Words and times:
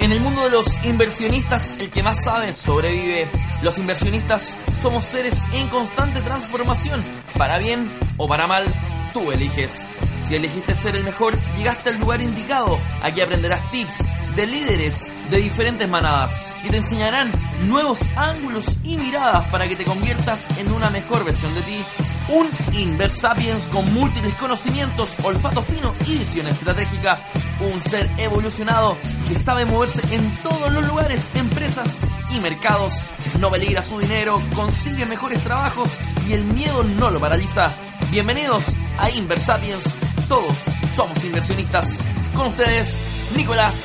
En 0.00 0.12
el 0.12 0.20
mundo 0.22 0.44
de 0.44 0.50
los 0.50 0.66
inversionistas, 0.86 1.74
el 1.78 1.90
que 1.90 2.02
más 2.02 2.24
sabe 2.24 2.54
sobrevive. 2.54 3.30
Los 3.62 3.78
inversionistas 3.78 4.58
somos 4.74 5.04
seres 5.04 5.44
en 5.52 5.68
constante 5.68 6.22
transformación. 6.22 7.04
Para 7.36 7.58
bien 7.58 7.86
o 8.16 8.26
para 8.26 8.46
mal, 8.46 8.64
tú 9.12 9.30
eliges. 9.30 9.86
Si 10.22 10.34
elegiste 10.34 10.76
ser 10.76 10.96
el 10.96 11.04
mejor, 11.04 11.38
llegaste 11.54 11.90
al 11.90 11.98
lugar 11.98 12.22
indicado. 12.22 12.78
Aquí 13.02 13.20
aprenderás 13.20 13.70
tips 13.70 14.04
de 14.36 14.46
líderes 14.46 15.06
de 15.30 15.38
diferentes 15.38 15.88
manadas 15.88 16.56
que 16.62 16.70
te 16.70 16.76
enseñarán 16.76 17.32
nuevos 17.66 18.00
ángulos 18.16 18.78
y 18.84 18.96
miradas 18.96 19.48
para 19.48 19.68
que 19.68 19.76
te 19.76 19.84
conviertas 19.84 20.48
en 20.58 20.72
una 20.72 20.90
mejor 20.90 21.24
versión 21.24 21.54
de 21.54 21.62
ti. 21.62 21.84
Un 22.28 22.48
Inversapiens 22.74 23.68
con 23.68 23.92
múltiples 23.92 24.34
conocimientos, 24.34 25.10
olfato 25.24 25.62
fino 25.62 25.94
y 26.06 26.18
visión 26.18 26.46
estratégica. 26.46 27.26
Un 27.60 27.82
ser 27.82 28.08
evolucionado 28.18 28.96
que 29.28 29.34
sabe 29.36 29.64
moverse 29.64 30.02
en 30.14 30.32
todos 30.36 30.72
los 30.72 30.86
lugares, 30.86 31.30
empresas 31.34 31.98
y 32.30 32.40
mercados. 32.40 32.94
No 33.38 33.50
peligra 33.50 33.82
su 33.82 33.98
dinero, 33.98 34.40
consigue 34.54 35.06
mejores 35.06 35.42
trabajos 35.42 35.90
y 36.28 36.34
el 36.34 36.44
miedo 36.44 36.84
no 36.84 37.10
lo 37.10 37.18
paraliza. 37.18 37.72
Bienvenidos 38.10 38.64
a 38.98 39.10
Inversapiens. 39.10 39.82
Todos 40.28 40.56
somos 40.94 41.22
inversionistas. 41.24 41.98
Con 42.34 42.48
ustedes, 42.48 43.00
Nicolás, 43.36 43.82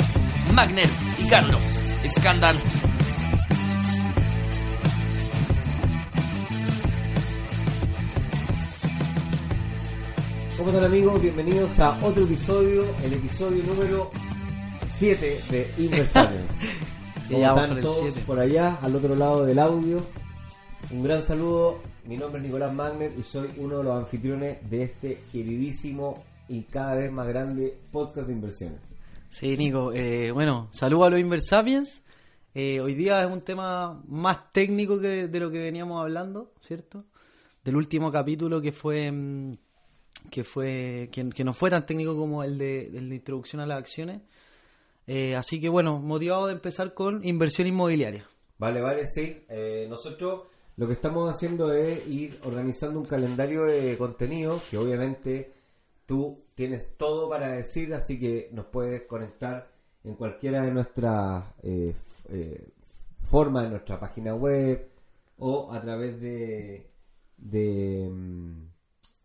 Magner 0.54 0.90
y 1.23 1.28
Carlos 1.28 1.62
Escándalo. 2.04 2.59
¿Cómo 10.58 10.70
están 10.70 10.86
amigos? 10.86 11.22
Bienvenidos 11.22 11.80
a 11.80 11.98
otro 12.03 12.23
episodio, 12.23 12.86
el 13.03 13.14
episodio 13.14 13.64
número 13.64 14.09
7 14.98 15.42
de 15.50 15.73
Inversapiens. 15.78 16.52
Sí, 17.26 17.30
¿Cómo 17.34 17.42
ya 17.42 17.53
vamos 17.53 17.64
están 17.64 17.76
por 17.81 17.84
todos 17.84 18.03
siete. 18.14 18.22
por 18.28 18.40
allá, 18.40 18.78
al 18.84 18.96
otro 18.96 19.16
lado 19.16 19.46
del 19.48 19.58
audio? 19.58 19.98
Un 20.92 21.03
gran 21.03 21.23
saludo, 21.23 21.80
mi 22.08 22.17
nombre 22.17 22.39
es 22.39 22.45
Nicolás 22.45 22.73
Magner 22.73 23.11
y 23.17 23.23
soy 23.23 23.50
uno 23.58 23.80
de 23.80 23.84
los 23.84 24.03
anfitriones 24.03 24.70
de 24.70 24.84
este 24.84 25.20
queridísimo 25.31 26.23
y 26.47 26.64
cada 26.64 26.95
vez 26.95 27.12
más 27.12 27.28
grande 27.28 27.78
podcast 27.92 28.28
de 28.28 28.34
inversiones. 28.34 28.80
Sí, 29.30 29.58
Nico. 29.58 29.92
eh, 29.92 30.31
bueno, 30.31 30.70
saludo 30.72 31.06
a 31.06 31.09
los 31.09 31.20
Inversapiens. 31.20 32.03
Eh, 32.53 32.80
hoy 32.80 32.94
día 32.94 33.22
es 33.22 33.31
un 33.31 33.42
tema 33.42 34.02
más 34.08 34.52
técnico 34.53 35.00
que 35.00 35.28
de 35.28 35.39
lo 35.39 35.52
que 35.52 35.59
veníamos 35.59 36.02
hablando, 36.02 36.53
¿cierto? 36.62 37.03
Del 37.64 37.75
último 37.75 38.12
capítulo 38.12 38.62
que 38.62 38.72
fue 38.72 39.12
mm, 39.12 39.58
que 40.30 40.44
fue 40.44 41.09
que, 41.12 41.30
que 41.30 41.44
no 41.44 41.53
fue 41.53 41.69
tan 41.69 41.86
técnico 41.86 42.16
como 42.16 42.44
el 42.44 42.58
de, 42.58 42.86
el 42.86 43.09
de 43.09 43.16
introducción 43.16 43.62
a 43.62 43.66
las 43.66 43.80
acciones. 43.80 44.22
Eh, 45.08 45.36
así 45.36 45.59
que 45.59 45.69
bueno, 45.69 46.00
motivado 46.00 46.47
de 46.47 46.53
empezar 46.53 46.94
con 46.94 47.25
inversión 47.25 47.67
inmobiliaria. 47.67 48.28
Vale, 48.58 48.81
vale, 48.81 49.06
sí. 49.06 49.44
Eh, 49.50 49.86
nosotros 49.90 50.44
lo 50.78 50.88
que 50.88 50.94
estamos 50.94 51.34
haciendo 51.34 51.73
es 51.73 52.06
ir 52.08 52.40
organizando 52.44 53.00
un 53.00 53.06
calendario 53.06 53.64
de 53.64 53.97
contenido 53.97 54.62
que 54.69 54.78
obviamente 54.78 55.53
tú 56.06 56.44
tienes 56.53 56.97
todo 56.97 57.30
para 57.30 57.50
decir, 57.50 57.94
así 57.94 58.19
que 58.19 58.50
nos 58.52 58.66
puedes 58.66 59.03
conectar 59.03 59.72
en 60.03 60.16
cualquiera 60.16 60.62
de 60.63 60.72
nuestras 60.72 61.46
eh, 61.63 61.96
eh, 62.30 62.69
formas, 63.18 63.66
en 63.66 63.72
nuestra 63.72 64.00
página 64.00 64.36
web 64.36 64.90
o 65.38 65.72
a 65.72 65.81
través 65.81 66.19
de, 66.19 66.90
mm, 68.09 68.62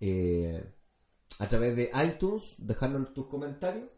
eh, 0.00 0.64
a 1.38 1.48
través 1.48 1.76
de 1.76 1.90
iTunes, 2.04 2.54
dejarnos 2.58 3.12
tus 3.12 3.26
comentarios. 3.26 3.88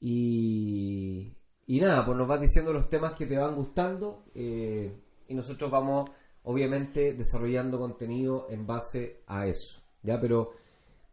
Y, 0.00 1.32
y 1.66 1.80
nada, 1.80 2.06
pues 2.06 2.16
nos 2.16 2.28
vas 2.28 2.40
diciendo 2.40 2.72
los 2.72 2.88
temas 2.88 3.12
que 3.12 3.26
te 3.26 3.36
van 3.36 3.56
gustando 3.56 4.24
y 4.34 5.34
nosotros 5.34 5.70
vamos 5.70 6.08
obviamente 6.48 7.12
desarrollando 7.12 7.78
contenido 7.78 8.46
en 8.48 8.66
base 8.66 9.20
a 9.26 9.46
eso. 9.46 9.82
¿ya? 10.02 10.18
Pero 10.18 10.52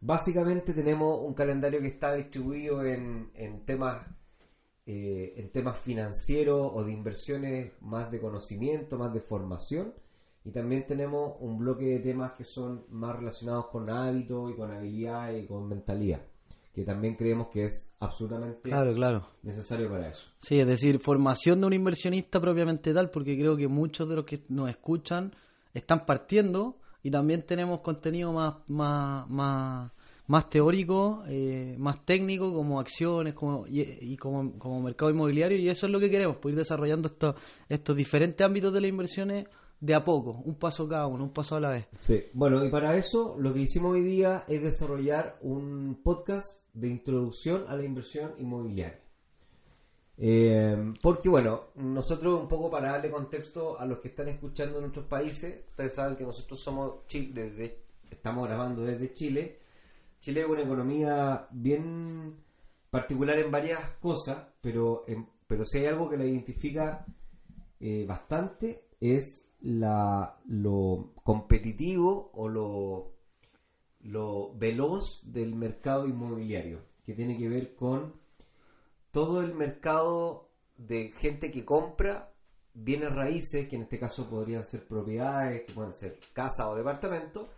básicamente 0.00 0.72
tenemos 0.72 1.20
un 1.20 1.34
calendario 1.34 1.80
que 1.82 1.88
está 1.88 2.14
distribuido 2.14 2.82
en, 2.82 3.30
en 3.34 3.66
temas 3.66 4.00
eh, 4.86 5.34
en 5.36 5.50
temas 5.50 5.78
financieros 5.78 6.70
o 6.72 6.84
de 6.84 6.92
inversiones 6.92 7.72
más 7.80 8.10
de 8.10 8.18
conocimiento, 8.18 8.96
más 8.96 9.12
de 9.12 9.20
formación. 9.20 9.92
Y 10.42 10.52
también 10.52 10.86
tenemos 10.86 11.34
un 11.40 11.58
bloque 11.58 11.86
de 11.86 11.98
temas 11.98 12.32
que 12.32 12.44
son 12.44 12.86
más 12.90 13.16
relacionados 13.16 13.66
con 13.66 13.90
hábitos 13.90 14.52
y 14.52 14.54
con 14.54 14.70
habilidades 14.70 15.44
y 15.44 15.46
con 15.46 15.68
mentalidad, 15.68 16.22
que 16.76 16.84
también 16.84 17.14
creemos 17.14 17.46
que 17.48 17.64
es 17.64 17.90
absolutamente 18.00 18.68
Claro, 18.68 18.92
claro. 18.92 19.26
necesario 19.42 19.88
para 19.88 20.10
eso. 20.10 20.28
Sí, 20.40 20.60
es 20.60 20.66
decir, 20.66 20.98
formación 20.98 21.58
de 21.62 21.68
un 21.68 21.72
inversionista 21.72 22.38
propiamente 22.38 22.92
tal, 22.92 23.08
porque 23.08 23.34
creo 23.38 23.56
que 23.56 23.66
muchos 23.66 24.06
de 24.06 24.16
los 24.16 24.26
que 24.26 24.42
nos 24.50 24.68
escuchan 24.68 25.34
están 25.72 26.04
partiendo 26.04 26.76
y 27.02 27.10
también 27.10 27.46
tenemos 27.46 27.80
contenido 27.80 28.30
más, 28.30 28.56
más, 28.68 29.26
más, 29.30 29.90
más 30.26 30.50
teórico, 30.50 31.24
eh, 31.26 31.76
más 31.78 32.04
técnico, 32.04 32.52
como 32.52 32.78
acciones 32.78 33.32
como, 33.32 33.66
y, 33.66 33.80
y 33.80 34.16
como, 34.18 34.58
como 34.58 34.82
mercado 34.82 35.10
inmobiliario, 35.10 35.56
y 35.56 35.70
eso 35.70 35.86
es 35.86 35.92
lo 35.92 35.98
que 35.98 36.10
queremos, 36.10 36.36
pues 36.36 36.52
ir 36.52 36.58
desarrollando 36.58 37.08
estos, 37.08 37.36
estos 37.70 37.96
diferentes 37.96 38.46
ámbitos 38.46 38.70
de 38.74 38.82
las 38.82 38.90
inversiones 38.90 39.46
de 39.80 39.94
a 39.94 40.04
poco, 40.04 40.30
un 40.44 40.54
paso 40.56 40.88
cada 40.88 41.06
uno, 41.06 41.24
un 41.24 41.32
paso 41.32 41.56
a 41.56 41.60
la 41.60 41.70
vez. 41.70 41.86
Sí, 41.94 42.24
bueno, 42.32 42.64
y 42.64 42.70
para 42.70 42.96
eso 42.96 43.36
lo 43.38 43.52
que 43.52 43.60
hicimos 43.60 43.92
hoy 43.92 44.02
día 44.02 44.44
es 44.48 44.62
desarrollar 44.62 45.38
un 45.42 46.00
podcast 46.02 46.64
de 46.72 46.88
introducción 46.88 47.64
a 47.68 47.76
la 47.76 47.84
inversión 47.84 48.32
inmobiliaria. 48.38 49.00
Eh, 50.18 50.94
porque 51.02 51.28
bueno, 51.28 51.64
nosotros 51.74 52.40
un 52.40 52.48
poco 52.48 52.70
para 52.70 52.92
darle 52.92 53.10
contexto 53.10 53.78
a 53.78 53.84
los 53.84 53.98
que 53.98 54.08
están 54.08 54.28
escuchando 54.28 54.78
en 54.78 54.86
otros 54.86 55.04
países, 55.06 55.64
ustedes 55.68 55.94
saben 55.94 56.16
que 56.16 56.24
nosotros 56.24 56.58
somos 56.58 57.06
Chile, 57.06 57.32
desde, 57.50 57.82
estamos 58.10 58.46
grabando 58.48 58.82
desde 58.82 59.12
Chile. 59.12 59.58
Chile 60.20 60.40
es 60.40 60.46
una 60.48 60.62
economía 60.62 61.46
bien 61.50 62.34
particular 62.88 63.38
en 63.38 63.50
varias 63.50 63.90
cosas, 64.00 64.38
pero, 64.62 65.04
en- 65.06 65.28
pero 65.46 65.64
si 65.64 65.78
hay 65.78 65.86
algo 65.86 66.08
que 66.08 66.16
la 66.16 66.24
identifica 66.24 67.04
eh, 67.78 68.06
bastante 68.08 68.86
es 68.98 69.45
la, 69.66 70.38
lo 70.46 71.12
competitivo 71.24 72.30
o 72.34 72.48
lo, 72.48 73.14
lo 74.02 74.54
veloz 74.54 75.20
del 75.24 75.56
mercado 75.56 76.06
inmobiliario, 76.06 76.82
que 77.04 77.14
tiene 77.14 77.36
que 77.36 77.48
ver 77.48 77.74
con 77.74 78.14
todo 79.10 79.40
el 79.40 79.54
mercado 79.54 80.48
de 80.76 81.10
gente 81.10 81.50
que 81.50 81.64
compra 81.64 82.32
bienes 82.74 83.12
raíces, 83.12 83.66
que 83.66 83.74
en 83.74 83.82
este 83.82 83.98
caso 83.98 84.30
podrían 84.30 84.62
ser 84.62 84.86
propiedades, 84.86 85.62
que 85.62 85.72
pueden 85.72 85.92
ser 85.92 86.20
casas 86.32 86.66
o 86.68 86.76
departamentos, 86.76 87.48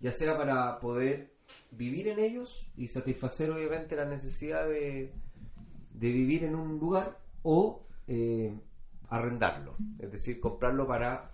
ya 0.00 0.12
sea 0.12 0.36
para 0.36 0.78
poder 0.80 1.32
vivir 1.70 2.08
en 2.08 2.18
ellos 2.18 2.66
y 2.76 2.88
satisfacer 2.88 3.50
obviamente 3.50 3.96
la 3.96 4.04
necesidad 4.04 4.68
de, 4.68 5.14
de 5.94 6.12
vivir 6.12 6.44
en 6.44 6.56
un 6.56 6.78
lugar 6.78 7.18
o 7.42 7.86
eh, 8.06 8.52
arrendarlo, 9.08 9.76
es 9.98 10.10
decir, 10.10 10.40
comprarlo 10.40 10.86
para, 10.86 11.30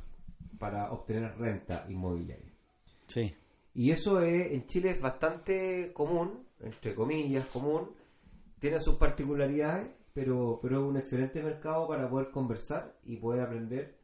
para 0.64 0.90
obtener 0.92 1.36
renta 1.36 1.84
inmobiliaria. 1.90 2.50
Sí. 3.06 3.34
Y 3.74 3.90
eso 3.90 4.22
es, 4.22 4.50
en 4.52 4.64
Chile 4.64 4.92
es 4.92 5.00
bastante 5.02 5.92
común, 5.92 6.42
entre 6.58 6.94
comillas, 6.94 7.46
común, 7.48 7.90
tiene 8.58 8.80
sus 8.80 8.94
particularidades, 8.94 9.90
pero, 10.14 10.58
pero 10.62 10.78
es 10.78 10.88
un 10.88 10.96
excelente 10.96 11.42
mercado 11.42 11.86
para 11.86 12.08
poder 12.08 12.30
conversar 12.30 12.96
y 13.04 13.18
poder 13.18 13.42
aprender 13.42 13.94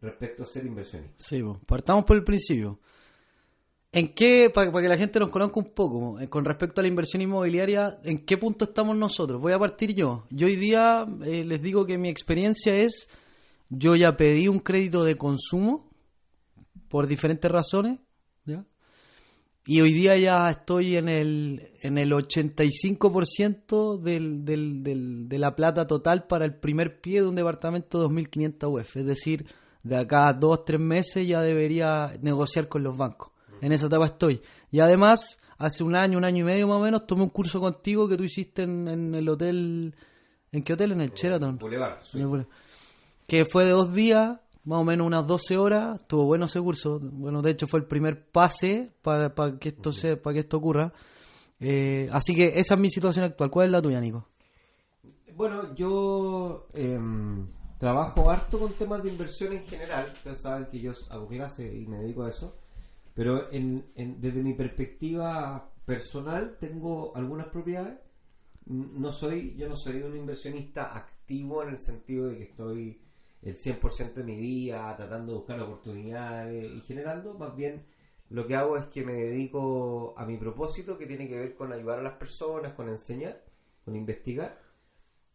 respecto 0.00 0.44
a 0.44 0.46
ser 0.46 0.64
inversionista. 0.64 1.16
Sí, 1.16 1.42
pues, 1.42 1.58
partamos 1.66 2.04
por 2.04 2.14
el 2.14 2.22
principio. 2.22 2.78
¿En 3.90 4.14
qué, 4.14 4.48
para, 4.54 4.70
que 4.70 4.88
la 4.88 4.96
gente 4.96 5.18
nos 5.18 5.30
conozca 5.30 5.58
un 5.58 5.74
poco, 5.74 6.20
eh, 6.20 6.28
con 6.28 6.44
respecto 6.44 6.80
a 6.80 6.82
la 6.82 6.88
inversión 6.88 7.20
inmobiliaria, 7.20 7.98
en 8.04 8.24
qué 8.24 8.38
punto 8.38 8.66
estamos 8.66 8.96
nosotros? 8.96 9.40
Voy 9.40 9.54
a 9.54 9.58
partir 9.58 9.92
yo. 9.92 10.24
Yo 10.30 10.46
hoy 10.46 10.54
día 10.54 11.04
eh, 11.24 11.44
les 11.44 11.60
digo 11.60 11.84
que 11.84 11.98
mi 11.98 12.08
experiencia 12.08 12.76
es, 12.76 13.08
yo 13.68 13.96
ya 13.96 14.12
pedí 14.16 14.46
un 14.46 14.60
crédito 14.60 15.02
de 15.02 15.16
consumo 15.16 15.85
por 16.88 17.06
diferentes 17.06 17.50
razones, 17.50 17.98
¿ya? 18.44 18.64
y 19.66 19.80
hoy 19.80 19.92
día 19.92 20.16
ya 20.16 20.48
estoy 20.48 20.96
en 20.96 21.08
el, 21.08 21.70
en 21.82 21.98
el 21.98 22.12
85% 22.12 23.98
del, 23.98 24.44
del, 24.44 24.84
del, 24.84 25.28
de 25.28 25.38
la 25.38 25.56
plata 25.56 25.88
total 25.88 26.28
para 26.28 26.44
el 26.44 26.54
primer 26.54 27.00
pie 27.00 27.22
de 27.22 27.26
un 27.26 27.34
departamento 27.34 28.00
de 28.00 28.06
2.500 28.06 28.80
UF. 28.80 28.96
Es 28.96 29.06
decir, 29.06 29.46
de 29.82 29.96
acá 29.96 30.28
a 30.28 30.32
dos, 30.32 30.64
tres 30.64 30.80
meses 30.80 31.26
ya 31.26 31.40
debería 31.40 32.12
negociar 32.22 32.68
con 32.68 32.84
los 32.84 32.96
bancos. 32.96 33.32
En 33.60 33.72
esa 33.72 33.86
etapa 33.86 34.06
estoy. 34.06 34.40
Y 34.70 34.78
además, 34.78 35.40
hace 35.58 35.82
un 35.82 35.96
año, 35.96 36.16
un 36.18 36.24
año 36.24 36.42
y 36.42 36.46
medio 36.46 36.68
más 36.68 36.76
o 36.76 36.80
menos, 36.80 37.04
tomé 37.04 37.22
un 37.22 37.30
curso 37.30 37.58
contigo 37.58 38.08
que 38.08 38.16
tú 38.16 38.22
hiciste 38.22 38.62
en, 38.62 38.86
en 38.86 39.14
el 39.16 39.28
hotel. 39.28 39.96
¿En 40.52 40.62
qué 40.62 40.74
hotel? 40.74 40.92
En 40.92 41.00
el 41.00 41.10
Sheraton. 41.10 41.58
Boulevard, 41.58 42.02
sí. 42.02 42.18
En 42.18 42.22
el 42.22 42.28
Boulevard. 42.28 42.52
Que 43.26 43.44
fue 43.44 43.64
de 43.64 43.72
dos 43.72 43.92
días, 43.92 44.38
más 44.66 44.80
o 44.80 44.84
menos 44.84 45.06
unas 45.06 45.26
12 45.26 45.56
horas. 45.56 46.00
Estuvo 46.00 46.24
bueno 46.26 46.44
ese 46.44 46.60
curso. 46.60 47.00
Bueno, 47.00 47.40
de 47.42 47.52
hecho 47.52 47.66
fue 47.66 47.80
el 47.80 47.86
primer 47.86 48.26
pase 48.30 48.92
para, 49.02 49.34
para 49.34 49.58
que 49.58 49.70
esto 49.70 49.90
se, 49.90 50.16
para 50.16 50.34
que 50.34 50.40
esto 50.40 50.58
ocurra. 50.58 50.92
Eh, 51.58 52.08
así 52.12 52.34
que 52.34 52.58
esa 52.58 52.74
es 52.74 52.80
mi 52.80 52.90
situación 52.90 53.24
actual. 53.24 53.50
¿Cuál 53.50 53.66
es 53.66 53.72
la 53.72 53.80
tuya, 53.82 54.00
Nico? 54.00 54.28
Bueno, 55.34 55.74
yo 55.74 56.66
em, 56.74 57.46
trabajo 57.78 58.30
harto 58.30 58.58
con 58.58 58.72
temas 58.74 59.02
de 59.02 59.10
inversión 59.10 59.52
en 59.52 59.62
general. 59.62 60.10
Ustedes 60.12 60.42
saben 60.42 60.66
que 60.70 60.80
yo 60.80 60.92
hago 61.10 61.26
clase 61.28 61.74
y 61.74 61.86
me 61.86 61.98
dedico 61.98 62.24
a 62.24 62.30
eso. 62.30 62.56
Pero 63.14 63.50
en, 63.52 63.86
en- 63.94 64.20
desde 64.20 64.42
mi 64.42 64.54
perspectiva 64.54 65.70
personal 65.84 66.56
tengo 66.58 67.14
algunas 67.16 67.48
propiedades. 67.48 67.98
No 68.66 69.12
soy, 69.12 69.54
yo 69.56 69.68
no 69.68 69.76
soy 69.76 70.02
un 70.02 70.16
inversionista 70.16 70.96
activo 70.96 71.62
en 71.62 71.68
el 71.70 71.78
sentido 71.78 72.28
de 72.28 72.36
que 72.38 72.44
estoy 72.44 73.00
el 73.46 73.54
100% 73.54 74.12
de 74.14 74.24
mi 74.24 74.36
día 74.36 74.92
tratando 74.96 75.32
de 75.32 75.38
buscar 75.38 75.60
oportunidades 75.60 76.64
y 76.74 76.80
generando. 76.80 77.34
Más 77.34 77.54
bien 77.54 77.86
lo 78.28 78.46
que 78.46 78.56
hago 78.56 78.76
es 78.76 78.86
que 78.86 79.04
me 79.04 79.12
dedico 79.14 80.14
a 80.18 80.26
mi 80.26 80.36
propósito 80.36 80.98
que 80.98 81.06
tiene 81.06 81.28
que 81.28 81.36
ver 81.38 81.54
con 81.54 81.72
ayudar 81.72 82.00
a 82.00 82.02
las 82.02 82.14
personas, 82.14 82.72
con 82.74 82.88
enseñar, 82.88 83.44
con 83.84 83.94
investigar. 83.96 84.60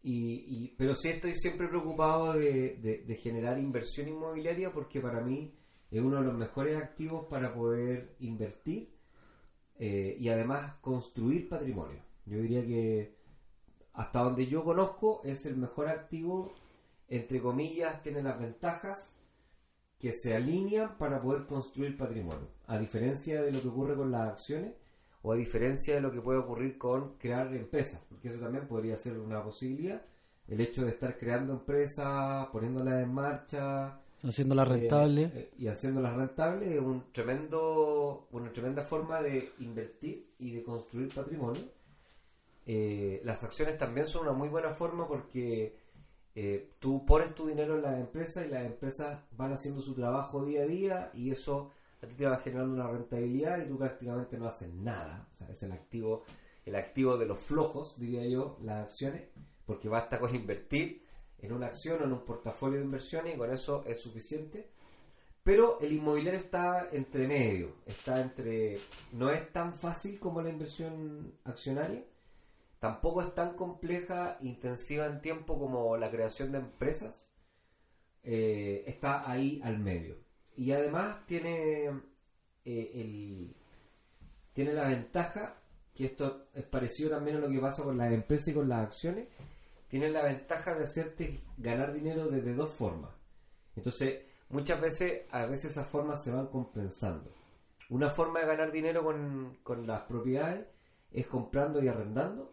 Y, 0.03 0.69
pero 0.77 0.95
sí 0.95 1.09
estoy 1.09 1.35
siempre 1.35 1.67
preocupado 1.67 2.33
de, 2.33 2.77
de- 2.81 3.03
de 3.05 3.15
generar 3.15 3.59
inversión 3.59 4.07
inmobiliaria 4.09 4.73
porque 4.73 4.99
para 4.99 5.21
mí 5.21 5.53
es 5.91 6.01
uno 6.01 6.17
de 6.17 6.23
los 6.25 6.33
mejores 6.35 6.75
activos 6.75 7.27
para 7.29 7.53
poder 7.53 8.15
invertir 8.19 8.89
eh, 9.77 10.15
y 10.19 10.27
además 10.29 10.75
construir 10.81 11.47
patrimonio. 11.47 12.01
Yo 12.25 12.39
diría 12.39 12.65
que 12.65 13.15
hasta 13.93 14.23
donde 14.23 14.47
yo 14.47 14.63
conozco 14.63 15.21
es 15.23 15.45
el 15.45 15.57
mejor 15.57 15.87
activo, 15.89 16.51
entre 17.11 17.41
comillas, 17.41 18.01
tiene 18.01 18.23
las 18.23 18.39
ventajas 18.39 19.11
que 19.99 20.13
se 20.13 20.33
alinean 20.33 20.97
para 20.97 21.21
poder 21.21 21.45
construir 21.45 21.97
patrimonio. 21.97 22.47
A 22.67 22.79
diferencia 22.79 23.41
de 23.41 23.51
lo 23.51 23.61
que 23.61 23.67
ocurre 23.67 23.95
con 23.95 24.11
las 24.11 24.29
acciones 24.29 24.73
o 25.21 25.33
a 25.33 25.35
diferencia 25.35 25.93
de 25.95 26.01
lo 26.01 26.11
que 26.11 26.21
puede 26.21 26.39
ocurrir 26.39 26.77
con 26.77 27.17
crear 27.17 27.53
empresas, 27.53 27.99
porque 28.09 28.29
eso 28.29 28.39
también 28.39 28.65
podría 28.65 28.97
ser 28.97 29.19
una 29.19 29.43
posibilidad. 29.43 30.01
El 30.47 30.61
hecho 30.61 30.83
de 30.85 30.91
estar 30.91 31.17
creando 31.17 31.51
empresas, 31.53 32.47
poniéndolas 32.47 33.03
en 33.03 33.13
marcha, 33.13 33.99
Haciéndola 34.23 34.63
rentable. 34.63 35.23
eh, 35.23 35.31
eh, 35.33 35.51
y 35.57 35.67
haciéndolas 35.67 36.15
rentables 36.15 36.69
es 36.69 36.79
un 36.79 37.11
tremendo, 37.11 38.27
una 38.31 38.53
tremenda 38.53 38.83
forma 38.83 39.21
de 39.21 39.51
invertir 39.59 40.31
y 40.39 40.51
de 40.53 40.63
construir 40.63 41.13
patrimonio. 41.13 41.61
Eh, 42.65 43.19
las 43.25 43.43
acciones 43.43 43.77
también 43.77 44.07
son 44.07 44.21
una 44.23 44.33
muy 44.33 44.47
buena 44.47 44.69
forma 44.69 45.07
porque 45.07 45.75
eh, 46.33 46.71
tú 46.79 47.05
pones 47.05 47.35
tu 47.35 47.47
dinero 47.47 47.75
en 47.75 47.81
las 47.81 47.99
empresas 47.99 48.45
y 48.45 48.49
las 48.49 48.65
empresas 48.65 49.19
van 49.31 49.53
haciendo 49.53 49.81
su 49.81 49.93
trabajo 49.93 50.45
día 50.45 50.63
a 50.63 50.65
día 50.65 51.11
y 51.13 51.31
eso 51.31 51.71
a 52.01 52.07
ti 52.07 52.15
te 52.15 52.25
va 52.25 52.37
generando 52.37 52.73
una 52.73 52.89
rentabilidad 52.89 53.63
y 53.63 53.67
tú 53.67 53.77
prácticamente 53.77 54.37
no 54.37 54.47
haces 54.47 54.73
nada. 54.73 55.27
O 55.33 55.37
sea, 55.37 55.49
es 55.49 55.61
el 55.63 55.71
activo, 55.71 56.23
el 56.65 56.75
activo 56.75 57.17
de 57.17 57.25
los 57.25 57.39
flojos, 57.39 57.99
diría 57.99 58.25
yo, 58.25 58.57
las 58.61 58.85
acciones, 58.85 59.23
porque 59.65 59.89
basta 59.89 60.19
con 60.19 60.33
invertir 60.33 61.05
en 61.37 61.53
una 61.53 61.67
acción 61.67 62.01
o 62.01 62.05
en 62.05 62.13
un 62.13 62.25
portafolio 62.25 62.79
de 62.79 62.85
inversiones 62.85 63.35
y 63.35 63.37
con 63.37 63.51
eso 63.51 63.83
es 63.85 63.99
suficiente. 63.99 64.69
Pero 65.43 65.79
el 65.79 65.91
inmobiliario 65.93 66.39
está 66.39 66.89
entre 66.91 67.27
medio, 67.27 67.77
está 67.85 68.21
entre... 68.21 68.79
No 69.13 69.31
es 69.31 69.51
tan 69.51 69.73
fácil 69.73 70.19
como 70.19 70.41
la 70.41 70.51
inversión 70.51 71.33
accionaria, 71.43 72.03
tampoco 72.81 73.21
es 73.21 73.35
tan 73.35 73.55
compleja, 73.55 74.39
intensiva 74.41 75.05
en 75.05 75.21
tiempo 75.21 75.59
como 75.59 75.95
la 75.97 76.09
creación 76.09 76.51
de 76.51 76.57
empresas, 76.57 77.31
eh, 78.23 78.83
está 78.87 79.29
ahí 79.29 79.61
al 79.63 79.77
medio. 79.77 80.17
Y 80.57 80.71
además 80.71 81.23
tiene 81.27 81.85
eh, 82.65 82.91
el 82.95 83.55
tiene 84.53 84.73
la 84.73 84.87
ventaja, 84.87 85.61
que 85.93 86.05
esto 86.05 86.47
es 86.55 86.65
parecido 86.65 87.11
también 87.11 87.37
a 87.37 87.41
lo 87.41 87.49
que 87.49 87.59
pasa 87.59 87.83
con 87.83 87.99
las 87.99 88.11
empresas 88.11 88.47
y 88.47 88.53
con 88.55 88.67
las 88.67 88.79
acciones, 88.79 89.27
tiene 89.87 90.09
la 90.09 90.23
ventaja 90.23 90.73
de 90.73 90.83
hacerte 90.83 91.39
ganar 91.57 91.93
dinero 91.93 92.29
desde 92.29 92.55
dos 92.55 92.71
formas. 92.71 93.11
Entonces, 93.75 94.23
muchas 94.49 94.81
veces, 94.81 95.25
a 95.29 95.45
veces 95.45 95.73
esas 95.73 95.87
formas 95.87 96.23
se 96.23 96.31
van 96.31 96.47
compensando. 96.47 97.31
Una 97.91 98.09
forma 98.09 98.39
de 98.39 98.47
ganar 98.47 98.71
dinero 98.71 99.03
con, 99.03 99.59
con 99.61 99.85
las 99.85 100.01
propiedades 100.01 100.65
es 101.11 101.27
comprando 101.27 101.79
y 101.83 101.87
arrendando. 101.87 102.50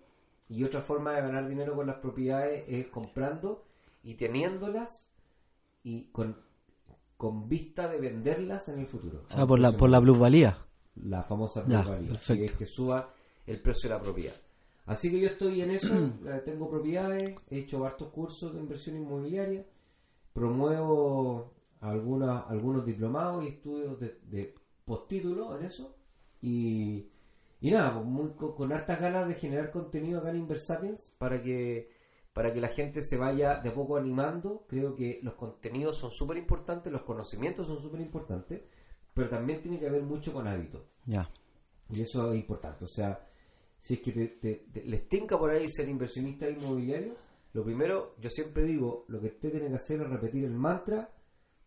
Y 0.49 0.65
otra 0.65 0.81
forma 0.81 1.13
de 1.13 1.23
ganar 1.23 1.49
dinero 1.49 1.75
con 1.75 1.87
las 1.87 1.97
propiedades 1.97 2.65
es 2.69 2.87
comprando 2.89 3.65
y 4.03 4.15
teniéndolas 4.15 5.11
y 5.83 6.05
con, 6.11 6.37
con 7.17 7.49
vista 7.49 7.89
de 7.89 7.99
venderlas 7.99 8.69
en 8.69 8.81
el 8.81 8.87
futuro. 8.87 9.25
O 9.29 9.33
sea, 9.33 9.47
por 9.47 9.59
la, 9.59 9.73
por 9.73 9.91
la 9.91 10.01
plusvalía. 10.01 10.65
La 10.97 11.23
famosa 11.23 11.65
plusvalía, 11.65 12.19
que 12.27 12.45
es 12.45 12.53
que 12.53 12.67
suba 12.67 13.15
el 13.47 13.61
precio 13.61 13.89
de 13.91 13.97
la 13.97 14.03
propiedad. 14.03 14.35
Así 14.87 15.11
que 15.11 15.21
yo 15.21 15.27
estoy 15.27 15.61
en 15.61 15.73
eso, 15.73 15.95
eh, 16.27 16.43
tengo 16.45 16.71
propiedades, 16.71 17.37
he 17.51 17.59
hecho 17.59 17.85
hartos 17.85 18.09
cursos 18.09 18.55
de 18.55 18.61
inversión 18.61 18.97
inmobiliaria, 18.97 19.67
promuevo 20.33 21.53
algunas, 21.81 22.47
algunos 22.49 22.87
diplomados 22.87 23.45
y 23.45 23.49
estudios 23.49 24.01
de, 24.01 24.19
de 24.25 24.55
postítulo 24.85 25.57
en 25.59 25.67
eso 25.67 25.95
y, 26.41 27.11
y 27.61 27.71
nada, 27.71 27.95
pues, 27.95 28.07
muy, 28.07 28.31
con, 28.35 28.55
con 28.55 28.73
hartas 28.73 29.01
ganas 29.01 29.27
de 29.29 29.35
generar 29.35 29.71
contenido 29.71 30.21
acá 30.21 30.31
en 30.31 30.37
Inversapiens 30.37 31.15
para 31.19 31.43
que 31.43 31.97
para 32.33 32.53
que 32.55 32.61
la 32.61 32.69
gente 32.69 33.03
se 33.03 33.17
vaya 33.17 33.57
de 33.61 33.71
a 33.71 33.75
poco 33.75 33.97
animando. 33.97 34.65
Creo 34.69 34.95
que 34.95 35.19
los 35.25 35.35
contenidos 35.35 35.97
son 35.99 36.13
súper 36.13 36.37
importantes, 36.37 36.93
los 36.93 37.03
conocimientos 37.03 37.67
son 37.67 37.83
súper 37.83 38.01
importantes, 38.01 38.63
pero 39.13 39.29
también 39.29 39.61
tiene 39.61 39.81
que 39.81 39.89
haber 39.89 40.03
mucho 40.03 40.33
con 40.33 40.47
hábito. 40.47 40.87
Ya. 41.07 41.29
Y 41.91 42.01
eso 42.03 42.33
es 42.33 42.39
importante. 42.39 42.85
O 42.85 42.89
sea, 42.89 43.27
si 43.79 43.95
es 43.95 44.01
que 44.01 44.13
te, 44.13 44.27
te- 44.29 44.67
te- 44.73 44.85
les 44.85 45.09
tinca 45.09 45.37
por 45.37 45.51
ahí 45.51 45.69
ser 45.69 45.89
inversionista 45.89 46.49
inmobiliario, 46.49 47.17
lo 47.55 47.65
primero, 47.65 48.15
yo 48.21 48.31
siempre 48.31 48.63
digo, 48.63 49.05
lo 49.09 49.21
que 49.21 49.29
usted 49.29 49.51
tiene 49.51 49.69
que 49.69 49.75
hacer 49.75 50.01
es 50.03 50.09
repetir 50.09 50.45
el 50.45 50.53
mantra 50.55 51.11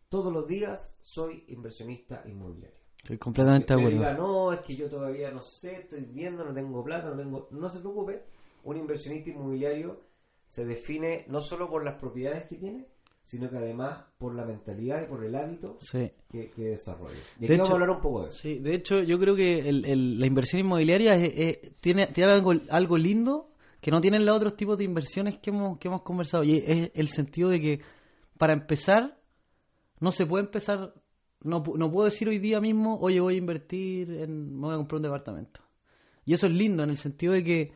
todos 0.08 0.32
los 0.32 0.48
días, 0.48 0.96
soy 1.02 1.44
inversionista 1.50 2.24
inmobiliario. 2.28 2.80
Estoy 3.04 3.18
completamente 3.18 3.76
de 3.76 3.82
acuerdo. 3.82 4.14
no, 4.18 4.54
es 4.54 4.60
que 4.62 4.76
yo 4.76 4.90
todavía 4.90 5.32
no 5.32 5.42
sé, 5.42 5.74
estoy 5.82 6.02
viendo, 6.02 6.44
no 6.46 6.54
tengo 6.54 6.84
plata, 6.84 7.10
no 7.10 7.18
tengo... 7.18 7.48
No 7.52 7.68
se 7.70 7.80
preocupe, 7.80 8.24
un 8.64 8.78
inversionista 8.78 9.30
inmobiliario 9.32 10.02
se 10.46 10.66
define 10.66 11.26
no 11.28 11.40
solo 11.42 11.70
por 11.70 11.84
las 11.84 12.00
propiedades 12.00 12.46
que 12.46 12.58
tiene, 12.58 12.86
sino 13.24 13.50
que 13.50 13.58
además 13.58 14.04
por 14.18 14.36
la 14.36 14.46
mentalidad 14.46 15.02
y 15.04 15.06
por 15.06 15.24
el 15.24 15.34
hábito 15.36 15.78
Sí. 15.80 16.12
que, 16.30 16.50
que 16.52 16.64
desarrolla. 16.66 17.16
Y 17.40 17.42
De 17.42 17.46
aquí 17.48 17.54
vamos 17.54 17.68
hecho- 17.68 17.72
a 17.72 17.76
hablar 17.76 17.90
un 17.92 18.02
poco 18.02 18.24
de 18.24 18.28
eso. 18.30 18.38
Sí, 18.38 18.60
de 18.60 18.76
hecho, 18.76 19.02
yo 19.04 19.18
creo 19.20 19.36
que 19.36 19.60
el- 19.70 19.86
el- 19.86 20.20
la 20.20 20.28
inversión 20.28 20.60
inmobiliaria 20.60 21.16
es- 21.16 21.34
es- 21.36 21.76
tiene, 21.80 22.08
tiene 22.08 22.32
algo, 22.34 22.54
algo 22.70 22.98
lindo 22.98 23.52
que 23.80 23.90
no 23.92 24.02
tienen 24.02 24.26
los 24.26 24.36
otros 24.38 24.56
tipos 24.56 24.78
de 24.78 24.84
inversiones 24.84 25.38
que 25.40 25.50
hemos, 25.50 25.80
que 25.80 25.88
hemos 25.88 26.02
conversado. 26.04 26.44
Y 26.44 26.58
es 26.58 26.92
el 26.94 27.08
sentido 27.10 27.50
de 27.50 27.62
que, 27.62 27.80
para 28.38 28.54
empezar, 28.54 29.18
no 30.00 30.12
se 30.12 30.26
puede 30.26 30.44
empezar. 30.46 30.94
No, 31.44 31.64
no 31.76 31.92
puedo 31.92 32.06
decir 32.06 32.30
hoy 32.30 32.38
día 32.38 32.60
mismo, 32.62 32.98
oye, 33.00 33.20
voy 33.20 33.36
a 33.36 33.38
invertir, 33.38 34.12
en, 34.12 34.54
me 34.54 34.68
voy 34.68 34.74
a 34.74 34.78
comprar 34.78 34.98
un 34.98 35.04
departamento. 35.04 35.62
Y 36.26 36.34
eso 36.34 36.48
es 36.48 36.54
lindo 36.54 36.84
en 36.84 36.92
el 36.92 36.98
sentido 36.98 37.34
de 37.34 37.44
que 37.44 37.74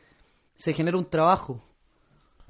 se 0.55 0.73
genera 0.73 0.97
un 0.97 1.09
trabajo. 1.09 1.63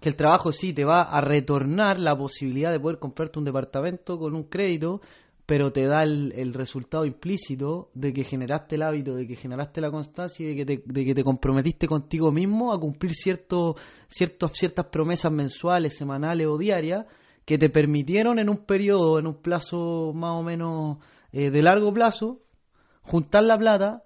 Que 0.01 0.09
el 0.09 0.15
trabajo 0.15 0.51
sí 0.51 0.73
te 0.73 0.83
va 0.83 1.03
a 1.03 1.21
retornar 1.21 1.99
la 1.99 2.17
posibilidad 2.17 2.71
de 2.71 2.79
poder 2.79 2.99
comprarte 2.99 3.39
un 3.39 3.45
departamento 3.45 4.19
con 4.19 4.35
un 4.35 4.43
crédito, 4.43 5.01
pero 5.45 5.71
te 5.71 5.85
da 5.85 6.03
el, 6.03 6.33
el 6.35 6.53
resultado 6.53 7.05
implícito 7.05 7.91
de 7.93 8.11
que 8.11 8.23
generaste 8.23 8.75
el 8.75 8.81
hábito, 8.81 9.15
de 9.15 9.25
que 9.25 9.35
generaste 9.35 9.79
la 9.79 9.91
constancia 9.91 10.45
y 10.45 10.49
de 10.49 10.55
que 10.55 10.65
te, 10.65 10.83
de 10.85 11.05
que 11.05 11.15
te 11.15 11.23
comprometiste 11.23 11.87
contigo 11.87 12.31
mismo 12.31 12.73
a 12.73 12.79
cumplir 12.79 13.13
cierto, 13.13 13.75
ciertos, 14.07 14.51
ciertas 14.53 14.87
promesas 14.87 15.31
mensuales, 15.31 15.95
semanales 15.95 16.47
o 16.47 16.57
diarias 16.57 17.05
que 17.45 17.57
te 17.57 17.69
permitieron 17.69 18.39
en 18.39 18.49
un 18.49 18.65
periodo, 18.65 19.19
en 19.19 19.27
un 19.27 19.41
plazo 19.41 20.11
más 20.13 20.31
o 20.31 20.43
menos 20.43 20.97
eh, 21.31 21.51
de 21.51 21.61
largo 21.61 21.93
plazo, 21.93 22.41
juntar 23.03 23.43
la 23.43 23.57
plata 23.57 24.03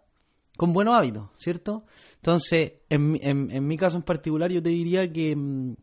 con 0.58 0.74
buenos 0.74 0.96
hábitos, 0.96 1.30
¿cierto? 1.38 1.86
Entonces, 2.16 2.74
en, 2.90 3.18
en, 3.22 3.50
en 3.50 3.66
mi 3.66 3.78
caso 3.78 3.96
en 3.96 4.04
particular, 4.04 4.52
yo 4.52 4.62
te 4.62 4.70
diría 4.70 5.12
que, 5.12 5.36
mm, 5.36 5.76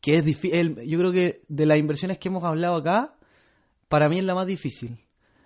que 0.00 0.18
es 0.18 0.24
difícil. 0.24 0.78
Yo 0.86 0.98
creo 0.98 1.10
que 1.10 1.42
de 1.48 1.66
las 1.66 1.78
inversiones 1.78 2.18
que 2.18 2.28
hemos 2.28 2.44
hablado 2.44 2.76
acá, 2.76 3.16
para 3.88 4.10
mí 4.10 4.18
es 4.18 4.24
la 4.24 4.34
más 4.34 4.46
difícil. 4.46 4.98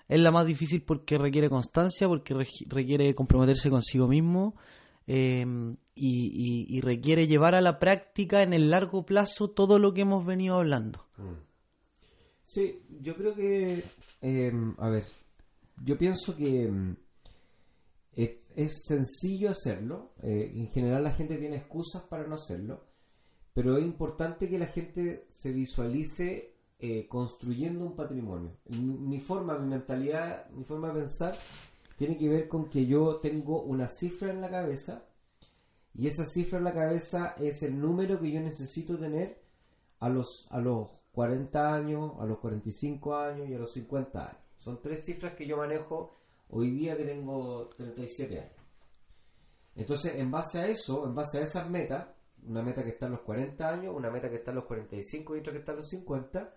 es 0.08 0.20
la 0.20 0.32
más 0.32 0.44
difícil 0.46 0.82
porque 0.82 1.18
requiere 1.18 1.48
constancia, 1.48 2.08
porque 2.08 2.34
requiere 2.66 3.14
comprometerse 3.14 3.70
consigo 3.70 4.08
mismo 4.08 4.56
eh, 5.08 5.44
y, 5.94 6.80
requiere 6.80 7.26
llevar 7.26 7.54
a 7.54 7.60
la 7.60 7.78
práctica 7.78 8.42
en 8.42 8.52
el 8.52 8.70
largo 8.70 9.04
plazo 9.04 9.50
todo 9.50 9.78
lo 9.78 9.92
que 9.92 10.02
hemos 10.02 10.24
venido 10.24 10.56
hablando. 10.56 11.06
Sí, 12.44 12.80
yo 13.00 13.14
creo 13.16 13.34
que, 13.34 13.82
eh, 14.22 14.52
a 14.78 14.88
ver, 14.88 15.04
yo 15.82 15.98
pienso 15.98 16.36
que 16.36 16.68
mm, 16.68 16.96
es, 18.54 18.84
sencillo 18.86 19.50
hacerlo. 19.50 20.12
eh, 20.22 20.52
en 20.54 20.68
general 20.68 21.04
la 21.04 21.12
gente 21.12 21.36
tiene 21.36 21.56
excusas 21.56 22.02
para 22.02 22.26
no 22.26 22.36
hacerlo, 22.36 22.84
pero 23.54 23.76
es 23.76 23.84
importante 23.84 24.48
que 24.48 24.58
la 24.58 24.66
gente 24.66 25.24
se 25.28 25.52
visualice 25.52 26.54
eh, 26.80 27.08
construyendo 27.08 27.84
un 27.84 27.96
patrimonio. 27.96 28.56
Mi 28.68 29.18
forma, 29.18 29.58
mi 29.58 29.68
mentalidad, 29.68 30.48
mi 30.50 30.64
forma 30.64 30.88
de 30.88 31.00
pensar 31.00 31.36
tiene 31.98 32.16
que 32.16 32.28
ver 32.28 32.46
con 32.46 32.70
que 32.70 32.86
yo 32.86 33.16
tengo 33.16 33.62
una 33.62 33.88
cifra 33.88 34.30
en 34.30 34.40
la 34.40 34.48
cabeza 34.48 35.04
y 35.94 36.06
esa 36.06 36.24
cifra 36.24 36.58
en 36.58 36.64
la 36.64 36.72
cabeza 36.72 37.34
es 37.38 37.64
el 37.64 37.78
número 37.78 38.20
que 38.20 38.30
yo 38.30 38.40
necesito 38.40 38.96
tener 38.96 39.42
a 39.98 40.08
los, 40.08 40.46
a 40.50 40.60
los 40.60 40.92
40 41.10 41.74
años, 41.74 42.12
a 42.20 42.24
los 42.24 42.38
45 42.38 43.16
años 43.16 43.48
y 43.48 43.54
a 43.54 43.58
los 43.58 43.72
50 43.72 44.28
años. 44.28 44.42
Son 44.58 44.80
tres 44.80 45.04
cifras 45.04 45.34
que 45.34 45.44
yo 45.44 45.56
manejo 45.56 46.14
hoy 46.50 46.70
día 46.70 46.96
que 46.96 47.04
tengo 47.04 47.68
37 47.70 48.38
años. 48.38 48.52
Entonces, 49.74 50.14
en 50.14 50.30
base 50.30 50.60
a 50.60 50.68
eso, 50.68 51.04
en 51.04 51.16
base 51.16 51.38
a 51.38 51.42
esas 51.42 51.68
metas, 51.68 52.10
una 52.46 52.62
meta 52.62 52.84
que 52.84 52.90
está 52.90 53.06
en 53.06 53.12
los 53.12 53.22
40 53.22 53.68
años, 53.68 53.92
una 53.96 54.10
meta 54.10 54.30
que 54.30 54.36
está 54.36 54.52
en 54.52 54.56
los 54.56 54.66
45 54.66 55.34
y 55.34 55.40
otra 55.40 55.52
que 55.52 55.58
está 55.58 55.72
en 55.72 55.78
los 55.78 55.88
50, 55.88 56.56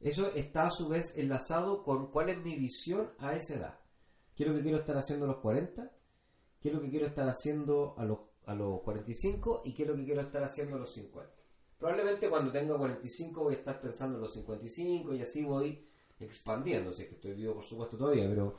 eso 0.00 0.32
está 0.32 0.68
a 0.68 0.70
su 0.70 0.88
vez 0.88 1.18
enlazado 1.18 1.82
con 1.82 2.10
cuál 2.10 2.30
es 2.30 2.38
mi 2.38 2.56
visión 2.56 3.10
a 3.18 3.34
esa 3.34 3.54
edad. 3.56 3.83
¿Qué 4.34 4.44
es 4.44 4.48
lo 4.48 4.56
que 4.56 4.62
quiero 4.62 4.78
estar 4.78 4.96
haciendo 4.96 5.24
a 5.26 5.28
los 5.28 5.38
40? 5.38 5.90
¿Qué 6.60 6.68
es 6.68 6.74
lo 6.74 6.80
que 6.80 6.90
quiero 6.90 7.06
estar 7.06 7.28
haciendo 7.28 7.94
a 7.98 8.04
los, 8.04 8.18
a 8.46 8.54
los 8.54 8.80
45? 8.82 9.62
¿Y 9.64 9.72
qué 9.72 9.82
es 9.82 9.88
lo 9.88 9.96
que 9.96 10.04
quiero 10.04 10.20
estar 10.20 10.42
haciendo 10.42 10.76
a 10.76 10.78
los 10.78 10.92
50? 10.92 11.30
Probablemente 11.78 12.28
cuando 12.28 12.50
tenga 12.50 12.76
45 12.76 13.42
voy 13.42 13.54
a 13.54 13.58
estar 13.58 13.80
pensando 13.80 14.16
en 14.16 14.22
los 14.22 14.32
55 14.32 15.14
y 15.14 15.22
así 15.22 15.44
voy 15.44 15.84
es 16.24 17.08
que 17.08 17.14
estoy 17.14 17.32
vivo 17.32 17.54
por 17.54 17.64
supuesto 17.64 17.96
todavía, 17.96 18.28
pero, 18.28 18.56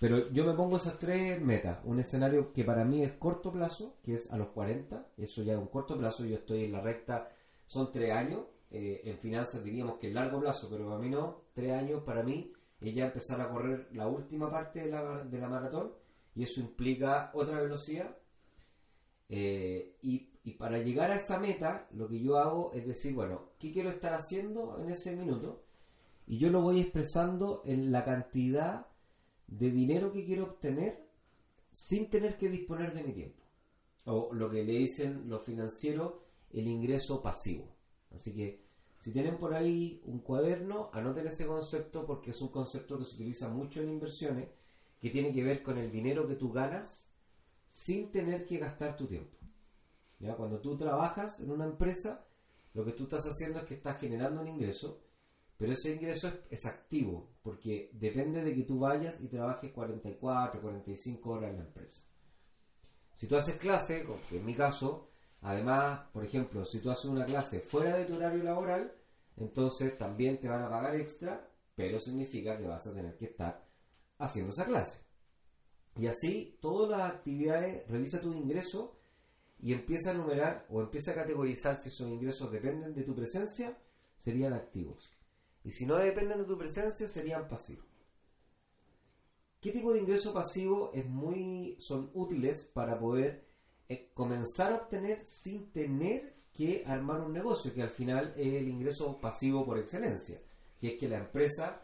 pero 0.00 0.30
yo 0.30 0.44
me 0.44 0.54
pongo 0.54 0.76
esas 0.76 0.98
tres 0.98 1.40
metas. 1.40 1.78
Un 1.84 1.98
escenario 1.98 2.52
que 2.52 2.64
para 2.64 2.84
mí 2.84 3.02
es 3.02 3.12
corto 3.12 3.52
plazo, 3.52 3.96
que 4.02 4.14
es 4.14 4.30
a 4.30 4.36
los 4.36 4.48
40, 4.48 5.08
eso 5.16 5.42
ya 5.42 5.54
es 5.54 5.58
un 5.58 5.68
corto 5.68 5.96
plazo, 5.96 6.24
yo 6.24 6.36
estoy 6.36 6.64
en 6.64 6.72
la 6.72 6.80
recta, 6.80 7.30
son 7.66 7.90
tres 7.90 8.12
años, 8.12 8.42
eh, 8.70 9.02
en 9.04 9.18
finanzas 9.18 9.64
diríamos 9.64 9.98
que 9.98 10.08
es 10.08 10.14
largo 10.14 10.40
plazo, 10.40 10.68
pero 10.70 10.86
para 10.86 10.98
mí 10.98 11.08
no, 11.08 11.42
tres 11.52 11.72
años 11.72 12.02
para 12.04 12.22
mí 12.22 12.52
es 12.90 12.94
ya 12.94 13.06
empezar 13.06 13.40
a 13.40 13.48
correr 13.48 13.88
la 13.92 14.08
última 14.08 14.50
parte 14.50 14.80
de 14.80 14.90
la, 14.90 15.24
de 15.24 15.38
la 15.38 15.48
maratón 15.48 15.92
y 16.34 16.42
eso 16.42 16.60
implica 16.60 17.30
otra 17.34 17.60
velocidad. 17.60 18.16
Eh, 19.28 19.96
y, 20.02 20.30
y 20.44 20.52
para 20.52 20.78
llegar 20.78 21.10
a 21.10 21.16
esa 21.16 21.38
meta, 21.38 21.88
lo 21.92 22.08
que 22.08 22.20
yo 22.20 22.36
hago 22.38 22.72
es 22.72 22.86
decir, 22.86 23.14
bueno, 23.14 23.50
¿qué 23.58 23.72
quiero 23.72 23.90
estar 23.90 24.12
haciendo 24.14 24.78
en 24.80 24.90
ese 24.90 25.16
minuto? 25.16 25.64
Y 26.26 26.38
yo 26.38 26.50
lo 26.50 26.60
voy 26.62 26.80
expresando 26.80 27.62
en 27.64 27.92
la 27.92 28.04
cantidad 28.04 28.86
de 29.46 29.70
dinero 29.70 30.12
que 30.12 30.24
quiero 30.24 30.44
obtener 30.44 31.08
sin 31.70 32.08
tener 32.08 32.36
que 32.36 32.48
disponer 32.48 32.92
de 32.94 33.02
mi 33.02 33.12
tiempo. 33.12 33.42
O 34.06 34.32
lo 34.32 34.50
que 34.50 34.64
le 34.64 34.72
dicen 34.72 35.28
los 35.28 35.42
financieros, 35.42 36.14
el 36.52 36.66
ingreso 36.66 37.22
pasivo. 37.22 37.74
Así 38.12 38.34
que 38.34 38.63
si 39.04 39.12
tienen 39.12 39.36
por 39.36 39.52
ahí 39.52 40.00
un 40.06 40.20
cuaderno, 40.20 40.88
anoten 40.94 41.26
ese 41.26 41.46
concepto 41.46 42.06
porque 42.06 42.30
es 42.30 42.40
un 42.40 42.48
concepto 42.48 42.96
que 42.96 43.04
se 43.04 43.16
utiliza 43.16 43.50
mucho 43.50 43.82
en 43.82 43.90
inversiones, 43.90 44.48
que 44.98 45.10
tiene 45.10 45.30
que 45.30 45.44
ver 45.44 45.62
con 45.62 45.76
el 45.76 45.92
dinero 45.92 46.26
que 46.26 46.36
tú 46.36 46.50
ganas 46.50 47.12
sin 47.68 48.10
tener 48.10 48.46
que 48.46 48.56
gastar 48.56 48.96
tu 48.96 49.06
tiempo. 49.06 49.36
¿Ya? 50.20 50.34
Cuando 50.36 50.58
tú 50.58 50.78
trabajas 50.78 51.38
en 51.40 51.50
una 51.50 51.66
empresa, 51.66 52.24
lo 52.72 52.82
que 52.82 52.92
tú 52.92 53.02
estás 53.02 53.26
haciendo 53.26 53.58
es 53.58 53.66
que 53.66 53.74
estás 53.74 54.00
generando 54.00 54.40
un 54.40 54.48
ingreso, 54.48 55.02
pero 55.58 55.74
ese 55.74 55.92
ingreso 55.92 56.32
es, 56.48 56.64
activo, 56.64 57.28
porque 57.42 57.90
depende 57.92 58.42
de 58.42 58.54
que 58.54 58.62
tú 58.62 58.78
vayas 58.78 59.20
y 59.20 59.28
trabajes 59.28 59.70
44, 59.70 60.62
45 60.62 61.30
horas 61.30 61.50
en 61.50 61.58
la 61.58 61.64
empresa. 61.64 62.04
Si 63.12 63.26
tú 63.26 63.36
haces 63.36 63.56
clase, 63.56 64.06
en 64.30 64.46
mi 64.46 64.54
caso, 64.54 65.10
además, 65.44 66.08
por 66.12 66.24
ejemplo, 66.24 66.64
si 66.64 66.80
tú 66.80 66.90
haces 66.90 67.04
una 67.04 67.24
clase 67.24 67.60
fuera 67.60 67.96
de 67.96 68.06
tu 68.06 68.16
horario 68.16 68.42
laboral, 68.42 68.92
entonces 69.36 69.96
también 69.96 70.40
te 70.40 70.48
van 70.48 70.62
a 70.62 70.70
pagar 70.70 70.96
extra, 70.96 71.48
pero 71.76 72.00
significa 72.00 72.56
que 72.56 72.66
vas 72.66 72.86
a 72.86 72.94
tener 72.94 73.16
que 73.16 73.26
estar 73.26 73.64
haciendo 74.18 74.52
esa 74.52 74.64
clase. 74.64 75.04
Y 75.96 76.06
así, 76.06 76.58
todas 76.60 76.90
las 76.90 77.12
actividades, 77.12 77.86
revisa 77.88 78.20
tu 78.20 78.32
ingreso 78.32 78.96
y 79.60 79.72
empieza 79.72 80.10
a 80.10 80.14
numerar 80.14 80.66
o 80.70 80.80
empieza 80.80 81.12
a 81.12 81.14
categorizar 81.14 81.76
si 81.76 81.90
esos 81.90 82.08
ingresos 82.08 82.50
dependen 82.50 82.94
de 82.94 83.02
tu 83.02 83.14
presencia, 83.14 83.78
serían 84.16 84.54
activos. 84.54 85.10
Y 85.62 85.70
si 85.70 85.84
no 85.84 85.96
dependen 85.96 86.38
de 86.38 86.44
tu 86.44 86.56
presencia, 86.56 87.06
serían 87.06 87.48
pasivos. 87.48 87.86
¿Qué 89.60 89.72
tipo 89.72 89.92
de 89.92 90.00
ingreso 90.00 90.32
pasivo 90.32 90.90
es 90.92 91.06
muy, 91.06 91.76
son 91.78 92.10
útiles 92.14 92.64
para 92.74 92.98
poder 92.98 93.46
eh, 93.88 94.10
comenzar 94.14 94.72
a 94.72 94.76
obtener 94.76 95.22
sin 95.26 95.70
tener 95.72 96.34
que 96.52 96.84
armar 96.86 97.20
un 97.20 97.32
negocio, 97.32 97.74
que 97.74 97.82
al 97.82 97.90
final 97.90 98.32
es 98.36 98.54
el 98.54 98.68
ingreso 98.68 99.20
pasivo 99.20 99.64
por 99.64 99.78
excelencia, 99.78 100.40
que 100.80 100.88
es 100.94 100.98
que 100.98 101.08
la 101.08 101.18
empresa 101.18 101.82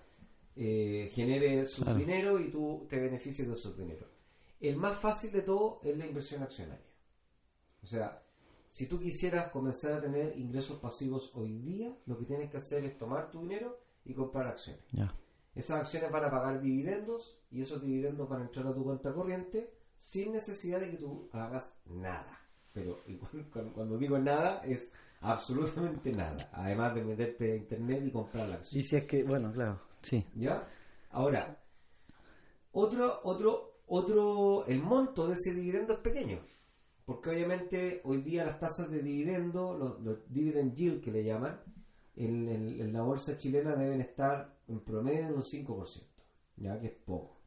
eh, 0.57 1.11
genere 1.13 1.65
su 1.67 1.83
Claro. 1.83 1.99
dinero 1.99 2.39
y 2.41 2.51
tú 2.51 2.87
te 2.89 3.01
beneficies 3.01 3.49
de 3.49 3.55
su 3.55 3.75
dinero. 3.75 4.07
El 4.61 4.77
más 4.77 4.99
fácil 4.99 5.33
de 5.33 5.43
todo 5.43 5.81
es 5.83 5.97
la 5.97 6.07
inversión 6.07 6.43
accionaria. 6.43 6.85
O 7.83 7.87
sea, 7.87 8.23
si 8.69 8.87
tú 8.87 9.01
quisieras 9.01 9.49
comenzar 9.51 9.95
a 9.95 10.01
tener 10.01 10.39
ingresos 10.39 10.79
pasivos 10.79 11.33
hoy 11.35 11.59
día, 11.59 11.97
lo 12.07 12.19
que 12.19 12.25
tienes 12.27 12.51
que 12.51 12.59
hacer 12.59 12.85
es 12.85 12.97
tomar 12.99 13.31
tu 13.31 13.41
dinero 13.41 13.79
y 14.05 14.13
comprar 14.15 14.47
acciones. 14.47 14.83
Esas 15.55 15.81
acciones 15.81 16.11
van 16.13 16.25
a 16.25 16.31
pagar 16.31 16.61
dividendos 16.61 17.41
y 17.51 17.61
esos 17.63 17.83
dividendos 17.83 18.29
van 18.29 18.43
a 18.43 18.45
entrar 18.45 18.67
a 18.69 18.75
tu 18.75 18.85
cuenta 18.85 19.13
corriente 19.13 19.73
sin 20.01 20.33
necesidad 20.33 20.81
de 20.81 20.91
que 20.91 20.97
tú 20.97 21.29
hagas 21.33 21.73
nada. 21.85 22.41
Pero 22.73 22.99
cuando, 23.53 23.73
cuando 23.75 23.99
digo 23.99 24.19
nada 24.19 24.63
es 24.65 24.91
absolutamente 25.21 26.11
nada. 26.13 26.49
Además 26.53 26.95
de 26.95 27.05
meterte 27.05 27.53
a 27.53 27.57
internet 27.57 28.03
y 28.07 28.11
comprar 28.11 28.49
la 28.49 28.55
acción. 28.57 28.81
Y 28.81 28.85
si 28.85 28.97
es 28.97 29.05
que, 29.05 29.23
bueno, 29.25 29.53
claro, 29.53 29.79
sí. 30.03 30.25
¿Ya? 30.35 30.67
Ahora, 31.11 31.61
otro, 32.73 33.21
otro, 33.25 33.83
otro, 33.87 34.65
el 34.67 34.81
monto 34.83 35.27
de 35.27 35.35
ese 35.35 35.53
dividendo 35.55 35.93
es 35.95 35.99
pequeño. 36.01 36.39
Porque 37.05 37.31
obviamente 37.31 38.01
hoy 38.05 38.23
día 38.23 38.45
las 38.45 38.59
tasas 38.59 38.91
de 38.91 39.03
dividendo, 39.03 39.77
los, 39.77 40.01
los 40.01 40.19
dividend 40.33 40.75
yield 40.75 41.03
que 41.03 41.11
le 41.11 41.25
llaman, 41.25 41.61
en, 42.17 42.49
en- 42.49 42.81
en 42.81 42.93
la 42.93 43.03
bolsa 43.03 43.37
chilena 43.37 43.75
deben 43.75 44.01
estar 44.01 44.57
en 44.69 44.81
promedio 44.81 45.27
en 45.27 45.35
un 45.35 45.43
5%, 45.43 46.03
ya 46.57 46.81
que 46.81 46.87
es 46.87 46.93
poco. 46.95 47.40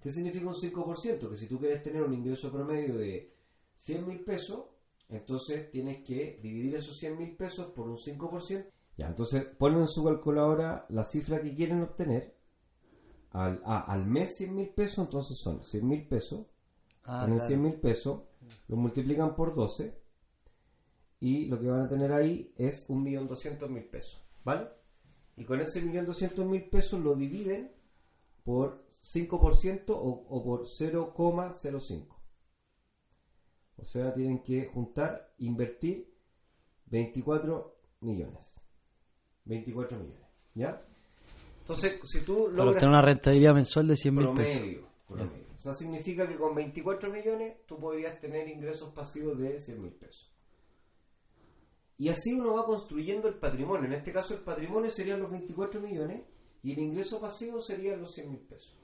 ¿Qué 0.00 0.10
significa 0.10 0.46
un 0.46 0.54
5%? 0.54 1.28
Que 1.28 1.36
si 1.36 1.46
tú 1.46 1.58
quieres 1.58 1.82
tener 1.82 2.02
un 2.02 2.12
ingreso 2.12 2.52
promedio 2.52 2.96
de 2.96 3.34
100 3.76 4.06
mil 4.06 4.20
pesos, 4.20 4.66
entonces 5.08 5.70
tienes 5.70 6.04
que 6.04 6.38
dividir 6.42 6.74
esos 6.76 6.96
100 6.98 7.18
mil 7.18 7.36
pesos 7.36 7.72
por 7.72 7.88
un 7.88 7.98
5%. 7.98 8.66
Ya, 8.96 9.08
entonces 9.08 9.44
ponen 9.44 9.80
en 9.80 9.88
su 9.88 10.04
calculadora 10.04 10.86
la 10.88 11.04
cifra 11.04 11.40
que 11.40 11.54
quieren 11.54 11.82
obtener. 11.82 12.36
Al, 13.30 13.60
ah, 13.66 13.84
al 13.86 14.06
mes 14.06 14.36
100 14.36 14.54
mil 14.54 14.68
pesos, 14.70 14.98
entonces 14.98 15.36
son 15.38 15.62
100 15.62 15.86
mil 15.86 16.08
pesos. 16.08 16.46
Ah, 17.04 17.20
Tienen 17.20 17.38
claro. 17.38 17.48
100 17.48 17.62
mil 17.62 17.74
pesos, 17.74 18.22
lo 18.68 18.76
multiplican 18.76 19.36
por 19.36 19.54
12 19.54 20.06
y 21.20 21.46
lo 21.46 21.60
que 21.60 21.68
van 21.68 21.82
a 21.82 21.88
tener 21.88 22.12
ahí 22.12 22.52
es 22.56 22.88
1.200.000 22.88 23.90
pesos, 23.90 24.22
¿vale? 24.44 24.68
Y 25.36 25.44
con 25.44 25.60
ese 25.60 25.84
1.200.000 25.84 26.70
pesos 26.70 27.00
lo 27.00 27.14
dividen 27.14 27.72
por 28.46 28.86
5% 29.00 29.90
o, 29.90 29.96
o 29.96 30.44
por 30.44 30.62
0,05. 30.62 32.06
O 33.76 33.84
sea, 33.84 34.14
tienen 34.14 34.40
que 34.44 34.66
juntar, 34.66 35.34
invertir 35.38 36.14
24 36.86 37.76
millones. 38.02 38.64
24 39.46 39.98
millones, 39.98 40.28
¿ya? 40.54 40.80
Entonces, 41.58 41.98
si 42.04 42.20
tú 42.20 42.48
logras 42.52 42.74
obtener 42.74 42.88
una 42.88 43.02
rentabilidad 43.02 43.52
mensual 43.52 43.88
de 43.88 43.96
100 43.96 44.14
mil 44.14 44.28
pesos. 44.28 44.54
promedio, 44.54 44.88
promedio. 45.08 45.46
O 45.56 45.60
sea, 45.60 45.74
significa 45.74 46.28
que 46.28 46.36
con 46.36 46.54
24 46.54 47.10
millones 47.10 47.66
tú 47.66 47.80
podrías 47.80 48.20
tener 48.20 48.46
ingresos 48.46 48.92
pasivos 48.94 49.36
de 49.38 49.60
100 49.60 49.82
mil 49.82 49.92
pesos. 49.92 50.32
Y 51.98 52.10
así 52.10 52.32
uno 52.32 52.54
va 52.54 52.64
construyendo 52.64 53.26
el 53.26 53.34
patrimonio. 53.34 53.86
En 53.86 53.94
este 53.94 54.12
caso 54.12 54.34
el 54.34 54.40
patrimonio 54.40 54.92
serían 54.92 55.20
los 55.20 55.32
24 55.32 55.80
millones 55.80 56.22
y 56.66 56.72
el 56.72 56.80
ingreso 56.80 57.20
pasivo 57.20 57.60
serían 57.60 58.00
los 58.00 58.10
100 58.10 58.28
mil 58.28 58.40
pesos. 58.40 58.76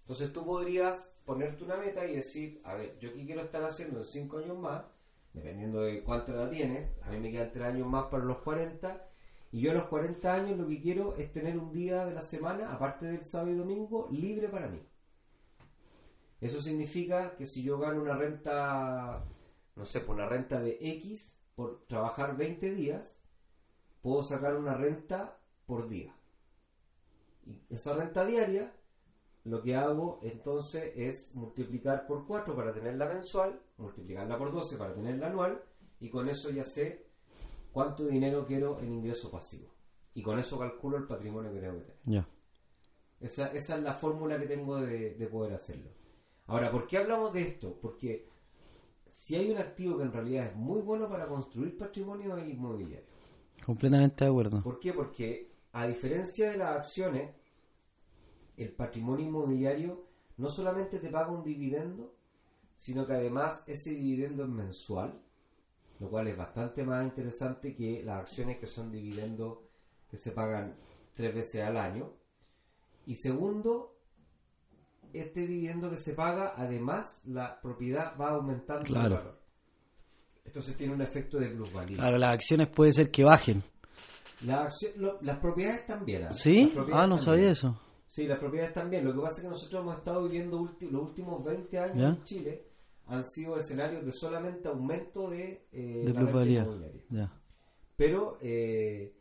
Entonces 0.00 0.32
tú 0.32 0.42
podrías 0.42 1.14
ponerte 1.26 1.64
una 1.64 1.76
meta 1.76 2.06
y 2.06 2.16
decir, 2.16 2.62
a 2.64 2.72
ver, 2.72 2.98
yo 2.98 3.10
aquí 3.10 3.26
quiero 3.26 3.42
estar 3.42 3.62
haciendo 3.62 3.98
en 3.98 4.06
5 4.06 4.38
años 4.38 4.58
más, 4.58 4.84
dependiendo 5.34 5.82
de 5.82 6.02
cuánta 6.02 6.32
edad 6.32 6.48
tienes, 6.48 6.88
a 7.02 7.10
mí 7.10 7.18
me 7.18 7.30
quedan 7.30 7.52
3 7.52 7.66
años 7.66 7.86
más 7.88 8.04
para 8.04 8.24
los 8.24 8.38
40, 8.38 9.06
Y 9.52 9.60
yo 9.60 9.72
a 9.72 9.74
los 9.74 9.84
40 9.88 10.32
años 10.32 10.58
lo 10.58 10.66
que 10.66 10.80
quiero 10.80 11.14
es 11.16 11.30
tener 11.30 11.58
un 11.58 11.70
día 11.72 12.06
de 12.06 12.14
la 12.14 12.22
semana, 12.22 12.72
aparte 12.72 13.04
del 13.04 13.22
sábado 13.22 13.50
y 13.50 13.56
domingo, 13.56 14.08
libre 14.10 14.48
para 14.48 14.68
mí. 14.68 14.80
Eso 16.40 16.62
significa 16.62 17.36
que 17.36 17.44
si 17.44 17.62
yo 17.62 17.78
gano 17.78 18.00
una 18.00 18.16
renta, 18.16 19.26
no 19.76 19.84
sé, 19.84 20.00
por 20.00 20.14
una 20.14 20.26
renta 20.26 20.58
de 20.58 20.78
X 20.80 21.38
por 21.54 21.84
trabajar 21.86 22.38
20 22.38 22.74
días, 22.74 23.20
puedo 24.00 24.22
sacar 24.22 24.56
una 24.56 24.72
renta 24.72 25.38
por 25.66 25.86
día. 25.86 26.14
Y 27.50 27.74
esa 27.74 27.94
renta 27.94 28.24
diaria, 28.24 28.72
lo 29.44 29.62
que 29.62 29.74
hago 29.74 30.20
entonces 30.22 30.92
es 30.96 31.34
multiplicar 31.34 32.06
por 32.06 32.26
4 32.26 32.54
para 32.54 32.72
tenerla 32.72 33.06
mensual, 33.06 33.60
multiplicarla 33.78 34.38
por 34.38 34.52
12 34.52 34.76
para 34.76 34.94
tenerla 34.94 35.26
anual, 35.26 35.62
y 35.98 36.08
con 36.10 36.28
eso 36.28 36.50
ya 36.50 36.64
sé 36.64 37.06
cuánto 37.72 38.06
dinero 38.06 38.46
quiero 38.46 38.78
en 38.80 38.92
ingreso 38.92 39.30
pasivo. 39.30 39.68
Y 40.14 40.22
con 40.22 40.38
eso 40.38 40.58
calculo 40.58 40.96
el 40.96 41.06
patrimonio 41.06 41.52
que 41.52 41.60
tengo 41.60 41.74
que 41.74 41.80
tener. 41.80 42.00
Ya. 42.04 42.28
Esa, 43.20 43.52
esa 43.52 43.76
es 43.76 43.82
la 43.82 43.94
fórmula 43.94 44.38
que 44.38 44.46
tengo 44.46 44.80
de, 44.80 45.14
de 45.14 45.26
poder 45.26 45.52
hacerlo. 45.52 45.90
Ahora, 46.46 46.70
¿por 46.70 46.86
qué 46.86 46.98
hablamos 46.98 47.32
de 47.32 47.42
esto? 47.42 47.78
Porque 47.80 48.28
si 49.06 49.36
hay 49.36 49.50
un 49.50 49.58
activo 49.58 49.98
que 49.98 50.04
en 50.04 50.12
realidad 50.12 50.46
es 50.46 50.56
muy 50.56 50.80
bueno 50.80 51.08
para 51.08 51.26
construir 51.26 51.76
patrimonio 51.76 52.36
es 52.36 52.44
el 52.44 52.50
inmobiliario. 52.50 53.06
Completamente 53.64 54.24
de 54.24 54.30
acuerdo. 54.30 54.62
¿Por 54.62 54.80
qué? 54.80 54.92
Porque 54.92 55.50
a 55.72 55.86
diferencia 55.86 56.50
de 56.50 56.58
las 56.58 56.76
acciones, 56.76 57.30
el 58.62 58.72
patrimonio 58.72 59.26
inmobiliario 59.26 60.04
no 60.36 60.48
solamente 60.48 60.98
te 60.98 61.08
paga 61.10 61.30
un 61.30 61.42
dividendo, 61.42 62.14
sino 62.74 63.06
que 63.06 63.12
además 63.14 63.62
ese 63.66 63.90
dividendo 63.90 64.44
es 64.44 64.48
mensual, 64.48 65.20
lo 65.98 66.08
cual 66.08 66.28
es 66.28 66.36
bastante 66.36 66.82
más 66.84 67.04
interesante 67.04 67.74
que 67.74 68.02
las 68.02 68.20
acciones 68.20 68.58
que 68.58 68.66
son 68.66 68.90
dividendos 68.90 69.58
que 70.08 70.16
se 70.16 70.32
pagan 70.32 70.76
tres 71.14 71.34
veces 71.34 71.62
al 71.62 71.76
año. 71.76 72.12
Y 73.06 73.14
segundo, 73.16 73.98
este 75.12 75.46
dividendo 75.46 75.90
que 75.90 75.98
se 75.98 76.14
paga, 76.14 76.54
además 76.56 77.22
la 77.26 77.60
propiedad 77.60 78.16
va 78.18 78.30
aumentando 78.30 78.84
Claro. 78.84 79.06
el 79.08 79.14
valor. 79.14 79.40
Entonces 80.44 80.76
tiene 80.76 80.94
un 80.94 81.02
efecto 81.02 81.38
de 81.38 81.48
plusvalía. 81.48 81.98
Claro, 81.98 82.16
las 82.18 82.34
acciones 82.34 82.68
puede 82.68 82.92
ser 82.92 83.10
que 83.10 83.24
bajen. 83.24 83.62
La 84.46 84.62
acción- 84.62 84.92
lo- 84.96 85.20
las 85.20 85.38
propiedades 85.38 85.84
también. 85.86 86.24
¿ah? 86.24 86.32
¿Sí? 86.32 86.62
Las 86.64 86.72
propiedades 86.72 87.04
Ah, 87.04 87.06
no 87.06 87.16
también. 87.16 87.24
sabía 87.24 87.50
eso. 87.50 87.80
Sí, 88.10 88.26
las 88.26 88.40
propiedades 88.40 88.72
también. 88.72 89.04
Lo 89.04 89.14
que 89.14 89.20
pasa 89.20 89.36
es 89.36 89.42
que 89.42 89.48
nosotros 89.48 89.82
hemos 89.82 89.96
estado 89.96 90.24
viviendo 90.24 90.68
los 90.80 91.02
últimos 91.02 91.44
20 91.44 91.78
años 91.78 91.96
¿Ya? 91.96 92.08
en 92.08 92.24
Chile 92.24 92.66
han 93.06 93.22
sido 93.22 93.56
escenarios 93.56 94.04
de 94.04 94.10
solamente 94.10 94.68
aumento 94.68 95.30
de, 95.30 95.68
eh, 95.70 96.02
De 96.06 96.12
la 96.12 96.20
plusvalía. 96.20 96.66
Pero, 97.94 98.36
eh, 98.40 99.14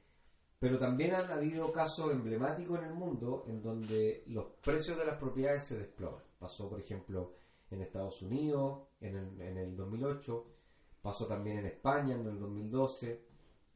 pero 0.57 0.79
también 0.79 1.13
han 1.13 1.29
habido 1.29 1.71
casos 1.71 2.11
emblemáticos 2.11 2.79
en 2.79 2.85
el 2.85 2.93
mundo 2.95 3.45
en 3.47 3.61
donde 3.61 4.23
los 4.25 4.45
precios 4.63 4.97
de 4.97 5.05
las 5.05 5.17
propiedades 5.17 5.65
se 5.65 5.77
desploman. 5.77 6.23
Pasó, 6.39 6.67
por 6.67 6.79
ejemplo, 6.79 7.35
en 7.69 7.83
Estados 7.83 8.23
Unidos 8.23 8.87
en 9.01 9.17
el, 9.17 9.41
en 9.41 9.57
el 9.59 9.75
2008, 9.75 10.45
pasó 11.03 11.27
también 11.27 11.59
en 11.59 11.67
España 11.67 12.15
en 12.15 12.25
el 12.25 12.39
2012, 12.39 13.23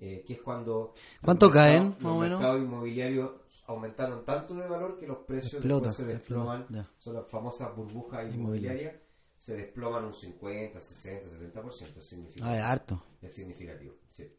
eh, 0.05 0.23
que 0.25 0.33
es 0.33 0.41
cuando... 0.41 0.93
¿Cuánto 1.21 1.45
los 1.47 1.55
mercados- 1.55 1.71
caen, 1.77 1.89
más 1.91 2.01
Los 2.03 2.21
menos? 2.21 2.39
mercados 2.41 2.61
inmobiliarios 2.61 3.31
aumentaron 3.67 4.25
tanto 4.25 4.53
de 4.55 4.67
valor 4.67 4.99
que 4.99 5.07
los 5.07 5.19
precios 5.19 5.53
Explota, 5.53 5.87
después 5.87 5.95
se 6.07 6.13
desploman. 6.13 6.61
explota. 6.61 6.89
Son 6.99 7.13
las 7.13 7.27
famosas 7.27 7.75
burbujas 7.75 8.33
inmobiliarias. 8.35 8.95
Se 9.39 9.55
desploman 9.55 10.05
un 10.05 10.13
50, 10.13 10.79
60, 10.79 11.29
70%. 11.29 11.97
Es 11.99 12.05
significativo. 12.05 12.45
Ah, 12.49 12.55
es 12.57 12.63
harto. 12.63 13.03
Es 13.21 13.33
significativo, 13.33 13.95
sí. 14.07 14.29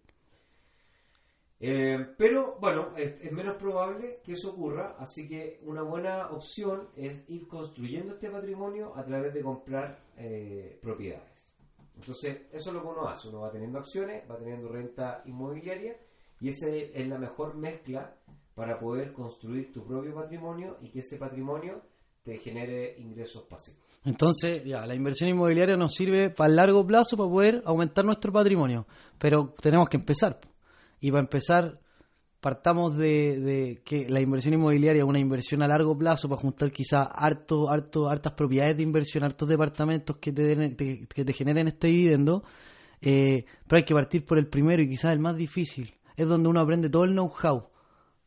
Eh, 1.60 2.14
pero 2.18 2.56
bueno, 2.60 2.88
es, 2.96 3.14
es 3.22 3.32
menos 3.32 3.56
probable 3.56 4.20
que 4.24 4.32
eso 4.32 4.50
ocurra, 4.50 4.96
así 4.98 5.26
que 5.28 5.60
una 5.64 5.82
buena 5.82 6.28
opción 6.30 6.88
es 6.96 7.24
ir 7.28 7.46
construyendo 7.48 8.14
este 8.14 8.28
patrimonio 8.28 8.92
a 8.96 9.04
través 9.04 9.32
de 9.32 9.40
comprar 9.40 9.98
eh, 10.16 10.78
propiedades. 10.82 11.32
Entonces, 11.96 12.42
eso 12.52 12.70
es 12.70 12.74
lo 12.74 12.82
que 12.82 12.88
uno 12.88 13.08
hace, 13.08 13.28
uno 13.28 13.40
va 13.40 13.50
teniendo 13.50 13.78
acciones, 13.78 14.28
va 14.30 14.36
teniendo 14.36 14.68
renta 14.68 15.22
inmobiliaria 15.26 15.96
y 16.40 16.48
esa 16.48 16.68
es 16.68 17.08
la 17.08 17.18
mejor 17.18 17.54
mezcla 17.54 18.14
para 18.54 18.78
poder 18.78 19.12
construir 19.12 19.72
tu 19.72 19.84
propio 19.84 20.14
patrimonio 20.14 20.78
y 20.80 20.90
que 20.90 21.00
ese 21.00 21.16
patrimonio 21.16 21.82
te 22.22 22.38
genere 22.38 22.98
ingresos 22.98 23.44
pasivos. 23.44 23.80
Entonces, 24.04 24.62
ya, 24.64 24.86
la 24.86 24.94
inversión 24.94 25.30
inmobiliaria 25.30 25.76
nos 25.76 25.94
sirve 25.94 26.30
para 26.30 26.50
el 26.50 26.56
largo 26.56 26.86
plazo 26.86 27.16
para 27.16 27.30
poder 27.30 27.62
aumentar 27.64 28.04
nuestro 28.04 28.32
patrimonio. 28.32 28.86
Pero 29.18 29.54
tenemos 29.60 29.88
que 29.88 29.96
empezar. 29.96 30.38
Y 31.00 31.10
para 31.10 31.22
empezar, 31.22 31.80
partamos 32.44 32.94
de, 32.98 33.80
que 33.86 34.06
la 34.06 34.20
inversión 34.20 34.52
inmobiliaria 34.52 35.00
es 35.00 35.08
una 35.08 35.18
inversión 35.18 35.62
a 35.62 35.66
largo 35.66 35.96
plazo 35.96 36.28
para 36.28 36.42
juntar 36.42 36.70
quizás 36.70 37.08
harto, 37.10 37.70
harto, 37.70 38.06
hartas 38.10 38.34
propiedades 38.34 38.76
de 38.76 38.82
inversión, 38.82 39.24
hartos 39.24 39.48
departamentos 39.48 40.18
que 40.18 40.30
te, 40.30 41.32
generen 41.32 41.68
este 41.68 41.86
dividendo. 41.86 42.44
Eh, 43.00 43.46
pero 43.66 43.78
hay 43.78 43.84
que 43.84 43.94
partir 43.94 44.26
por 44.26 44.36
el 44.36 44.46
primero 44.46 44.82
y 44.82 44.90
quizás 44.90 45.14
el 45.14 45.20
más 45.20 45.36
difícil. 45.36 45.94
Es 46.14 46.28
donde 46.28 46.50
uno 46.50 46.60
aprende 46.60 46.90
todo 46.90 47.04
el 47.04 47.12
know-how 47.12 47.68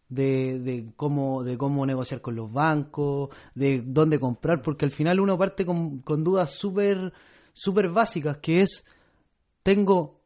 de, 0.09 0.91
cómo 0.95 1.43
de 1.43 1.55
cómo 1.55 1.85
negociar 1.85 2.19
con 2.19 2.35
los 2.35 2.51
bancos, 2.51 3.29
de 3.53 3.83
dónde 3.85 4.17
comprar, 4.17 4.63
porque 4.63 4.85
al 4.85 4.91
final 4.91 5.19
uno 5.19 5.37
parte 5.37 5.63
con, 5.63 5.99
con 5.99 6.23
dudas 6.23 6.49
súper 6.49 7.13
súper 7.53 7.89
básicas, 7.89 8.37
que 8.37 8.61
es, 8.61 8.83
tengo 9.61 10.21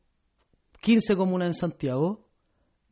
15 0.79 1.17
comunas 1.17 1.47
en 1.49 1.53
Santiago, 1.55 2.30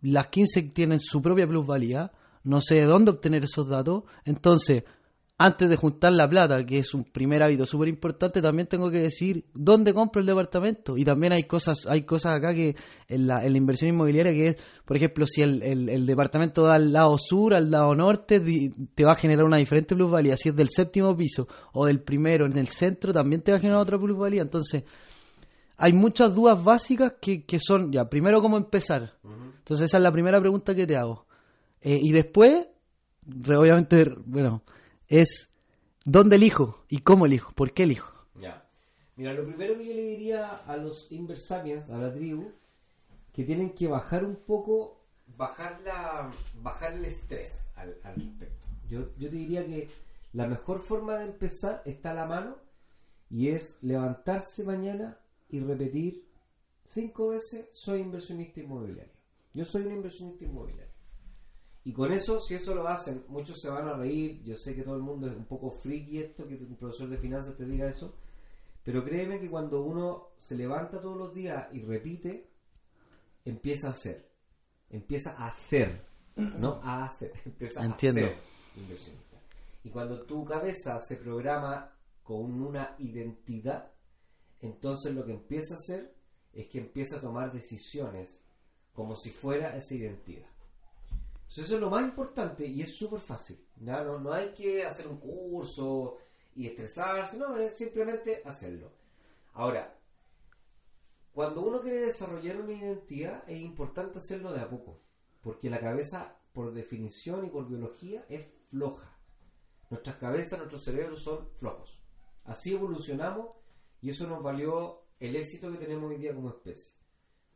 las 0.02 0.28
15 0.28 0.64
tienen 0.74 1.00
su 1.00 1.22
propia 1.22 1.48
plusvalía, 1.48 2.12
no 2.44 2.62
sé 2.62 2.76
de 2.76 2.86
dónde 2.86 3.12
obtener 3.12 3.44
esos 3.44 3.68
datos, 3.68 4.04
entonces, 4.26 4.84
antes 5.42 5.70
de 5.70 5.78
juntar 5.78 6.12
la 6.12 6.28
plata, 6.30 6.66
que 6.66 6.80
es 6.80 6.94
un 6.94 7.06
primer 7.06 7.42
hábito 7.42 7.66
súper 7.66 7.88
importante, 7.88 8.42
también 8.42 8.68
tengo 8.68 8.92
que 8.92 8.98
decir 9.00 9.46
dónde 9.54 9.94
compro 9.94 10.20
el 10.20 10.28
departamento. 10.28 10.98
Y 10.98 11.06
también 11.06 11.32
hay 11.32 11.44
cosas, 11.44 11.86
hay 11.88 12.04
cosas 12.04 12.34
acá 12.38 12.54
que 12.54 12.76
en 13.08 13.26
la, 13.26 13.46
en 13.46 13.54
la 13.54 13.58
inversión 13.58 13.90
inmobiliaria 13.90 14.34
que 14.34 14.48
es, 14.50 14.56
por 14.84 14.98
ejemplo, 14.98 15.26
si 15.26 15.42
el, 15.42 15.64
el- 15.64 16.06
departamento 16.06 16.64
da 16.64 16.74
al 16.74 16.92
lado 16.92 17.18
sur, 17.18 17.56
al 17.56 17.72
lado 17.72 17.96
norte, 17.96 18.42
te 18.94 19.06
va 19.06 19.14
a 19.14 19.16
generar 19.16 19.46
una 19.46 19.56
diferente 19.56 19.96
plusvalía. 19.96 20.36
Si 20.36 20.50
es 20.50 20.56
del 20.58 20.68
séptimo 20.68 21.16
piso 21.16 21.48
o 21.72 21.86
del 21.86 22.02
primero 22.02 22.46
en 22.46 22.58
el 22.58 22.68
centro, 22.68 23.14
también 23.14 23.42
te 23.42 23.54
va 23.54 23.60
a 23.60 23.62
generar 23.62 23.82
otra 23.82 23.98
plusvalía. 23.98 24.42
Entonces, 24.42 24.84
hay 25.78 25.94
muchas 25.94 26.36
dudas 26.36 26.62
básicas 26.62 27.14
que, 27.22 27.46
que 27.46 27.60
son, 27.60 27.94
ya, 27.94 28.10
primero 28.10 28.42
cómo 28.42 28.58
empezar. 28.58 29.14
Entonces 29.70 29.90
esa 29.90 30.00
es 30.00 30.04
la 30.04 30.12
primera 30.12 30.40
pregunta 30.40 30.74
que 30.74 30.88
te 30.88 30.98
hago. 30.98 31.28
Eh, 31.80 32.00
y 32.02 32.12
después, 32.12 32.68
obviamente, 33.28 34.04
bueno, 34.26 34.64
es 35.08 35.48
¿dónde 36.04 36.38
elijo? 36.38 36.86
¿Y 36.90 37.02
cómo 37.02 37.28
elijo? 37.28 37.52
¿Por 37.52 37.72
qué 37.72 37.84
elijo? 37.84 38.12
Ya. 38.34 38.68
Mira, 39.16 39.32
lo 39.36 39.46
primero 39.46 39.78
que 39.78 39.86
yo 39.86 39.94
le 39.94 40.02
diría 40.02 40.48
a 40.66 40.76
los 40.76 41.12
Inversapiens, 41.12 41.92
a 41.92 42.00
la 42.00 42.12
tribu, 42.12 42.52
que 43.32 43.44
tienen 43.44 43.76
que 43.76 43.88
bajar 43.88 44.26
un 44.26 44.38
poco, 44.38 45.06
bajar 45.38 45.80
la 45.82 46.32
bajar 46.64 46.94
el 46.94 47.06
estrés 47.06 47.70
al, 47.76 47.96
al 48.04 48.16
respecto. 48.16 48.68
Yo, 48.90 49.16
yo 49.20 49.30
te 49.30 49.36
diría 49.36 49.64
que 49.68 49.88
la 50.34 50.48
mejor 50.48 50.80
forma 50.80 51.18
de 51.18 51.26
empezar 51.26 51.84
está 51.86 52.10
a 52.10 52.16
la 52.16 52.26
mano 52.26 52.58
y 53.30 53.50
es 53.50 53.78
levantarse 53.84 54.64
mañana 54.64 55.20
y 55.48 55.60
repetir 55.60 56.28
cinco 56.84 57.30
veces 57.30 57.70
soy 57.72 58.02
inversionista 58.02 58.62
inmobiliario. 58.62 59.19
Yo 59.60 59.66
soy 59.66 59.82
un 59.82 59.92
inversionista 59.92 60.46
inmobiliario. 60.46 60.94
Y 61.84 61.92
con 61.92 62.14
eso, 62.14 62.40
si 62.40 62.54
eso 62.54 62.74
lo 62.74 62.88
hacen, 62.88 63.26
muchos 63.28 63.60
se 63.60 63.70
van 63.70 63.90
a 63.90 63.94
reír. 63.94 64.42
Yo 64.42 64.56
sé 64.56 64.74
que 64.74 64.84
todo 64.84 64.96
el 64.96 65.02
mundo 65.02 65.28
es 65.28 65.36
un 65.36 65.44
poco 65.44 65.70
friki 65.70 66.20
esto, 66.20 66.46
que 66.46 66.56
un 66.56 66.78
profesor 66.78 67.10
de 67.10 67.18
finanzas 67.18 67.58
te 67.58 67.66
diga 67.66 67.90
eso. 67.90 68.16
Pero 68.86 69.04
créeme 69.04 69.38
que 69.38 69.50
cuando 69.50 69.82
uno 69.82 70.30
se 70.38 70.56
levanta 70.56 71.02
todos 71.02 71.18
los 71.18 71.34
días 71.34 71.68
y 71.74 71.82
repite, 71.82 72.50
empieza 73.44 73.88
a 73.88 73.92
hacer. 73.92 74.32
Empieza 74.90 75.32
a 75.32 75.48
hacer. 75.48 76.06
No 76.38 76.80
a 76.82 77.04
hacer. 77.04 77.34
Empieza 77.46 77.84
Entiendo. 77.84 78.22
a 78.22 78.30
ser 78.30 78.38
inversionista. 78.78 79.42
Y 79.84 79.90
cuando 79.90 80.22
tu 80.22 80.46
cabeza 80.46 80.98
se 81.00 81.18
programa 81.18 81.94
con 82.24 82.62
una 82.62 82.96
identidad, 83.00 83.92
entonces 84.62 85.14
lo 85.14 85.26
que 85.26 85.34
empieza 85.34 85.74
a 85.74 85.78
hacer 85.80 86.16
es 86.54 86.70
que 86.70 86.78
empieza 86.78 87.18
a 87.18 87.22
tomar 87.22 87.52
decisiones 87.52 88.46
como 89.00 89.16
si 89.16 89.30
fuera 89.30 89.78
esa 89.78 89.96
identidad. 89.96 90.50
Entonces 91.44 91.64
eso 91.64 91.76
es 91.76 91.80
lo 91.80 91.90
más 91.90 92.04
importante 92.04 92.66
y 92.66 92.82
es 92.82 92.98
súper 92.98 93.22
fácil. 93.22 93.66
No, 93.78 94.20
no 94.20 94.34
hay 94.34 94.50
que 94.50 94.84
hacer 94.84 95.08
un 95.08 95.16
curso 95.22 96.18
y 96.54 96.68
estresarse, 96.68 97.38
no, 97.38 97.56
es 97.56 97.78
simplemente 97.78 98.42
hacerlo. 98.44 98.92
Ahora, 99.54 99.98
cuando 101.32 101.62
uno 101.62 101.80
quiere 101.80 102.02
desarrollar 102.02 102.60
una 102.60 102.74
identidad 102.74 103.50
es 103.50 103.62
importante 103.62 104.18
hacerlo 104.18 104.52
de 104.52 104.60
a 104.60 104.70
poco, 104.70 105.00
porque 105.40 105.70
la 105.70 105.80
cabeza, 105.80 106.36
por 106.52 106.74
definición 106.74 107.46
y 107.46 107.50
por 107.50 107.70
biología, 107.70 108.26
es 108.28 108.48
floja. 108.70 109.18
Nuestras 109.90 110.18
cabezas, 110.18 110.60
nuestros 110.60 110.84
cerebros 110.84 111.24
son 111.24 111.48
flojos. 111.56 112.02
Así 112.44 112.74
evolucionamos 112.74 113.56
y 114.02 114.10
eso 114.10 114.28
nos 114.28 114.44
valió 114.44 115.04
el 115.22 115.38
éxito 115.38 115.72
que 115.72 115.78
tenemos 115.78 116.12
hoy 116.12 116.18
día 116.18 116.36
como 116.36 116.50
especie. 116.50 116.99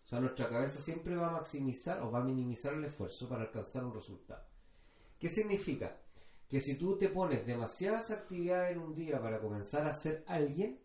O 0.04 0.08
sea, 0.08 0.20
nuestra 0.20 0.50
cabeza 0.50 0.82
siempre 0.82 1.16
va 1.16 1.30
a 1.30 1.34
maximizar 1.34 2.02
o 2.02 2.12
va 2.12 2.20
a 2.20 2.24
minimizar 2.24 2.74
el 2.74 2.86
esfuerzo 2.86 3.28
para 3.30 3.44
alcanzar 3.44 3.86
un 3.86 3.94
resultado. 3.94 4.44
¿Qué 5.18 5.30
significa? 5.30 5.98
Que 6.50 6.60
si 6.60 6.78
tú 6.78 6.98
te 6.98 7.10
pones 7.10 7.46
demasiadas 7.46 8.12
actividades 8.12 8.76
en 8.76 8.82
un 8.82 8.94
día 8.94 9.22
para 9.22 9.40
comenzar 9.40 9.88
a 9.88 9.94
ser 9.94 10.24
alguien, 10.28 10.80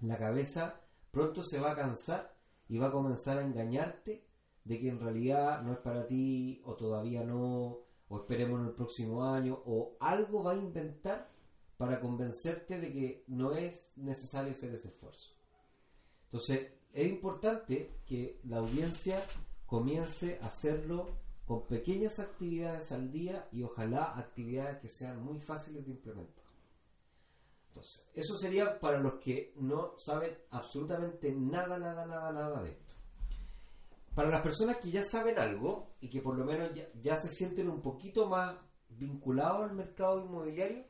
la 0.00 0.16
cabeza 0.16 0.80
pronto 1.10 1.42
se 1.42 1.60
va 1.60 1.72
a 1.72 1.76
cansar 1.76 2.34
y 2.68 2.78
va 2.78 2.88
a 2.88 2.92
comenzar 2.92 3.38
a 3.38 3.44
engañarte 3.44 4.26
de 4.64 4.80
que 4.80 4.88
en 4.88 5.00
realidad 5.00 5.62
no 5.62 5.72
es 5.72 5.78
para 5.78 6.06
ti 6.06 6.60
o 6.64 6.74
todavía 6.74 7.24
no, 7.24 7.80
o 8.08 8.18
esperemos 8.18 8.60
en 8.60 8.66
el 8.66 8.74
próximo 8.74 9.24
año, 9.24 9.62
o 9.66 9.96
algo 10.00 10.42
va 10.42 10.52
a 10.52 10.56
inventar 10.56 11.30
para 11.76 12.00
convencerte 12.00 12.78
de 12.78 12.92
que 12.92 13.24
no 13.28 13.52
es 13.54 13.92
necesario 13.96 14.52
hacer 14.52 14.74
ese 14.74 14.88
esfuerzo. 14.88 15.34
Entonces, 16.24 16.72
es 16.92 17.06
importante 17.06 18.00
que 18.06 18.40
la 18.44 18.58
audiencia 18.58 19.24
comience 19.66 20.38
a 20.42 20.46
hacerlo 20.46 21.06
con 21.46 21.66
pequeñas 21.66 22.18
actividades 22.18 22.92
al 22.92 23.10
día 23.10 23.48
y 23.52 23.62
ojalá 23.62 24.18
actividades 24.18 24.80
que 24.80 24.88
sean 24.88 25.22
muy 25.22 25.40
fáciles 25.40 25.84
de 25.86 25.92
implementar. 25.92 26.44
Entonces, 27.68 28.06
eso 28.14 28.36
sería 28.36 28.78
para 28.78 28.98
los 28.98 29.14
que 29.14 29.54
no 29.56 29.98
saben 29.98 30.36
absolutamente 30.50 31.32
nada, 31.32 31.78
nada, 31.78 32.06
nada, 32.06 32.32
nada 32.32 32.62
de 32.62 32.70
esto. 32.72 32.94
Para 34.14 34.30
las 34.30 34.42
personas 34.42 34.78
que 34.78 34.90
ya 34.90 35.02
saben 35.04 35.38
algo 35.38 35.94
y 36.00 36.10
que 36.10 36.20
por 36.20 36.36
lo 36.36 36.44
menos 36.44 36.70
ya, 37.00 37.16
se 37.16 37.28
sienten 37.28 37.70
un 37.70 37.80
poquito 37.80 38.26
más 38.26 38.56
vinculados 38.88 39.70
al 39.70 39.76
mercado 39.76 40.24
inmobiliario, 40.24 40.84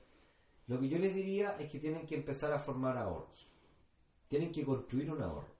lo 0.66 0.80
que 0.80 0.88
yo 0.88 0.98
les 0.98 1.14
diría 1.14 1.56
es 1.58 1.70
que 1.70 1.78
tienen 1.78 2.06
que 2.06 2.14
empezar 2.14 2.52
a 2.52 2.58
formar 2.58 2.96
ahorros. 2.96 3.52
Tienen 4.28 4.50
que 4.50 4.64
construir 4.64 5.10
un 5.12 5.22
ahorro. 5.22 5.57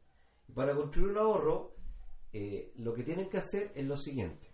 Para 0.55 0.75
construir 0.75 1.11
un 1.11 1.19
ahorro, 1.19 1.75
eh, 2.33 2.73
lo 2.77 2.93
que 2.95 3.03
tienen 3.03 3.29
que 3.29 3.39
hacer 3.39 3.73
es 3.75 3.87
lo 3.87 3.97
siguiente. 3.97 4.53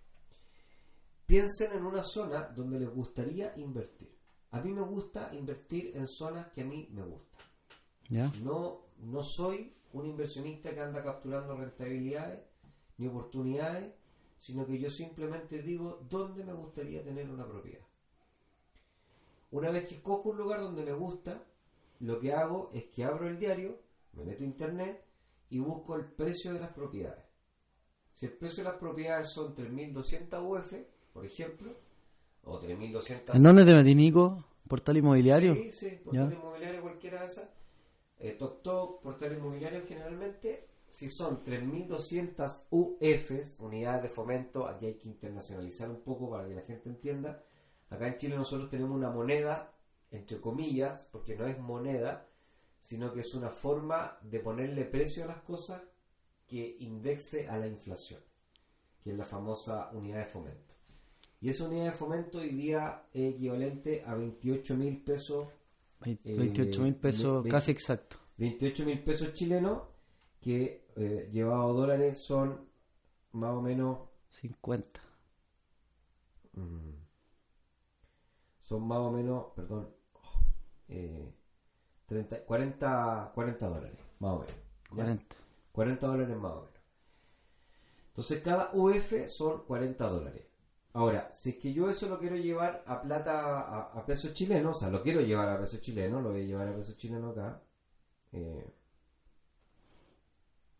Piensen 1.26 1.72
en 1.72 1.84
una 1.84 2.02
zona 2.02 2.48
donde 2.48 2.78
les 2.78 2.90
gustaría 2.90 3.54
invertir. 3.56 4.14
A 4.50 4.60
mí 4.60 4.72
me 4.72 4.82
gusta 4.82 5.34
invertir 5.34 5.96
en 5.96 6.06
zonas 6.06 6.52
que 6.52 6.62
a 6.62 6.64
mí 6.64 6.88
me 6.92 7.02
gustan. 7.02 7.40
¿Ya? 8.10 8.32
No, 8.42 8.86
no 8.98 9.22
soy 9.22 9.74
un 9.92 10.06
inversionista 10.06 10.74
que 10.74 10.80
anda 10.80 11.02
capturando 11.02 11.56
rentabilidades 11.56 12.44
ni 12.98 13.06
oportunidades, 13.06 13.94
sino 14.38 14.66
que 14.66 14.78
yo 14.78 14.90
simplemente 14.90 15.62
digo 15.62 16.04
dónde 16.08 16.44
me 16.44 16.52
gustaría 16.52 17.02
tener 17.02 17.30
una 17.30 17.46
propiedad. 17.46 17.84
Una 19.50 19.70
vez 19.70 19.88
que 19.88 19.94
escojo 19.96 20.30
un 20.30 20.36
lugar 20.36 20.60
donde 20.60 20.84
me 20.84 20.92
gusta, 20.92 21.44
lo 22.00 22.18
que 22.18 22.32
hago 22.32 22.70
es 22.74 22.86
que 22.86 23.04
abro 23.04 23.28
el 23.28 23.38
diario, 23.38 23.78
me 24.12 24.24
meto 24.24 24.42
a 24.42 24.46
internet 24.46 25.04
y 25.50 25.58
busco 25.58 25.96
el 25.96 26.06
precio 26.06 26.52
de 26.52 26.60
las 26.60 26.72
propiedades. 26.72 27.24
Si 28.12 28.26
el 28.26 28.32
precio 28.32 28.62
de 28.64 28.70
las 28.70 28.78
propiedades 28.78 29.28
son 29.32 29.54
3.200 29.54 30.42
UF, 30.42 30.72
por 31.12 31.26
ejemplo, 31.26 31.74
o 32.44 32.60
3.200... 32.60 33.34
¿En 33.36 33.42
dónde 33.42 33.64
te 33.64 33.74
metí, 33.74 33.94
Nico? 33.94 34.44
¿Portal 34.68 34.96
inmobiliario? 34.96 35.54
Sí, 35.54 35.72
sí, 35.72 36.00
portal 36.04 36.30
Ya. 36.30 36.36
inmobiliario, 36.36 36.82
cualquiera 36.82 37.20
de 37.20 37.26
esas. 37.26 37.48
Eh, 38.18 38.32
Tok 38.38 38.62
Tok, 38.62 39.02
portal 39.02 39.32
inmobiliario 39.36 39.82
generalmente, 39.86 40.68
si 40.88 41.08
son 41.08 41.42
3.200 41.42 42.66
UFs, 42.70 43.56
unidades 43.58 44.02
de 44.04 44.08
fomento, 44.08 44.66
aquí 44.66 44.86
hay 44.86 44.94
que 44.94 45.08
internacionalizar 45.08 45.90
un 45.90 46.00
poco 46.02 46.30
para 46.30 46.46
que 46.48 46.54
la 46.54 46.62
gente 46.62 46.88
entienda. 46.88 47.42
Acá 47.90 48.06
en 48.08 48.16
Chile 48.16 48.36
nosotros 48.36 48.70
tenemos 48.70 48.96
una 48.96 49.10
moneda, 49.10 49.72
entre 50.10 50.40
comillas, 50.40 51.08
porque 51.12 51.36
no 51.36 51.44
es 51.46 51.58
moneda, 51.58 52.28
sino 52.84 53.14
que 53.14 53.20
es 53.20 53.32
una 53.34 53.48
forma 53.48 54.18
de 54.22 54.40
ponerle 54.40 54.84
precio 54.84 55.24
a 55.24 55.28
las 55.28 55.40
cosas 55.40 55.80
que 56.46 56.76
indexe 56.80 57.48
a 57.48 57.56
la 57.56 57.66
inflación, 57.66 58.20
que 59.02 59.12
es 59.12 59.16
la 59.16 59.24
famosa 59.24 59.88
unidad 59.94 60.18
de 60.18 60.26
fomento. 60.26 60.74
Y 61.40 61.48
esa 61.48 61.64
unidad 61.66 61.86
de 61.86 61.92
fomento 61.92 62.38
hoy 62.40 62.50
día 62.50 63.06
es 63.14 63.34
equivalente 63.34 64.02
a 64.04 64.14
28 64.14 64.76
mil 64.76 65.02
pesos 65.02 65.48
Vein- 66.00 66.20
Eh, 66.24 66.36
28 66.36 66.82
mil 66.82 66.94
pesos, 66.96 67.46
casi 67.50 67.70
exacto. 67.70 68.18
28 68.36 68.84
mil 68.84 69.02
pesos 69.02 69.32
chilenos 69.32 69.82
que 70.38 70.84
eh, 70.96 71.30
llevado 71.32 71.62
a 71.62 71.72
dólares 71.72 72.18
son 72.22 72.68
más 73.32 73.52
o 73.54 73.62
menos 73.62 73.98
50. 74.30 75.00
mm, 76.52 76.90
son 78.62 78.86
más 78.86 78.98
o 78.98 79.10
menos 79.10 79.46
perdón 79.56 79.88
eh, 80.88 81.32
30, 82.06 82.44
40 82.44 83.32
40 83.34 83.68
dólares 83.68 83.98
más 84.18 84.32
o 84.32 84.38
menos 84.40 84.54
¿ya? 84.90 85.04
40. 85.04 85.36
40 85.72 86.06
dólares 86.06 86.36
más 86.36 86.52
o 86.52 86.56
menos 86.56 86.80
entonces 88.08 88.42
cada 88.42 88.70
UF 88.72 89.12
son 89.26 89.64
40 89.64 90.08
dólares 90.08 90.46
ahora 90.92 91.30
si 91.32 91.50
es 91.50 91.56
que 91.56 91.72
yo 91.72 91.88
eso 91.88 92.08
lo 92.08 92.18
quiero 92.18 92.36
llevar 92.36 92.84
a 92.86 93.02
plata 93.02 93.60
a, 93.60 93.80
a 93.98 94.06
pesos 94.06 94.32
chilenos 94.34 94.76
o 94.76 94.80
sea 94.80 94.90
lo 94.90 95.02
quiero 95.02 95.20
llevar 95.20 95.48
a 95.48 95.58
pesos 95.58 95.80
chilenos 95.80 96.22
lo 96.22 96.30
voy 96.30 96.42
a 96.42 96.46
llevar 96.46 96.68
a 96.68 96.76
pesos 96.76 96.96
chilenos 96.96 97.36
acá 97.36 97.62
eh, 98.32 98.74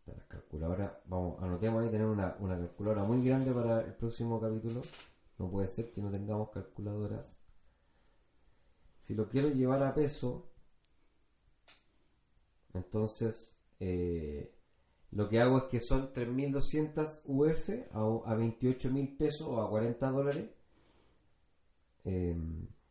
de 0.05 0.13
las 0.13 0.25
calculadoras, 0.25 0.91
vamos, 1.05 1.41
anotemos 1.41 1.83
ahí 1.83 1.89
tener 1.89 2.05
una, 2.05 2.35
una 2.39 2.57
calculadora 2.57 3.03
muy 3.03 3.25
grande 3.25 3.51
para 3.51 3.81
el 3.81 3.93
próximo 3.93 4.39
capítulo. 4.39 4.81
No 5.37 5.49
puede 5.49 5.67
ser 5.67 5.91
que 5.91 6.01
no 6.01 6.11
tengamos 6.11 6.49
calculadoras. 6.51 7.35
Si 8.99 9.15
lo 9.15 9.27
quiero 9.27 9.49
llevar 9.49 9.83
a 9.83 9.93
peso, 9.93 10.51
entonces 12.75 13.57
eh, 13.79 14.53
lo 15.11 15.29
que 15.29 15.39
hago 15.39 15.57
es 15.57 15.63
que 15.65 15.79
son 15.79 16.11
3.200 16.11 17.21
UF 17.25 17.69
a, 17.91 17.99
a 17.99 18.37
28.000 18.37 19.17
pesos 19.17 19.47
o 19.47 19.61
a 19.61 19.69
40 19.69 20.11
dólares. 20.11 20.49
Eh, 22.03 22.35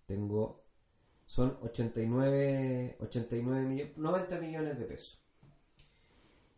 tengo, 0.06 0.64
son 1.26 1.58
89, 1.62 2.96
89 3.00 3.62
millones, 3.66 3.96
90 3.96 4.40
millones 4.40 4.78
de 4.78 4.84
pesos. 4.86 5.20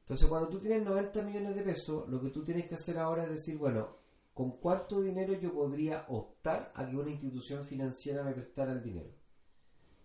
Entonces, 0.01 0.29
cuando 0.29 0.49
tú 0.49 0.61
tienes 0.61 0.85
90 0.85 1.23
millones 1.23 1.57
de 1.57 1.63
pesos, 1.63 2.09
lo 2.09 2.23
que 2.23 2.31
tú 2.31 2.45
tienes 2.45 2.67
que 2.67 2.77
hacer 2.77 2.97
ahora 2.99 3.25
es 3.25 3.31
decir, 3.31 3.59
bueno, 3.59 3.97
¿con 4.35 4.53
cuánto 4.59 5.01
dinero 5.01 5.35
yo 5.35 5.53
podría 5.53 6.07
optar 6.09 6.73
a 6.77 6.89
que 6.89 6.97
una 6.97 7.11
institución 7.11 7.65
financiera 7.65 8.23
me 8.23 8.33
prestara 8.33 8.73
el 8.73 8.85
dinero? 8.85 9.11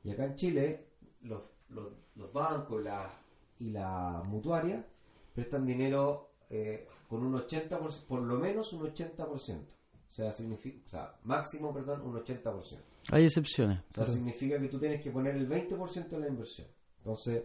Y 0.03 0.09
acá 0.09 0.25
en 0.25 0.35
Chile, 0.35 0.87
los, 1.21 1.43
los, 1.71 1.87
los 2.15 2.31
bancos 2.33 2.81
la, 2.83 3.11
y 3.59 3.69
la 3.69 4.21
mutuaria 4.25 4.85
prestan 5.33 5.65
dinero 5.65 6.31
eh, 6.49 6.87
con 7.07 7.25
un 7.25 7.33
80%, 7.33 8.05
por 8.05 8.21
lo 8.21 8.37
menos 8.37 8.73
un 8.73 8.81
80%. 8.83 9.25
O 9.27 10.13
sea, 10.13 10.33
significa, 10.33 10.81
o 10.85 10.87
sea, 10.87 11.19
máximo, 11.23 11.73
perdón, 11.73 12.01
un 12.01 12.15
80%. 12.15 12.77
Hay 13.11 13.25
excepciones. 13.25 13.79
O 13.79 13.81
sea, 13.93 14.03
pero- 14.03 14.07
significa 14.07 14.59
que 14.59 14.67
tú 14.67 14.77
tienes 14.79 15.01
que 15.01 15.11
poner 15.11 15.35
el 15.35 15.47
20% 15.47 16.07
de 16.09 16.19
la 16.19 16.27
inversión. 16.27 16.67
Entonces, 16.97 17.43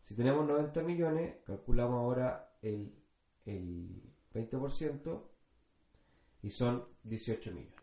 si 0.00 0.14
tenemos 0.14 0.46
90 0.46 0.82
millones, 0.82 1.36
calculamos 1.44 1.96
ahora 1.98 2.56
el, 2.62 2.94
el 3.44 4.02
20% 4.32 5.22
y 6.42 6.50
son 6.50 6.84
18 7.02 7.50
millones. 7.52 7.74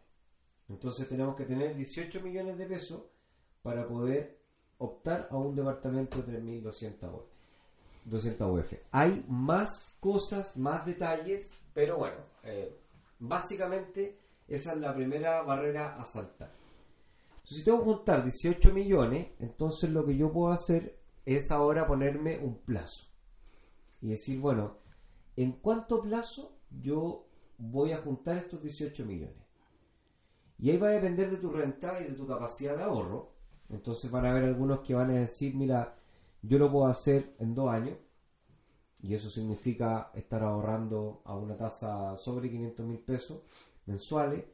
Entonces 0.69 1.07
tenemos 1.09 1.35
que 1.35 1.43
tener 1.45 1.75
18 1.75 2.21
millones 2.21 2.57
de 2.57 2.65
pesos 2.65 3.03
para 3.61 3.85
poder 3.87 4.42
optar 4.83 5.27
a 5.31 5.37
un 5.37 5.55
departamento 5.55 6.21
de 6.21 6.41
3.200 6.41 7.13
UF. 7.13 7.25
200 8.05 8.51
UF. 8.51 8.73
Hay 8.91 9.25
más 9.29 9.95
cosas, 9.99 10.57
más 10.57 10.85
detalles, 10.85 11.53
pero 11.73 11.97
bueno, 11.97 12.17
eh, 12.43 12.77
básicamente 13.19 14.19
esa 14.47 14.73
es 14.73 14.79
la 14.79 14.93
primera 14.93 15.41
barrera 15.41 15.95
a 15.99 16.05
saltar. 16.05 16.51
Entonces, 17.29 17.57
si 17.57 17.63
tengo 17.63 17.79
que 17.79 17.85
juntar 17.85 18.23
18 18.23 18.73
millones, 18.73 19.27
entonces 19.39 19.89
lo 19.89 20.05
que 20.05 20.17
yo 20.17 20.31
puedo 20.31 20.51
hacer 20.51 20.99
es 21.25 21.49
ahora 21.51 21.87
ponerme 21.87 22.37
un 22.37 22.59
plazo. 22.59 23.05
Y 24.01 24.09
decir, 24.09 24.39
bueno, 24.39 24.79
¿en 25.37 25.53
cuánto 25.53 26.01
plazo 26.01 26.57
yo 26.69 27.25
voy 27.57 27.93
a 27.93 28.01
juntar 28.01 28.37
estos 28.37 28.61
18 28.61 29.05
millones? 29.05 29.43
Y 30.59 30.69
ahí 30.69 30.77
va 30.77 30.89
a 30.89 30.91
depender 30.91 31.29
de 31.31 31.37
tu 31.37 31.51
renta 31.51 31.99
y 32.01 32.05
de 32.05 32.13
tu 32.13 32.27
capacidad 32.27 32.75
de 32.75 32.83
ahorro. 32.83 33.32
Entonces 33.73 34.09
van 34.11 34.25
a 34.25 34.31
haber 34.31 34.45
algunos 34.45 34.81
que 34.81 34.93
van 34.93 35.09
a 35.11 35.19
decir, 35.19 35.55
mira, 35.55 35.95
yo 36.41 36.57
lo 36.57 36.71
puedo 36.71 36.87
hacer 36.87 37.35
en 37.39 37.53
dos 37.53 37.69
años. 37.69 37.97
Y 39.01 39.13
eso 39.13 39.29
significa 39.29 40.11
estar 40.13 40.43
ahorrando 40.43 41.21
a 41.25 41.35
una 41.35 41.57
tasa 41.57 42.15
sobre 42.15 42.49
500 42.49 42.85
mil 42.85 42.99
pesos 42.99 43.41
mensuales. 43.85 44.45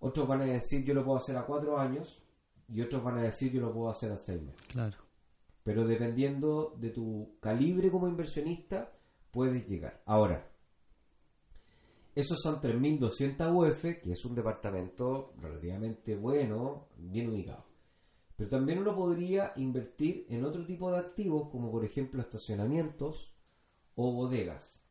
Otros 0.00 0.26
van 0.26 0.42
a 0.42 0.46
decir, 0.46 0.84
yo 0.84 0.94
lo 0.94 1.04
puedo 1.04 1.18
hacer 1.18 1.36
a 1.36 1.44
cuatro 1.44 1.78
años. 1.78 2.22
Y 2.68 2.80
otros 2.80 3.02
van 3.02 3.18
a 3.18 3.22
decir, 3.22 3.52
yo 3.52 3.60
lo 3.60 3.72
puedo 3.72 3.90
hacer 3.90 4.12
a 4.12 4.18
seis 4.18 4.40
meses. 4.42 4.66
Claro. 4.68 4.96
Pero 5.62 5.86
dependiendo 5.86 6.74
de 6.78 6.90
tu 6.90 7.36
calibre 7.40 7.90
como 7.90 8.08
inversionista, 8.08 8.92
puedes 9.30 9.68
llegar. 9.68 10.02
Ahora, 10.06 10.48
esos 12.14 12.40
son 12.40 12.60
3.200 12.60 13.52
UF, 13.52 14.00
que 14.00 14.12
es 14.12 14.24
un 14.24 14.34
departamento 14.34 15.34
relativamente 15.38 16.16
bueno, 16.16 16.88
bien 16.96 17.28
ubicado. 17.28 17.66
Pero 18.36 18.50
también 18.50 18.78
uno 18.78 18.94
podría 18.94 19.52
invertir 19.56 20.26
en 20.28 20.44
otro 20.44 20.64
tipo 20.64 20.90
de 20.90 20.98
activos, 20.98 21.48
como 21.50 21.70
por 21.70 21.84
ejemplo 21.84 22.20
estacionamientos 22.20 23.32
o 23.94 24.12
bodegas. 24.12 24.82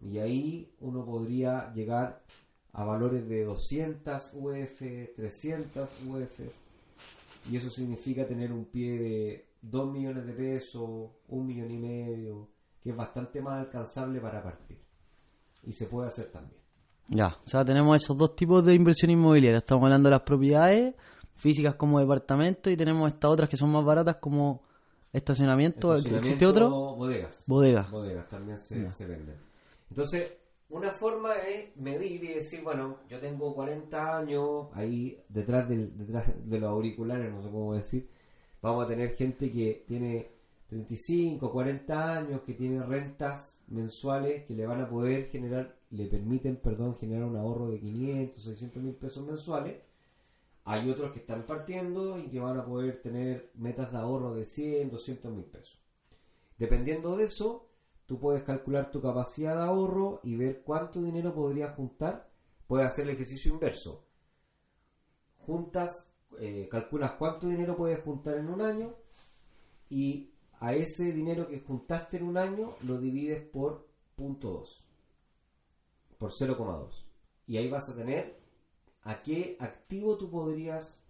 Y 0.00 0.18
ahí 0.18 0.74
uno 0.80 1.04
podría 1.04 1.72
llegar 1.72 2.24
a 2.72 2.84
valores 2.84 3.28
de 3.28 3.44
200 3.44 4.32
UF, 4.34 4.82
300 5.16 5.88
UFs. 6.06 6.54
Y 7.50 7.56
eso 7.56 7.70
significa 7.70 8.26
tener 8.26 8.52
un 8.52 8.64
pie 8.66 8.98
de 8.98 9.48
2 9.62 9.92
millones 9.92 10.26
de 10.26 10.32
pesos, 10.32 11.10
un 11.28 11.46
millón 11.46 11.70
y 11.70 11.78
medio, 11.78 12.48
que 12.82 12.90
es 12.90 12.96
bastante 12.96 13.40
más 13.40 13.66
alcanzable 13.66 14.20
para 14.20 14.42
partir. 14.42 14.78
Y 15.62 15.72
se 15.72 15.86
puede 15.86 16.08
hacer 16.08 16.26
también. 16.26 16.60
Ya, 17.08 17.38
o 17.44 17.48
sea, 17.48 17.64
tenemos 17.64 18.02
esos 18.02 18.16
dos 18.16 18.36
tipos 18.36 18.64
de 18.64 18.74
inversión 18.74 19.10
inmobiliaria. 19.10 19.58
Estamos 19.58 19.84
hablando 19.84 20.08
de 20.08 20.10
las 20.10 20.22
propiedades 20.22 20.94
físicas 21.38 21.76
como 21.76 21.98
departamentos 21.98 22.70
y 22.70 22.76
tenemos 22.76 23.10
estas 23.10 23.30
otras 23.30 23.48
que 23.48 23.56
son 23.56 23.72
más 23.72 23.84
baratas 23.84 24.16
como 24.16 24.62
estacionamiento. 25.12 25.94
Estacionamiento, 25.94 26.28
¿Existe 26.28 26.46
otro? 26.46 26.68
Bodegas. 26.68 27.44
Bodegas. 27.46 27.90
Bodegas 27.90 28.28
también 28.28 28.58
se 28.58 29.06
venden. 29.06 29.36
Entonces, 29.88 30.38
una 30.70 30.90
forma 30.90 31.34
es 31.36 31.74
medir 31.76 32.22
y 32.22 32.34
decir, 32.34 32.62
bueno, 32.62 32.98
yo 33.08 33.18
tengo 33.20 33.54
40 33.54 34.18
años, 34.18 34.66
ahí 34.74 35.18
detrás, 35.28 35.66
del, 35.66 35.96
detrás 35.96 36.26
de 36.44 36.60
los 36.60 36.68
auriculares, 36.68 37.32
no 37.32 37.42
sé 37.42 37.50
cómo 37.50 37.74
decir, 37.74 38.10
vamos 38.60 38.84
a 38.84 38.88
tener 38.88 39.08
gente 39.10 39.50
que 39.50 39.84
tiene 39.86 40.30
35, 40.68 41.50
40 41.50 42.16
años, 42.18 42.42
que 42.42 42.52
tiene 42.52 42.82
rentas 42.84 43.58
mensuales 43.68 44.44
que 44.44 44.54
le 44.54 44.66
van 44.66 44.82
a 44.82 44.90
poder 44.90 45.26
generar, 45.28 45.74
le 45.90 46.06
permiten, 46.06 46.56
perdón, 46.56 46.96
generar 46.96 47.24
un 47.24 47.36
ahorro 47.36 47.70
de 47.70 47.80
500, 47.80 48.42
600 48.42 48.82
mil 48.82 48.94
pesos 48.94 49.26
mensuales. 49.26 49.76
Hay 50.70 50.90
otros 50.90 51.12
que 51.12 51.20
están 51.20 51.46
partiendo 51.46 52.18
y 52.18 52.28
que 52.28 52.40
van 52.40 52.58
a 52.58 52.66
poder 52.66 53.00
tener 53.00 53.52
metas 53.54 53.90
de 53.90 53.96
ahorro 53.96 54.34
de 54.34 54.44
100, 54.44 54.90
200 54.90 55.32
mil 55.32 55.46
pesos. 55.46 55.80
Dependiendo 56.58 57.16
de 57.16 57.24
eso, 57.24 57.70
tú 58.04 58.20
puedes 58.20 58.42
calcular 58.42 58.90
tu 58.90 59.00
capacidad 59.00 59.56
de 59.56 59.62
ahorro 59.62 60.20
y 60.22 60.36
ver 60.36 60.62
cuánto 60.62 61.00
dinero 61.00 61.34
podrías 61.34 61.74
juntar. 61.74 62.30
Puedes 62.66 62.86
hacer 62.86 63.04
el 63.04 63.14
ejercicio 63.14 63.50
inverso. 63.50 64.04
Juntas, 65.38 66.12
eh, 66.38 66.68
calculas 66.70 67.12
cuánto 67.12 67.46
dinero 67.46 67.74
puedes 67.74 68.04
juntar 68.04 68.36
en 68.36 68.50
un 68.50 68.60
año 68.60 68.94
y 69.88 70.34
a 70.60 70.74
ese 70.74 71.12
dinero 71.12 71.48
que 71.48 71.60
juntaste 71.60 72.18
en 72.18 72.24
un 72.24 72.36
año 72.36 72.74
lo 72.82 72.98
divides 72.98 73.42
por 73.42 73.88
punto 74.14 74.50
2, 74.50 74.84
por 76.18 76.30
0,2. 76.30 77.06
Y 77.46 77.56
ahí 77.56 77.70
vas 77.70 77.88
a 77.88 77.96
tener 77.96 78.37
a 79.10 79.22
qué 79.22 79.56
activo 79.58 80.16
tú 80.16 80.30
podrías, 80.30 81.02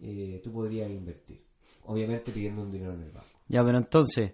eh, 0.00 0.40
tú 0.42 0.52
podrías 0.52 0.90
invertir. 0.90 1.44
Obviamente 1.84 2.32
pidiendo 2.32 2.62
un 2.62 2.70
dinero 2.72 2.94
en 2.94 3.02
el 3.02 3.10
banco. 3.12 3.26
Ya, 3.48 3.64
pero 3.64 3.78
entonces, 3.78 4.32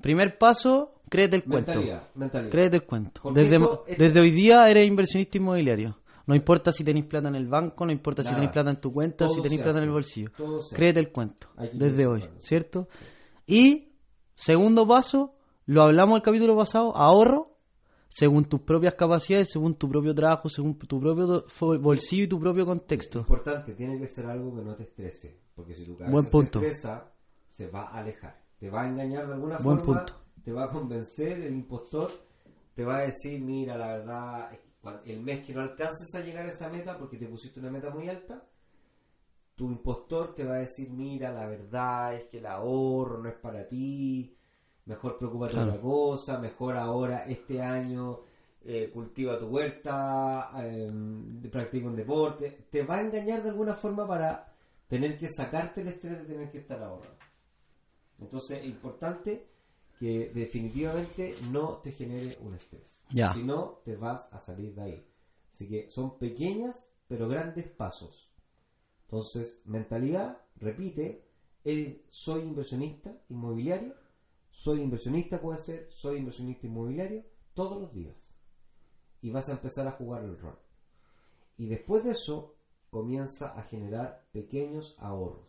primer 0.00 0.36
paso, 0.38 1.00
créete 1.08 1.36
el 1.36 1.44
cuento. 1.44 1.72
Mentalidad, 1.72 2.08
mentalidad. 2.14 2.50
Créete 2.50 2.76
el 2.76 2.82
cuento. 2.84 3.20
Porque 3.22 3.40
Desde, 3.40 3.56
esto- 3.56 3.84
esto- 3.86 4.02
desde 4.04 4.20
hoy 4.20 4.30
día 4.30 4.68
eres 4.68 4.86
inversionista 4.86 5.38
inmobiliario. 5.38 5.98
No 6.26 6.34
importa 6.34 6.72
si 6.72 6.82
tenéis 6.82 7.04
plata 7.06 7.28
en 7.28 7.36
el 7.36 7.46
banco, 7.46 7.86
no 7.86 7.92
importa 7.92 8.24
si 8.24 8.30
tenéis 8.34 8.50
plata 8.50 8.70
en 8.70 8.80
tu 8.80 8.92
cuenta, 8.92 9.26
Todo 9.26 9.34
si 9.36 9.42
tenéis 9.42 9.60
plata 9.62 9.78
en 9.78 9.84
el 9.84 9.90
bolsillo. 9.92 10.30
Créete 10.74 10.98
el 10.98 11.12
cuento. 11.12 11.48
Desde 11.72 12.06
hoy. 12.06 12.24
¿cierto? 12.40 12.88
Y, 13.46 13.92
segundo 14.34 14.88
paso, 14.88 15.34
lo 15.66 15.82
hablamos 15.82 16.16
el 16.16 16.22
capítulo 16.22 16.56
pasado, 16.56 16.96
ahorro 16.96 17.55
según 18.08 18.44
tus 18.44 18.60
propias 18.60 18.94
capacidades, 18.94 19.50
según 19.50 19.74
tu 19.74 19.88
propio 19.88 20.14
trabajo, 20.14 20.48
según 20.48 20.78
tu 20.78 21.00
propio 21.00 21.44
bolsillo 21.80 22.24
y 22.24 22.28
tu 22.28 22.40
propio 22.40 22.64
contexto. 22.66 23.20
Importante, 23.20 23.74
tiene 23.74 23.98
que 23.98 24.06
ser 24.06 24.26
algo 24.26 24.54
que 24.54 24.62
no 24.62 24.74
te 24.74 24.84
estrese. 24.84 25.40
Porque 25.54 25.74
si 25.74 25.84
tu 25.84 25.96
cabeza 25.96 26.12
Buen 26.12 26.26
punto. 26.26 26.60
se 26.60 26.66
estresa, 26.68 27.12
se 27.48 27.66
va 27.68 27.84
a 27.88 27.98
alejar. 27.98 28.42
Te 28.58 28.70
va 28.70 28.82
a 28.82 28.88
engañar 28.88 29.26
de 29.26 29.34
alguna 29.34 29.58
Buen 29.58 29.78
forma. 29.78 30.04
punto. 30.04 30.14
Te 30.44 30.52
va 30.52 30.64
a 30.64 30.68
convencer, 30.70 31.40
el 31.40 31.54
impostor 31.54 32.10
te 32.74 32.84
va 32.84 32.98
a 32.98 33.00
decir, 33.06 33.40
mira, 33.40 33.76
la 33.78 33.86
verdad, 33.96 34.50
el 35.06 35.20
mes 35.20 35.40
que 35.44 35.54
no 35.54 35.62
alcances 35.62 36.14
a 36.14 36.20
llegar 36.20 36.44
a 36.46 36.50
esa 36.50 36.68
meta 36.68 36.98
porque 36.98 37.16
te 37.16 37.26
pusiste 37.26 37.58
una 37.58 37.70
meta 37.70 37.88
muy 37.88 38.06
alta, 38.08 38.46
tu 39.54 39.70
impostor 39.70 40.34
te 40.34 40.44
va 40.44 40.56
a 40.56 40.58
decir, 40.58 40.90
mira, 40.90 41.32
la 41.32 41.46
verdad 41.46 42.14
es 42.14 42.26
que 42.26 42.36
el 42.38 42.44
ahorro 42.46 43.22
no 43.22 43.30
es 43.30 43.34
para 43.36 43.66
ti, 43.66 44.35
mejor 44.86 45.18
preocúpate 45.18 45.52
de 45.52 45.58
Claro. 45.58 45.70
otra 45.72 45.82
cosa, 45.82 46.38
mejor 46.38 46.76
ahora 46.76 47.24
este 47.28 47.60
año 47.60 48.20
eh, 48.64 48.90
cultiva 48.92 49.38
tu 49.38 49.46
huerta, 49.46 50.50
eh, 50.58 50.90
practica 51.50 51.86
un 51.86 51.94
deporte, 51.96 52.66
te 52.70 52.82
va 52.82 52.96
a 52.96 53.00
engañar 53.02 53.42
de 53.42 53.50
alguna 53.50 53.74
forma 53.74 54.06
para 54.08 54.52
tener 54.88 55.16
que 55.18 55.28
sacarte 55.28 55.82
el 55.82 55.88
estrés 55.88 56.18
de 56.18 56.24
tener 56.24 56.50
que 56.50 56.58
estar 56.58 56.82
ahorrando. 56.82 57.16
Entonces 58.18 58.60
es 58.60 58.66
importante 58.66 59.46
que 59.98 60.30
definitivamente 60.34 61.34
no 61.50 61.76
te 61.78 61.92
genere 61.92 62.36
un 62.40 62.54
estrés. 62.54 63.00
Ya. 63.10 63.32
Si 63.32 63.42
no, 63.42 63.80
te 63.84 63.96
vas 63.96 64.28
a 64.32 64.38
salir 64.38 64.74
de 64.74 64.82
ahí. 64.82 65.06
Así 65.48 65.68
que 65.68 65.88
son 65.88 66.18
pequeñas 66.18 66.90
pero 67.08 67.28
grandes 67.28 67.68
pasos. 67.68 68.28
Entonces, 69.04 69.62
mentalidad, 69.66 70.38
repite, 70.56 71.24
eh, 71.64 72.04
soy 72.08 72.42
inversionista 72.42 73.16
inmobiliario, 73.28 73.94
soy 74.56 74.80
inversionista 74.80 75.38
puede 75.38 75.58
ser, 75.58 75.86
soy 75.90 76.16
inversionista 76.16 76.66
inmobiliario 76.66 77.22
todos 77.52 77.78
los 77.78 77.92
días. 77.92 78.34
Y 79.20 79.30
vas 79.30 79.50
a 79.50 79.52
empezar 79.52 79.86
a 79.86 79.92
jugar 79.92 80.24
el 80.24 80.38
rol. 80.38 80.58
Y 81.58 81.66
después 81.66 82.04
de 82.04 82.12
eso, 82.12 82.56
comienza 82.88 83.48
a 83.48 83.62
generar 83.64 84.24
pequeños 84.32 84.96
ahorros. 84.98 85.46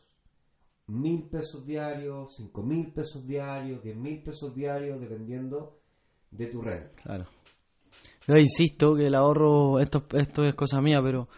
Mil 0.87 1.29
pesos 1.29 1.65
diarios, 1.65 2.35
cinco 2.35 2.63
mil 2.63 2.91
pesos 2.91 3.25
diarios, 3.25 3.81
diez 3.81 3.95
mil 3.95 4.21
pesos 4.21 4.53
diarios, 4.53 4.99
dependiendo 4.99 5.79
de 6.29 6.47
tu 6.47 6.61
renta. 6.61 7.01
Claro. 7.01 7.27
Yo 8.27 8.35
insisto 8.35 8.93
que 8.93 9.07
el 9.07 9.15
ahorro, 9.15 9.79
esto, 9.79 10.05
esto 10.15 10.43
es 10.43 10.53
cosa 10.53 10.81
mía, 10.81 10.99
pero 11.01 11.29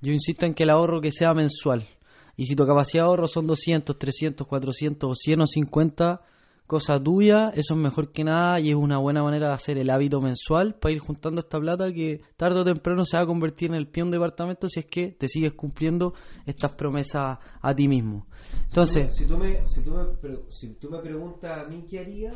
yo 0.00 0.12
insisto 0.12 0.46
en 0.46 0.54
que 0.54 0.62
el 0.62 0.70
ahorro 0.70 1.00
que 1.00 1.10
sea 1.10 1.34
mensual. 1.34 1.88
Y 2.36 2.46
si 2.46 2.54
tu 2.54 2.64
capacidad 2.64 3.02
de 3.02 3.08
ahorro 3.08 3.26
son 3.26 3.48
200, 3.48 3.98
300, 3.98 4.46
400 4.46 5.10
o 5.10 5.14
100 5.14 5.40
o 5.40 5.46
50, 5.46 6.22
cosa 6.66 7.00
tuya, 7.02 7.50
eso 7.50 7.74
es 7.74 7.80
mejor 7.80 8.10
que 8.12 8.24
nada 8.24 8.58
y 8.60 8.70
es 8.70 8.74
una 8.74 8.98
buena 8.98 9.22
manera 9.22 9.48
de 9.48 9.54
hacer 9.54 9.78
el 9.78 9.88
hábito 9.90 10.20
mensual 10.20 10.74
para 10.74 10.92
ir 10.92 10.98
juntando 10.98 11.40
esta 11.40 11.58
plata 11.60 11.92
que 11.92 12.20
tarde 12.36 12.60
o 12.60 12.64
temprano 12.64 13.04
se 13.04 13.16
va 13.16 13.22
a 13.22 13.26
convertir 13.26 13.70
en 13.70 13.76
el 13.76 13.90
un 14.02 14.10
departamento 14.10 14.68
si 14.68 14.80
es 14.80 14.86
que 14.86 15.12
te 15.12 15.28
sigues 15.28 15.54
cumpliendo 15.54 16.12
estas 16.44 16.72
promesas 16.72 17.38
a 17.60 17.74
ti 17.74 17.88
mismo. 17.88 18.26
Entonces, 18.68 19.14
si 19.14 19.26
tú 19.26 19.38
me, 19.38 19.64
si 19.64 19.82
tú 19.82 19.92
me, 19.92 20.04
pre- 20.04 20.44
si 20.50 20.74
tú 20.74 20.90
me 20.90 20.98
preguntas 20.98 21.58
a 21.58 21.68
mí 21.68 21.86
qué 21.88 22.00
haría, 22.00 22.32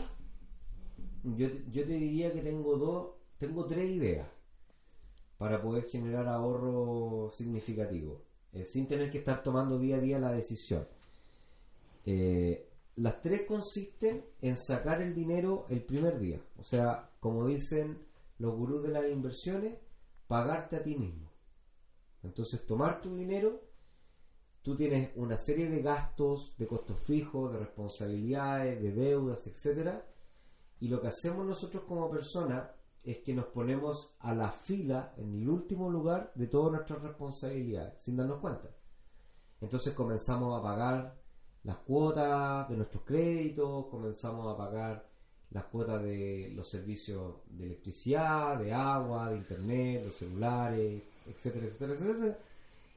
yo, 1.22 1.48
yo 1.70 1.84
te 1.84 1.92
diría 1.92 2.32
que 2.32 2.40
tengo 2.40 2.76
dos, 2.76 3.08
tengo 3.36 3.66
tres 3.66 3.90
ideas 3.90 4.26
para 5.36 5.60
poder 5.60 5.84
generar 5.84 6.28
ahorro 6.28 7.30
significativo, 7.30 8.22
eh, 8.52 8.64
sin 8.64 8.86
tener 8.86 9.10
que 9.10 9.18
estar 9.18 9.42
tomando 9.42 9.78
día 9.78 9.96
a 9.96 10.00
día 10.00 10.18
la 10.18 10.32
decisión. 10.32 10.86
Eh, 12.06 12.69
las 13.00 13.22
tres 13.22 13.46
consisten 13.46 14.26
en 14.42 14.56
sacar 14.56 15.00
el 15.00 15.14
dinero 15.14 15.64
el 15.70 15.82
primer 15.82 16.18
día, 16.18 16.40
o 16.58 16.62
sea, 16.62 17.10
como 17.18 17.46
dicen 17.46 18.06
los 18.38 18.54
gurús 18.54 18.82
de 18.82 18.90
las 18.90 19.08
inversiones, 19.08 19.78
pagarte 20.26 20.76
a 20.76 20.82
ti 20.82 20.96
mismo. 20.96 21.30
Entonces, 22.22 22.66
tomar 22.66 23.00
tu 23.00 23.16
dinero 23.16 23.62
tú 24.62 24.76
tienes 24.76 25.12
una 25.16 25.38
serie 25.38 25.70
de 25.70 25.80
gastos, 25.80 26.54
de 26.58 26.66
costos 26.66 27.00
fijos, 27.00 27.50
de 27.52 27.60
responsabilidades, 27.60 28.82
de 28.82 28.92
deudas, 28.92 29.46
etcétera, 29.46 30.06
y 30.80 30.88
lo 30.88 31.00
que 31.00 31.08
hacemos 31.08 31.46
nosotros 31.46 31.84
como 31.84 32.10
personas 32.10 32.70
es 33.02 33.18
que 33.20 33.34
nos 33.34 33.46
ponemos 33.46 34.14
a 34.18 34.34
la 34.34 34.52
fila 34.52 35.14
en 35.16 35.34
el 35.34 35.48
último 35.48 35.88
lugar 35.88 36.32
de 36.34 36.48
todas 36.48 36.72
nuestras 36.72 37.00
responsabilidades, 37.00 38.02
sin 38.02 38.16
darnos 38.16 38.40
cuenta. 38.40 38.68
Entonces 39.58 39.94
comenzamos 39.94 40.58
a 40.58 40.62
pagar 40.62 41.19
las 41.64 41.77
cuotas 41.79 42.68
de 42.68 42.77
nuestros 42.77 43.05
créditos, 43.05 43.87
comenzamos 43.87 44.53
a 44.53 44.57
pagar 44.57 45.11
las 45.51 45.64
cuotas 45.64 46.03
de 46.03 46.53
los 46.55 46.68
servicios 46.68 47.37
de 47.46 47.66
electricidad, 47.66 48.59
de 48.59 48.73
agua, 48.73 49.31
de 49.31 49.37
internet, 49.37 50.05
los 50.05 50.14
celulares, 50.14 51.03
etcétera, 51.27 51.66
etcétera, 51.66 51.92
etcétera. 51.94 52.38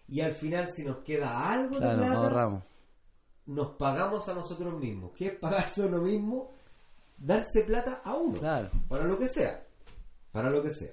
Y 0.08 0.22
al 0.22 0.34
final, 0.34 0.70
si 0.70 0.84
nos 0.84 0.98
queda 0.98 1.52
algo 1.52 1.80
de 1.80 1.96
plata, 1.96 2.64
nos 3.48 3.76
pagamos 3.76 4.28
a 4.30 4.34
nosotros 4.34 4.80
mismos. 4.80 5.12
¿Qué 5.16 5.28
es 5.28 5.40
pagarse 5.40 5.84
a 5.84 5.88
uno 5.88 6.02
mismo? 6.02 6.52
Darse 7.18 7.64
plata 7.64 8.02
a 8.04 8.16
uno. 8.16 8.40
Claro. 8.40 8.70
Para 8.88 9.06
lo 9.06 9.18
que 9.18 9.28
sea. 9.28 9.66
Para 10.32 10.50
lo 10.50 10.62
que 10.62 10.72
sea. 10.72 10.92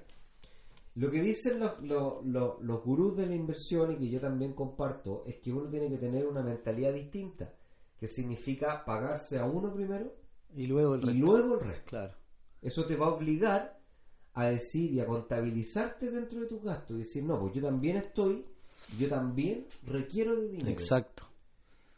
Lo 0.97 1.11
que 1.11 1.21
dicen 1.21 1.61
los, 1.61 1.81
los, 1.83 2.25
los, 2.25 2.61
los 2.61 2.85
gurús 2.85 3.17
de 3.17 3.27
la 3.27 3.35
inversión 3.35 3.93
y 3.93 3.97
que 3.97 4.09
yo 4.09 4.21
también 4.21 4.55
comparto 4.55 5.25
es 5.27 5.37
que 5.37 5.53
uno 5.53 5.69
tiene 5.69 5.89
que 5.89 5.99
tener 5.99 6.27
una 6.27 6.43
mentalidad 6.43 6.93
distinta. 6.93 7.53
Que 8.01 8.07
significa 8.09 8.85
pagarse 8.85 9.39
a 9.39 9.45
uno 9.45 9.73
primero 9.73 10.17
Y 10.57 10.67
luego 10.67 10.95
el 10.97 11.03
y 11.03 11.07
resto. 11.07 11.21
luego 11.21 11.55
el 11.55 11.61
resto. 11.61 11.91
Claro. 11.91 12.15
Eso 12.63 12.85
te 12.87 12.97
va 12.97 13.07
a 13.07 13.11
obligar 13.11 13.79
a 14.35 14.47
decir 14.47 14.93
y 14.93 15.01
a 15.01 15.07
contabilizarte 15.07 16.11
dentro 16.11 16.41
de 16.41 16.47
tus 16.47 16.63
gastos 16.63 16.97
y 16.97 16.99
decir, 17.01 17.25
no, 17.25 17.39
pues 17.39 17.53
yo 17.55 17.63
también 17.63 17.97
estoy, 17.99 18.45
yo 18.99 19.09
también 19.09 19.67
requiero 19.85 20.37
de 20.37 20.49
dinero. 20.49 20.71
Exacto. 20.71 21.25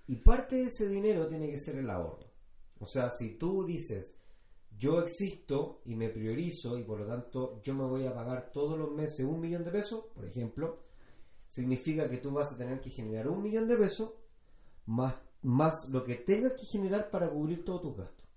Y 0.09 0.17
parte 0.17 0.57
de 0.57 0.65
ese 0.65 0.89
dinero 0.89 1.27
tiene 1.29 1.49
que 1.51 1.59
ser 1.59 1.77
el 1.79 1.89
ahorro. 1.89 2.27
O 2.81 2.87
sea, 2.87 3.11
si 3.11 3.37
tú 3.39 3.65
dices, 3.65 4.17
yo 4.77 5.01
existo 5.01 5.83
y 5.85 5.95
me 5.95 6.09
priorizo 6.09 6.77
y 6.79 6.83
por 6.83 7.01
lo 7.01 7.07
tanto 7.07 7.61
yo 7.63 7.75
me 7.75 7.85
voy 7.85 8.07
a 8.07 8.15
pagar 8.15 8.51
todos 8.51 8.77
los 8.79 8.91
meses 8.91 9.25
un 9.25 9.41
millón 9.41 9.65
de 9.65 9.71
pesos, 9.71 10.07
por 10.15 10.25
ejemplo, 10.25 10.81
significa 11.49 12.09
que 12.09 12.17
tú 12.19 12.33
vas 12.33 12.53
a 12.53 12.57
tener 12.57 12.81
que 12.81 12.91
generar 12.91 13.29
un 13.29 13.43
millón 13.43 13.69
de 13.69 13.77
pesos 13.77 14.13
más, 14.87 15.15
más 15.43 15.89
lo 15.91 16.05
que 16.05 16.17
tengas 16.17 16.53
que 16.53 16.67
generar 16.67 17.11
para 17.11 17.29
cubrir 17.29 17.65
todos 17.65 17.83
tus 17.83 17.97
gastos. 17.97 18.29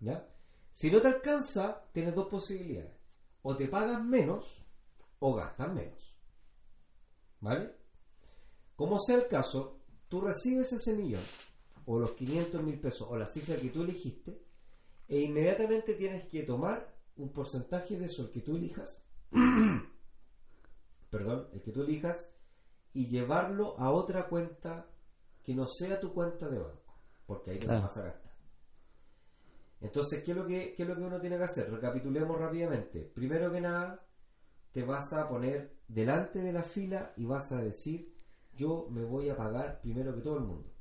¿Ya? 0.00 0.28
Si 0.70 0.90
no 0.90 1.00
te 1.00 1.08
alcanza, 1.08 1.84
tienes 1.92 2.14
dos 2.14 2.28
posibilidades. 2.28 2.96
O 3.42 3.56
te 3.56 3.68
pagas 3.68 4.02
menos 4.02 4.64
o 5.18 5.34
gastas 5.34 5.72
menos. 5.72 6.16
¿Vale? 7.40 7.74
Como 8.76 8.98
sea 8.98 9.16
el 9.16 9.28
caso, 9.28 9.80
tú 10.08 10.20
recibes 10.20 10.72
ese 10.72 10.94
millón 10.94 11.22
o 11.86 11.98
los 11.98 12.12
500 12.12 12.62
mil 12.62 12.78
pesos 12.78 13.08
o 13.10 13.16
la 13.16 13.26
cifra 13.26 13.56
que 13.56 13.70
tú 13.70 13.82
elegiste 13.82 14.40
e 15.08 15.20
inmediatamente 15.20 15.94
tienes 15.94 16.26
que 16.26 16.42
tomar 16.42 16.94
un 17.16 17.32
porcentaje 17.32 17.98
de 17.98 18.06
eso, 18.06 18.30
que 18.30 18.40
tú 18.40 18.56
elijas, 18.56 19.04
perdón, 21.10 21.48
el 21.52 21.60
que 21.60 21.72
tú 21.72 21.82
elijas 21.82 22.28
y 22.94 23.06
llevarlo 23.06 23.78
a 23.78 23.90
otra 23.90 24.28
cuenta 24.28 24.91
que 25.42 25.54
no 25.54 25.66
sea 25.66 25.98
tu 26.00 26.12
cuenta 26.12 26.48
de 26.48 26.58
banco, 26.58 26.98
porque 27.26 27.50
ahí 27.52 27.58
te 27.58 27.66
Claro. 27.66 27.82
vas 27.82 27.96
a 27.96 28.04
gastar. 28.04 28.32
Entonces, 29.80 30.22
¿qué 30.22 30.30
es, 30.30 30.36
lo 30.36 30.46
que, 30.46 30.74
¿qué 30.74 30.82
es 30.84 30.88
lo 30.88 30.94
que 30.94 31.02
uno 31.02 31.20
tiene 31.20 31.36
que 31.36 31.44
hacer? 31.44 31.70
Recapitulemos 31.70 32.38
rápidamente. 32.38 33.00
Primero 33.14 33.50
que 33.50 33.60
nada, 33.60 34.06
te 34.70 34.84
vas 34.84 35.12
a 35.12 35.28
poner 35.28 35.76
delante 35.88 36.40
de 36.40 36.52
la 36.52 36.62
fila 36.62 37.12
y 37.16 37.24
vas 37.24 37.50
a 37.50 37.60
decir, 37.60 38.14
yo 38.54 38.86
me 38.90 39.04
voy 39.04 39.28
a 39.28 39.36
pagar 39.36 39.80
primero 39.80 40.14
que 40.14 40.20
todo 40.20 40.36
el 40.38 40.44
mundo. 40.44 40.72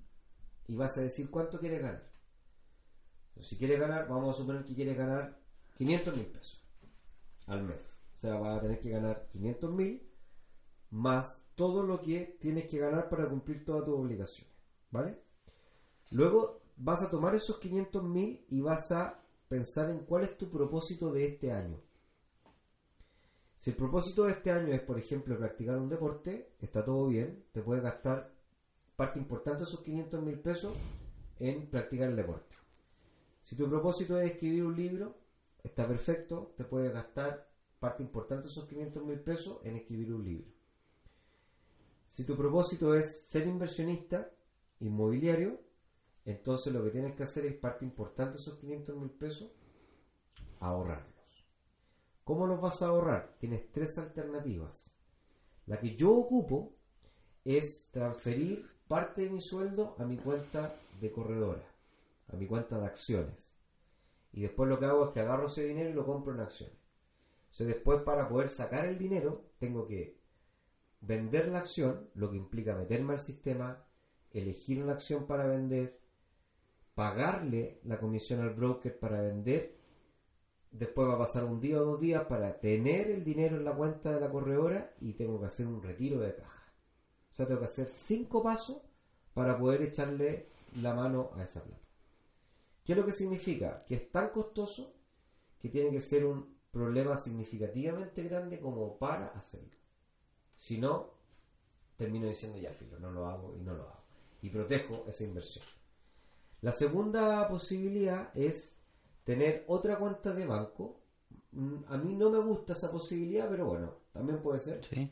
Y 0.67 0.75
vas 0.75 0.95
a 0.97 1.01
decir 1.01 1.31
cuánto 1.31 1.59
quieres 1.59 1.81
ganar. 1.81 2.11
Entonces, 3.29 3.49
si 3.49 3.57
quieres 3.57 3.79
ganar, 3.79 4.07
vamos 4.07 4.35
a 4.35 4.37
suponer 4.39 4.63
que 4.63 4.75
quieres 4.75 4.95
ganar 4.95 5.39
500 5.73 6.15
mil 6.15 6.27
pesos 6.27 6.63
al 7.47 7.63
mes. 7.63 7.97
O 8.13 8.17
sea, 8.19 8.35
vas 8.35 8.59
a 8.59 8.61
tener 8.61 8.79
que 8.79 8.89
ganar 8.91 9.27
500 9.31 9.71
mil 9.73 10.07
más 10.91 11.43
todo 11.55 11.81
lo 11.81 12.01
que 12.01 12.37
tienes 12.39 12.67
que 12.67 12.77
ganar 12.77 13.09
para 13.09 13.27
cumplir 13.27 13.65
todas 13.65 13.83
tus 13.85 13.97
obligaciones. 13.97 14.50
¿Vale? 14.91 15.17
Luego 16.11 16.61
vas 16.77 17.01
a 17.01 17.09
tomar 17.09 17.35
esos 17.35 17.57
500 17.57 18.03
mil 18.03 18.45
y 18.49 18.61
vas 18.61 18.91
a 18.91 19.23
pensar 19.47 19.89
en 19.89 19.99
cuál 19.99 20.23
es 20.23 20.37
tu 20.37 20.49
propósito 20.49 21.11
de 21.11 21.25
este 21.25 21.51
año. 21.51 21.79
Si 23.57 23.69
el 23.69 23.75
propósito 23.75 24.23
de 24.23 24.31
este 24.31 24.51
año 24.51 24.73
es, 24.73 24.81
por 24.81 24.97
ejemplo, 24.97 25.37
practicar 25.37 25.77
un 25.77 25.89
deporte, 25.89 26.53
está 26.59 26.83
todo 26.83 27.07
bien, 27.07 27.45
te 27.51 27.61
puedes 27.61 27.83
gastar 27.83 28.33
parte 28.95 29.19
importante 29.19 29.59
de 29.59 29.69
esos 29.69 29.81
500 29.81 30.21
mil 30.23 30.39
pesos 30.39 30.75
en 31.39 31.69
practicar 31.69 32.09
el 32.09 32.15
deporte. 32.15 32.55
Si 33.41 33.55
tu 33.55 33.69
propósito 33.69 34.19
es 34.19 34.31
escribir 34.31 34.63
un 34.63 34.75
libro, 34.75 35.15
está 35.63 35.87
perfecto, 35.87 36.53
te 36.57 36.63
puedes 36.63 36.91
gastar 36.91 37.49
parte 37.79 38.03
importante 38.03 38.43
de 38.43 38.49
esos 38.49 38.67
500 38.67 39.03
mil 39.03 39.19
pesos 39.19 39.59
en 39.63 39.75
escribir 39.75 40.13
un 40.13 40.23
libro. 40.23 40.51
Si 42.05 42.25
tu 42.25 42.35
propósito 42.35 42.93
es 42.95 43.27
ser 43.27 43.47
inversionista 43.47 44.29
inmobiliario, 44.81 45.61
entonces 46.25 46.73
lo 46.73 46.83
que 46.83 46.91
tienes 46.91 47.15
que 47.15 47.23
hacer 47.23 47.45
es 47.45 47.55
parte 47.55 47.85
importante 47.85 48.33
de 48.33 48.41
esos 48.41 48.59
500 48.59 48.97
mil 48.97 49.09
pesos, 49.11 49.51
ahorrarlos. 50.59 51.11
¿Cómo 52.23 52.45
los 52.45 52.61
vas 52.61 52.81
a 52.81 52.87
ahorrar? 52.87 53.35
Tienes 53.39 53.71
tres 53.71 53.97
alternativas. 53.97 54.93
La 55.65 55.79
que 55.79 55.95
yo 55.95 56.11
ocupo 56.11 56.75
es 57.43 57.89
transferir 57.91 58.69
parte 58.87 59.21
de 59.21 59.29
mi 59.29 59.41
sueldo 59.41 59.95
a 59.97 60.05
mi 60.05 60.17
cuenta 60.17 60.75
de 60.99 61.11
corredora, 61.11 61.63
a 62.27 62.35
mi 62.35 62.45
cuenta 62.45 62.77
de 62.77 62.85
acciones. 62.85 63.55
Y 64.33 64.41
después 64.41 64.69
lo 64.69 64.79
que 64.79 64.85
hago 64.85 65.05
es 65.05 65.11
que 65.11 65.19
agarro 65.21 65.47
ese 65.47 65.65
dinero 65.65 65.89
y 65.89 65.93
lo 65.93 66.05
compro 66.05 66.33
en 66.33 66.41
acciones. 66.41 66.77
Entonces 67.45 67.67
después 67.67 68.01
para 68.03 68.29
poder 68.29 68.49
sacar 68.49 68.85
el 68.85 68.97
dinero 68.97 69.45
tengo 69.59 69.87
que 69.87 70.21
vender 71.01 71.49
la 71.49 71.59
acción, 71.59 72.09
lo 72.13 72.29
que 72.29 72.37
implica 72.37 72.75
meterme 72.75 73.13
al 73.13 73.19
sistema, 73.19 73.83
elegir 74.33 74.81
una 74.83 74.93
acción 74.93 75.25
para 75.25 75.45
vender, 75.45 75.99
pagarle 76.95 77.79
la 77.83 77.99
comisión 77.99 78.41
al 78.41 78.51
broker 78.51 78.97
para 78.99 79.21
vender, 79.21 79.77
después 80.71 81.07
va 81.07 81.15
a 81.15 81.19
pasar 81.19 81.43
un 81.43 81.59
día 81.59 81.81
o 81.81 81.85
dos 81.85 81.99
días 81.99 82.25
para 82.25 82.59
tener 82.59 83.11
el 83.11 83.23
dinero 83.23 83.57
en 83.57 83.65
la 83.65 83.73
cuenta 83.73 84.11
de 84.11 84.21
la 84.21 84.29
corredora 84.29 84.93
y 85.01 85.13
tengo 85.13 85.39
que 85.39 85.47
hacer 85.47 85.67
un 85.67 85.81
retiro 85.81 86.19
de 86.19 86.35
caja. 86.35 86.73
O 87.29 87.33
sea, 87.33 87.45
tengo 87.45 87.59
que 87.59 87.65
hacer 87.65 87.87
cinco 87.87 88.41
pasos 88.43 88.81
para 89.33 89.57
poder 89.57 89.81
echarle 89.83 90.47
la 90.81 90.93
mano 90.93 91.31
a 91.35 91.43
esa 91.43 91.63
plata. 91.63 91.81
¿Qué 92.83 92.93
es 92.93 92.97
lo 92.97 93.05
que 93.05 93.11
significa? 93.11 93.83
Que 93.85 93.95
es 93.95 94.11
tan 94.11 94.29
costoso 94.29 94.95
que 95.59 95.69
tiene 95.69 95.91
que 95.91 95.99
ser 95.99 96.25
un 96.25 96.57
problema 96.71 97.15
significativamente 97.15 98.23
grande 98.23 98.59
como 98.59 98.97
para 98.97 99.27
hacerlo. 99.27 99.77
Si 100.55 100.77
no, 100.77 101.11
termino 101.95 102.27
diciendo 102.27 102.57
ya 102.57 102.71
filo, 102.71 102.99
no 102.99 103.11
lo 103.11 103.27
hago 103.27 103.55
y 103.55 103.61
no 103.61 103.73
lo 103.75 103.83
hago. 103.83 104.00
Y 104.41 104.49
protejo 104.49 105.05
esa 105.07 105.23
inversión. 105.23 105.65
La 106.61 106.71
segunda 106.71 107.47
posibilidad 107.47 108.29
es 108.35 108.77
tener 109.23 109.65
otra 109.67 109.97
cuenta 109.97 110.31
de 110.33 110.45
banco. 110.45 110.99
Mm, 111.51 111.83
A 111.87 111.97
mí 111.97 112.15
no 112.15 112.29
me 112.29 112.39
gusta 112.39 112.73
esa 112.73 112.91
posibilidad, 112.91 113.49
pero 113.49 113.65
bueno, 113.67 113.95
también 114.13 114.41
puede 114.41 114.59
ser. 114.59 114.83
Sí. 114.85 115.11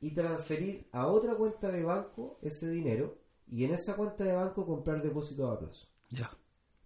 Y 0.00 0.12
transferir 0.12 0.88
a 0.92 1.06
otra 1.08 1.34
cuenta 1.34 1.70
de 1.70 1.82
banco 1.82 2.38
ese 2.42 2.68
dinero 2.70 3.18
y 3.48 3.64
en 3.64 3.72
esa 3.74 3.96
cuenta 3.96 4.24
de 4.24 4.32
banco 4.32 4.64
comprar 4.66 5.02
depósitos 5.02 5.50
a 5.50 5.58
plazo. 5.58 5.88
Ya. 6.10 6.30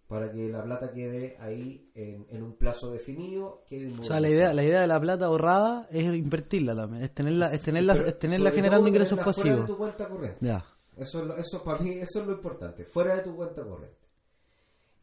Para 0.07 0.31
que 0.31 0.47
la 0.49 0.63
plata 0.63 0.91
quede 0.93 1.37
ahí 1.39 1.91
en, 1.95 2.25
en 2.29 2.43
un 2.43 2.53
plazo 2.55 2.91
definido. 2.91 3.63
Quede 3.67 3.93
O 3.99 4.03
sea, 4.03 4.19
la 4.19 4.29
idea, 4.29 4.53
la 4.53 4.63
idea 4.63 4.81
de 4.81 4.87
la 4.87 4.99
plata 4.99 5.25
ahorrada 5.25 5.87
es 5.91 6.03
invertirla 6.05 6.75
también, 6.75 7.03
es 7.03 7.13
tenerla, 7.13 7.51
es 7.53 7.61
tenerla, 7.61 7.93
es 7.93 8.19
tenerla 8.19 8.51
generando 8.51 8.87
ingresos 8.87 9.17
de 9.17 9.25
pasivos. 9.25 9.65
tu 9.65 9.77
cuenta 9.77 10.07
corriente. 10.07 10.37
Ya. 10.45 10.65
Eso, 10.97 11.21
es 11.21 11.25
lo- 11.27 11.35
eso 11.37 11.63
para 11.63 11.79
mí, 11.79 11.91
eso 11.99 12.21
es 12.21 12.27
lo 12.27 12.33
importante, 12.33 12.85
fuera 12.85 13.15
de 13.15 13.23
tu 13.23 13.35
cuenta 13.35 13.63
corriente. 13.63 13.97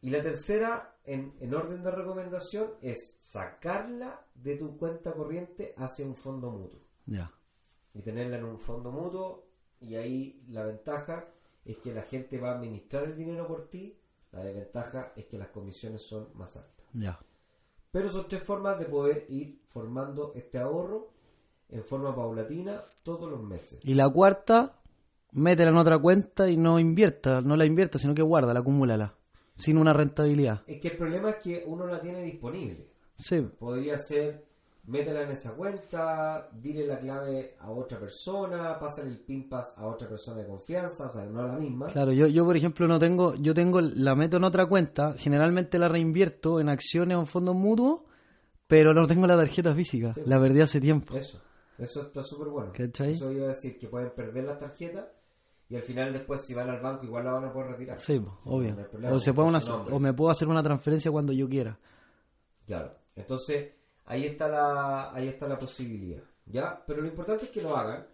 Y 0.01 0.09
la 0.09 0.21
tercera, 0.23 0.97
en, 1.03 1.35
en 1.39 1.53
orden 1.53 1.83
de 1.83 1.91
recomendación, 1.91 2.71
es 2.81 3.13
sacarla 3.17 4.25
de 4.33 4.55
tu 4.57 4.77
cuenta 4.77 5.13
corriente 5.13 5.73
hacia 5.77 6.05
un 6.05 6.15
fondo 6.15 6.49
mutuo. 6.49 6.79
Ya. 7.05 7.31
Y 7.93 8.01
tenerla 8.01 8.37
en 8.37 8.45
un 8.45 8.57
fondo 8.57 8.91
mutuo, 8.91 9.47
y 9.79 9.95
ahí 9.95 10.43
la 10.49 10.63
ventaja 10.65 11.27
es 11.65 11.77
que 11.77 11.93
la 11.93 12.01
gente 12.03 12.39
va 12.39 12.51
a 12.51 12.55
administrar 12.55 13.03
el 13.03 13.15
dinero 13.15 13.47
por 13.47 13.69
ti, 13.69 13.97
la 14.31 14.43
desventaja 14.43 15.11
es 15.15 15.25
que 15.25 15.37
las 15.37 15.49
comisiones 15.49 16.01
son 16.01 16.29
más 16.35 16.55
altas. 16.55 16.85
Ya. 16.93 17.19
Pero 17.91 18.09
son 18.09 18.27
tres 18.27 18.43
formas 18.43 18.79
de 18.79 18.85
poder 18.85 19.25
ir 19.29 19.61
formando 19.67 20.31
este 20.35 20.57
ahorro 20.57 21.11
en 21.69 21.83
forma 21.83 22.15
paulatina 22.15 22.83
todos 23.03 23.29
los 23.29 23.43
meses. 23.43 23.79
Y 23.83 23.93
la 23.93 24.09
cuarta, 24.09 24.80
métela 25.31 25.71
en 25.71 25.77
otra 25.77 25.97
cuenta 25.99 26.49
y 26.49 26.57
no 26.57 26.79
invierta, 26.79 27.41
no 27.41 27.55
la 27.55 27.65
invierta, 27.65 27.97
sino 27.99 28.13
que 28.13 28.21
guarda, 28.21 28.53
la 28.53 28.59
acumúlala, 28.61 29.15
sin 29.55 29.77
una 29.77 29.93
rentabilidad. 29.93 30.61
Es 30.67 30.79
que 30.81 30.89
el 30.89 30.97
problema 30.97 31.29
es 31.31 31.35
que 31.37 31.63
uno 31.67 31.85
la 31.87 31.99
tiene 32.01 32.21
disponible. 32.23 32.87
Sí, 33.17 33.41
Podría 33.59 33.97
ser, 33.99 34.45
métela 34.87 35.21
en 35.23 35.29
esa 35.31 35.53
cuenta, 35.53 36.49
dile 36.53 36.87
la 36.87 36.99
clave 36.99 37.55
a 37.59 37.69
otra 37.69 37.99
persona, 37.99 38.79
pásale 38.79 39.09
el 39.11 39.19
pin 39.19 39.47
pass 39.47 39.73
a 39.77 39.85
otra 39.85 40.09
persona 40.09 40.41
de 40.41 40.47
confianza, 40.47 41.05
o 41.07 41.11
sea, 41.11 41.23
no 41.25 41.41
a 41.41 41.47
la 41.47 41.57
misma. 41.57 41.87
claro, 41.87 42.11
yo, 42.11 42.25
yo 42.27 42.43
por 42.45 42.57
ejemplo 42.57 42.87
no 42.87 42.97
tengo, 42.97 43.35
yo 43.35 43.53
tengo, 43.53 43.79
la 43.79 44.15
meto 44.15 44.37
en 44.37 44.43
otra 44.43 44.65
cuenta, 44.65 45.13
generalmente 45.17 45.77
la 45.77 45.87
reinvierto 45.87 46.59
en 46.59 46.67
acciones 46.69 47.15
o 47.17 47.19
en 47.21 47.27
fondos 47.27 47.55
mutuos, 47.55 48.01
pero 48.67 48.93
no 48.93 49.05
tengo 49.05 49.27
la 49.27 49.37
tarjeta 49.37 49.73
física, 49.75 50.13
Sí. 50.13 50.21
la 50.25 50.39
perdí 50.39 50.61
hace 50.61 50.81
tiempo. 50.81 51.15
Eso, 51.15 51.39
eso 51.77 52.01
está 52.01 52.23
súper 52.23 52.47
bueno. 52.47 52.71
¿Cachai? 52.73 53.13
Eso 53.13 53.31
iba 53.31 53.45
a 53.45 53.49
decir 53.49 53.77
que 53.77 53.87
pueden 53.87 54.09
perder 54.15 54.45
las 54.45 54.57
tarjetas 54.57 55.05
y 55.71 55.75
al 55.77 55.81
final 55.81 56.11
después 56.11 56.41
si 56.45 56.53
van 56.53 56.69
al 56.69 56.81
banco 56.81 57.05
igual 57.05 57.23
la 57.23 57.31
van 57.31 57.45
a 57.45 57.53
poder 57.53 57.71
retirar. 57.71 57.97
Sí, 57.97 58.21
obvio. 58.45 58.73
no 58.75 58.79
hay 58.81 58.85
problema, 58.85 59.15
O, 59.15 59.19
se 59.19 59.33
puede 59.33 59.47
una- 59.47 59.59
o 59.59 59.99
me 59.99 60.13
puedo 60.13 60.29
hacer 60.29 60.47
una 60.49 60.61
transferencia 60.61 61.09
cuando 61.09 61.31
yo 61.33 61.47
quiera. 61.47 61.79
Claro. 62.67 62.93
Entonces, 63.15 63.71
ahí 64.05 64.25
está 64.25 64.47
la 64.49 65.13
ahí 65.13 65.27
está 65.29 65.47
la 65.47 65.57
posibilidad, 65.57 66.21
¿ya? 66.45 66.83
Pero 66.85 67.01
lo 67.01 67.07
importante 67.07 67.45
es 67.45 67.51
que 67.51 67.61
lo 67.61 67.75
hagan 67.75 68.05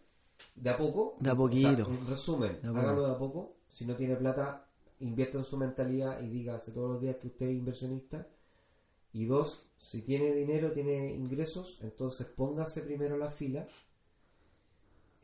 de 0.56 0.70
a 0.70 0.78
poco. 0.78 1.16
De 1.20 1.30
a 1.30 1.34
O 1.34 1.38
poquito. 1.38 1.86
sea, 1.86 1.94
en 1.96 2.08
resumen, 2.08 2.60
De 2.62 2.68
hágalo 2.70 3.08
de 3.08 3.12
a 3.14 3.18
poco. 3.18 3.56
Si 3.70 3.86
no 3.86 3.96
tiene 3.96 4.16
plata, 4.16 4.66
invierta 5.00 5.38
en 5.40 5.44
su 5.44 5.58
mentalidad 5.58 6.22
y 6.22 6.28
dígase 6.28 6.72
todos 6.72 6.92
los 6.92 7.02
días 7.02 7.16
que 7.18 7.28
usted 7.28 7.48
es 7.48 7.54
inversionista. 7.58 8.28
Y 9.14 9.26
dos, 9.26 9.68
si 9.78 10.02
tiene 10.04 10.32
dinero, 10.34 10.72
tiene 10.72 11.12
ingresos, 11.14 11.80
entonces 11.82 12.28
póngase 12.28 12.82
primero 12.82 13.18
la 13.18 13.30
fila. 13.32 13.68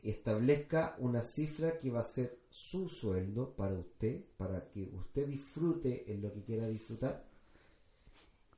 Establezca 0.04 0.96
una 0.98 1.22
cifra 1.22 1.78
que 1.78 1.90
va 1.90 2.00
a 2.00 2.04
ser 2.04 2.38
su 2.50 2.88
sueldo 2.88 3.54
para 3.56 3.74
usted, 3.74 4.22
para 4.36 4.68
que 4.68 4.90
usted 4.92 5.26
disfrute 5.26 6.12
en 6.12 6.22
lo 6.22 6.32
que 6.32 6.42
quiera 6.42 6.66
disfrutar. 6.68 7.24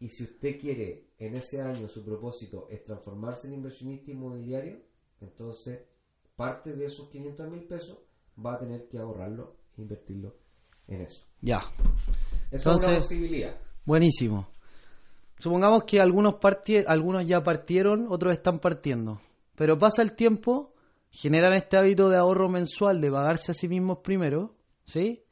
Y 0.00 0.08
si 0.08 0.24
usted 0.24 0.58
quiere 0.60 1.06
en 1.18 1.36
ese 1.36 1.62
año 1.62 1.88
su 1.88 2.04
propósito 2.04 2.66
es 2.70 2.84
transformarse 2.84 3.46
en 3.46 3.54
inversionista 3.54 4.10
inmobiliario, 4.10 4.80
entonces 5.20 5.80
parte 6.34 6.74
de 6.74 6.84
esos 6.84 7.08
500 7.08 7.48
mil 7.50 7.62
pesos 7.64 7.96
va 8.44 8.54
a 8.54 8.58
tener 8.58 8.88
que 8.88 8.98
ahorrarlo 8.98 9.56
e 9.78 9.82
invertirlo 9.82 10.34
en 10.88 11.02
eso. 11.02 11.24
Ya. 11.40 11.60
Esa 12.50 12.56
es 12.56 12.66
una 12.66 12.74
Entonces- 12.74 13.04
posibilidad. 13.04 13.56
Buenísimo. 13.84 14.48
Supongamos 15.38 15.84
que 15.84 16.00
algunos, 16.00 16.36
algunos 16.86 17.26
ya 17.26 17.42
partieron, 17.42 18.06
otros 18.10 18.32
están 18.32 18.58
partiendo. 18.58 19.20
Pero 19.54 19.78
pasa 19.78 20.02
el 20.02 20.12
tiempo, 20.14 20.74
generan 21.16 21.54
este 21.54 21.76
hábito 21.76 22.08
de 22.08 22.16
ahorro 22.18 22.48
mensual 22.48 23.00
de 23.00 23.10
pagarse 23.10 23.52
a 23.52 23.54
sí 23.54 23.68
mismos 23.68 23.98
primero, 23.98 24.54
¿sí? 24.84 25.22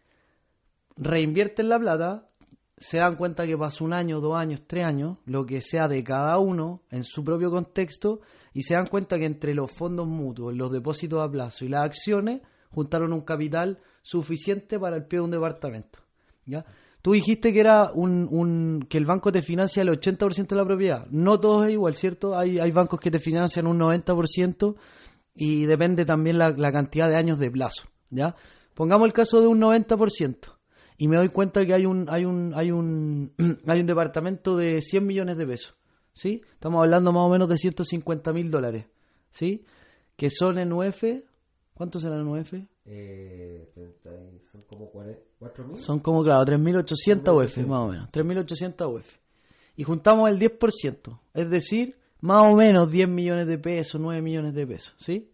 Reinvierten 0.97 1.69
la 1.69 1.79
plata, 1.79 2.29
se 2.77 2.99
dan 2.99 3.17
cuenta 3.17 3.47
que 3.47 3.57
pasó 3.57 3.85
un 3.85 3.93
año, 3.93 4.21
dos 4.21 4.37
años, 4.37 4.63
tres 4.67 4.85
años, 4.85 5.19
lo 5.27 5.45
que 5.45 5.61
sea 5.61 5.89
de 5.89 6.03
cada 6.05 6.39
uno 6.39 6.83
en 6.91 7.05
su 7.05 7.25
propio 7.25 7.51
contexto, 7.51 8.21
y 8.53 8.63
se 8.63 8.75
dan 8.75 8.87
cuenta 8.87 9.19
que 9.19 9.27
entre 9.27 9.55
los 9.55 9.73
fondos 9.73 10.07
mutuos, 10.07 10.55
los 10.55 10.71
depósitos 10.71 11.21
a 11.21 11.31
plazo 11.31 11.65
y 11.65 11.69
las 11.69 11.85
acciones, 11.85 12.41
juntaron 12.71 13.13
un 13.13 13.21
capital 13.23 13.79
suficiente 14.03 14.79
para 14.79 14.97
el 14.97 15.05
pie 15.07 15.19
de 15.19 15.25
un 15.25 15.31
departamento. 15.33 15.99
¿ya? 16.47 16.65
Tú 17.03 17.13
dijiste 17.13 17.53
que 17.53 17.61
era 17.61 17.91
un, 17.93 18.29
un- 18.31 18.87
que 18.89 18.99
el 18.99 19.07
banco 19.07 19.31
te 19.33 19.43
financia 19.43 19.83
el 19.83 19.89
80% 19.89 20.47
de 20.47 20.57
la 20.57 20.65
propiedad. 20.65 21.07
No 21.11 21.39
todo 21.41 21.65
es 21.65 21.73
igual, 21.73 21.95
¿cierto? 21.95 22.37
Hay, 22.37 22.59
hay 22.59 22.71
bancos 22.71 23.01
que 23.01 23.11
te 23.11 23.19
financian 23.19 23.67
un 23.67 23.79
90% 23.81 24.75
y 25.35 25.67
depende 25.67 26.05
también 26.05 26.39
la, 26.39 26.51
la 26.51 26.71
cantidad 26.73 27.09
de 27.09 27.17
años 27.17 27.39
de 27.39 27.51
plazo, 27.51 27.85
¿ya? 28.11 28.35
Pongamos 28.75 29.07
el 29.07 29.13
caso 29.13 29.41
de 29.41 29.47
un 29.47 29.61
90% 29.61 30.37
y 30.99 31.09
me 31.09 31.17
doy 31.17 31.29
cuenta 31.29 31.65
que 31.67 31.75
hay 31.75 31.87
un 31.87 32.07
hay 32.09 32.25
un 32.25 32.53
hay 32.55 32.71
un 32.71 33.33
hay 33.67 33.81
un 33.81 33.87
departamento 33.87 34.57
de 34.57 34.81
100 34.81 35.07
millones 35.07 35.37
de 35.37 35.47
pesos, 35.47 35.75
¿sí? 36.13 36.43
Estamos 36.53 36.81
hablando 36.83 37.13
más 37.13 37.23
o 37.25 37.29
menos 37.29 37.49
de 37.49 37.57
150 37.59 38.33
mil 38.33 38.51
dólares, 38.51 38.87
¿sí? 39.31 39.65
Que 40.17 40.31
son 40.31 40.59
en 40.59 40.73
UF, 40.73 41.03
¿cuántos 41.75 42.03
serán 42.03 42.21
en 42.21 42.29
UF? 42.29 42.55
Eh, 42.87 43.71
30 43.75 44.11
y- 44.37 44.45
son 44.45 44.63
como 44.63 44.91
4 44.91 45.65
mil. 45.67 45.79
Son 45.79 45.99
como, 46.01 46.23
claro, 46.23 46.45
3.800 46.45 47.35
UF, 47.45 47.59
más 47.67 47.81
o 47.81 47.89
menos. 47.89 48.09
3.800 48.13 48.87
UF. 48.95 49.17
Y 49.77 49.83
juntamos 49.83 50.29
el 50.31 50.39
10%, 50.39 51.19
es 51.33 51.51
decir, 51.51 51.97
más 52.25 52.51
o 52.51 52.57
menos 52.57 52.91
10 52.91 53.07
millones 53.07 53.47
de 53.47 53.59
pesos, 53.59 54.01
9 54.01 54.23
millones 54.23 54.55
de 54.55 54.67
pesos, 54.67 54.95
¿sí? 54.99 55.31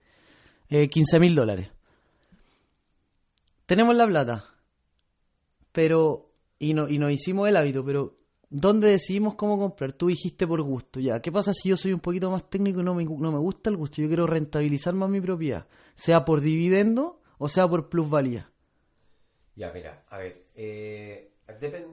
Eh, 0.68 0.88
15 0.88 1.20
mil 1.20 1.36
dólares. 1.36 1.70
Tenemos 3.64 3.96
la 3.96 4.08
plata, 4.08 4.44
pero, 5.70 6.32
y, 6.58 6.74
no, 6.74 6.88
y 6.88 6.98
nos 6.98 7.12
hicimos 7.12 7.48
el 7.48 7.56
hábito, 7.56 7.84
pero 7.84 8.18
¿dónde 8.48 8.88
decidimos 8.88 9.36
cómo 9.36 9.56
comprar? 9.56 9.92
Tú 9.92 10.08
dijiste 10.08 10.48
por 10.48 10.62
gusto, 10.62 10.98
ya. 10.98 11.20
¿Qué 11.20 11.30
pasa 11.30 11.52
si 11.54 11.68
yo 11.68 11.76
soy 11.76 11.92
un 11.92 12.00
poquito 12.00 12.28
más 12.28 12.50
técnico 12.50 12.80
y 12.80 12.82
no 12.82 12.92
me, 12.92 13.04
no 13.04 13.30
me 13.30 13.38
gusta 13.38 13.70
el 13.70 13.76
gusto? 13.76 14.02
Yo 14.02 14.08
quiero 14.08 14.26
rentabilizar 14.26 14.92
más 14.94 15.08
mi 15.08 15.20
propiedad, 15.20 15.68
sea 15.94 16.24
por 16.24 16.40
dividendo 16.40 17.20
o 17.38 17.48
sea 17.48 17.68
por 17.68 17.88
plusvalía. 17.88 18.50
Ya, 19.54 19.72
mira, 19.72 20.04
a 20.08 20.18
ver. 20.18 20.46
Eh, 20.56 21.34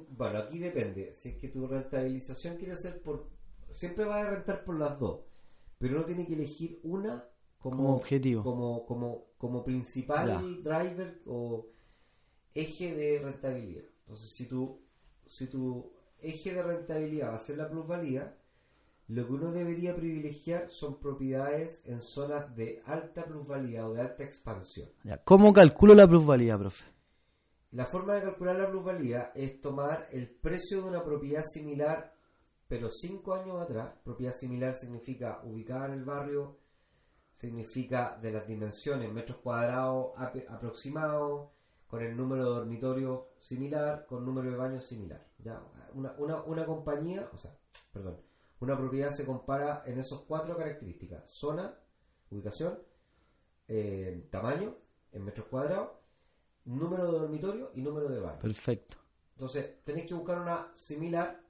bueno, 0.10 0.40
aquí 0.40 0.58
depende. 0.58 1.14
Si 1.14 1.30
es 1.30 1.38
que 1.38 1.50
tu 1.50 1.68
rentabilización 1.68 2.58
quiere 2.58 2.76
ser 2.76 3.00
por. 3.02 3.37
Siempre 3.70 4.06
vas 4.06 4.26
a 4.26 4.30
rentar 4.30 4.64
por 4.64 4.78
las 4.80 5.00
dos. 5.00 5.22
Pero 5.78 6.00
no 6.00 6.06
tiene 6.06 6.26
que 6.26 6.34
elegir 6.34 6.80
una 6.84 7.26
como, 7.60 7.78
Como 7.78 7.96
objetivo. 7.96 8.44
Como, 8.44 8.86
como, 8.86 9.26
como 9.38 9.64
principal 9.64 10.28
Ya. 10.28 10.42
driver 10.42 11.22
o 11.26 11.68
eje 12.54 12.96
de 12.96 13.20
rentabilidad. 13.20 13.84
Entonces, 14.02 14.32
si 14.32 14.46
tu, 14.46 14.80
si 15.26 15.48
tu 15.48 15.92
eje 16.20 16.54
de 16.54 16.64
rentabilidad 16.64 17.32
va 17.32 17.36
a 17.36 17.40
ser 17.40 17.58
la 17.58 17.70
plusvalía, 17.70 18.36
lo 19.10 19.26
que 19.26 19.34
uno 19.34 19.52
debería 19.52 19.96
privilegiar 19.96 20.70
son 20.70 21.00
propiedades 21.00 21.82
en 21.86 22.00
zonas 22.00 22.56
de 22.56 22.82
alta 22.86 23.26
plusvalía 23.26 23.88
o 23.88 23.94
de 23.94 24.02
alta 24.02 24.24
expansión. 24.24 24.90
Ya, 25.04 25.18
¿Cómo 25.24 25.54
calculo 25.54 25.94
la 25.94 26.08
plusvalía, 26.08 26.58
profe? 26.58 26.86
La 27.72 27.86
forma 27.86 28.16
de 28.16 28.22
calcular 28.24 28.56
la 28.58 28.70
plusvalía 28.70 29.32
es 29.36 29.62
tomar 29.62 30.08
el 30.12 30.30
precio 30.30 30.82
de 30.82 30.90
una 30.90 31.04
propiedad 31.04 31.44
similar, 31.44 32.14
pero 32.68 32.90
cinco 32.90 33.34
años 33.34 33.62
atrás. 33.62 33.94
Propiedad 34.04 34.34
similar 34.34 34.74
significa 34.74 35.42
ubicada 35.44 35.88
en 35.88 35.94
el 35.94 36.04
barrio, 36.06 36.58
significa 37.32 38.18
de 38.22 38.32
las 38.32 38.48
dimensiones, 38.48 39.12
metros 39.12 39.38
cuadrados 39.38 40.14
ap- 40.18 40.50
aproximados, 40.50 41.50
con 41.88 42.02
el 42.02 42.18
número 42.18 42.44
de 42.44 42.50
dormitorio 42.50 43.30
similar, 43.40 44.06
con 44.06 44.26
número 44.26 44.52
de 44.52 44.58
baños 44.58 44.86
similar. 44.86 45.26
¿ya? 45.40 45.64
Una, 45.94 46.14
una, 46.18 46.44
una 46.44 46.66
compañía, 46.66 47.30
o 47.32 47.38
sea, 47.38 47.58
perdón, 47.94 48.20
una 48.60 48.78
propiedad 48.78 49.12
se 49.12 49.26
compara 49.26 49.84
en 49.86 49.98
esos 50.00 50.24
cuatro 50.24 50.58
características: 50.58 51.30
zona, 51.30 51.80
ubicación, 52.30 52.78
eh, 53.70 54.28
tamaño 54.30 54.76
en 55.14 55.24
metros 55.24 55.48
cuadrados, 55.48 55.92
número 56.66 57.06
de 57.06 57.20
dormitorio 57.20 57.72
y 57.76 57.82
número 57.82 58.10
de 58.10 58.20
baño. 58.20 58.40
Perfecto. 58.40 58.98
Entonces, 59.34 59.84
tenéis 59.86 60.08
que 60.08 60.14
buscar 60.16 60.42
una 60.42 60.70
similar, 60.74 61.42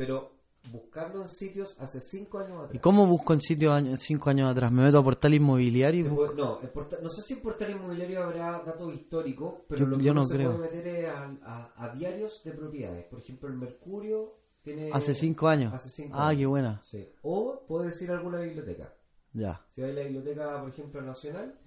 pero 0.00 0.32
buscando 0.72 1.20
en 1.20 1.28
sitios 1.28 1.76
hace 1.78 2.00
5 2.00 2.38
años 2.38 2.56
atrás. 2.64 2.74
¿Y 2.74 2.78
cómo 2.78 3.06
busco 3.06 3.34
en 3.34 3.40
sitio 3.42 3.70
año- 3.72 3.96
cinco 3.98 4.30
años 4.30 4.50
atrás? 4.50 4.72
¿Me 4.72 4.82
meto 4.82 4.98
a 4.98 5.04
portal 5.04 5.34
inmobiliario? 5.34 6.06
y 6.06 6.08
busco? 6.08 6.34
no, 6.34 6.58
en 6.62 6.68
porta- 6.70 6.98
no 7.02 7.10
sé 7.10 7.20
si 7.20 7.34
en 7.34 7.42
portal 7.42 7.70
inmobiliario 7.72 8.22
habrá 8.22 8.62
datos 8.64 8.94
históricos, 8.94 9.56
pero 9.68 9.80
Yo- 9.80 9.86
lo 9.88 9.98
que 9.98 10.04
yo 10.04 10.12
uno 10.12 10.22
no 10.22 10.26
se 10.26 10.34
creo. 10.36 10.56
puede 10.56 10.70
meter 10.74 10.86
es 10.86 11.08
a, 11.08 11.24
a- 11.44 11.72
a 11.84 11.94
diarios 11.94 12.42
de 12.44 12.52
propiedades. 12.52 13.04
Por 13.06 13.18
ejemplo, 13.18 13.48
el 13.50 13.56
Mercurio 13.56 14.38
tiene... 14.62 14.90
Hace 14.90 15.12
cinco 15.14 15.48
años. 15.48 15.74
Hace 15.74 15.90
cinco 15.90 16.16
ah, 16.16 16.28
años. 16.28 16.38
qué 16.40 16.46
buena. 16.46 16.80
Sí. 16.82 17.08
O 17.22 17.62
puedes 17.68 18.00
ir 18.00 18.10
a 18.10 18.14
alguna 18.14 18.38
biblioteca. 18.40 18.94
Ya. 19.34 19.62
Si 19.68 19.82
vais 19.82 19.92
a 19.92 19.96
la 19.98 20.04
biblioteca, 20.04 20.60
por 20.60 20.68
ejemplo, 20.70 21.02
nacional, 21.02 21.58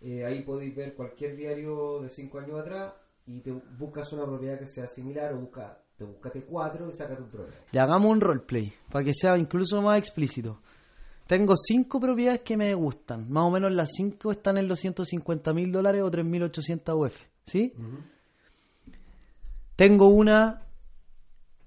eh, 0.00 0.24
ahí 0.24 0.42
podéis 0.42 0.74
ver 0.74 0.94
cualquier 0.94 1.36
diario 1.36 2.00
de 2.00 2.08
5 2.08 2.38
años 2.38 2.58
atrás 2.60 2.94
y 3.26 3.40
te 3.40 3.52
buscas 3.52 4.10
una 4.14 4.24
propiedad 4.24 4.58
que 4.58 4.64
sea 4.66 4.86
similar 4.86 5.34
o 5.34 5.40
busca, 5.40 5.82
te 5.96 6.04
buscate 6.04 6.44
cuatro 6.44 6.88
y 6.88 6.92
sácate 6.92 7.22
un 7.22 7.28
promedio. 7.28 7.58
Ya 7.72 7.84
hagamos 7.84 8.10
un 8.10 8.20
roleplay, 8.20 8.72
para 8.90 9.04
que 9.04 9.14
sea 9.14 9.36
incluso 9.38 9.80
más 9.80 9.98
explícito. 9.98 10.60
Tengo 11.26 11.54
cinco 11.56 11.98
propiedades 11.98 12.42
que 12.42 12.56
me 12.56 12.72
gustan. 12.74 13.30
Más 13.30 13.44
o 13.44 13.50
menos 13.50 13.74
las 13.74 13.90
cinco 13.96 14.30
están 14.30 14.58
en 14.58 14.68
los 14.68 14.78
150 14.78 15.52
mil 15.52 15.72
dólares 15.72 16.02
o 16.02 16.10
3.800 16.10 17.06
UF. 17.06 17.20
¿Sí? 17.44 17.72
Tengo 19.74 20.08
una 20.08 20.62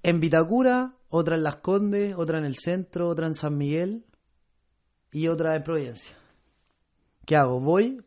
en 0.02 0.20
Vitacura, 0.20 0.94
otra 1.10 1.36
en 1.36 1.42
Las 1.42 1.56
Condes, 1.56 2.14
otra 2.16 2.38
en 2.38 2.44
el 2.44 2.56
centro, 2.56 3.08
otra 3.08 3.26
en 3.26 3.34
San 3.34 3.56
Miguel 3.56 4.04
y 5.12 5.28
otra 5.28 5.56
en 5.56 5.62
Providencia. 5.62 6.16
¿Qué 7.26 7.36
hago? 7.36 7.60
Voy, 7.60 8.02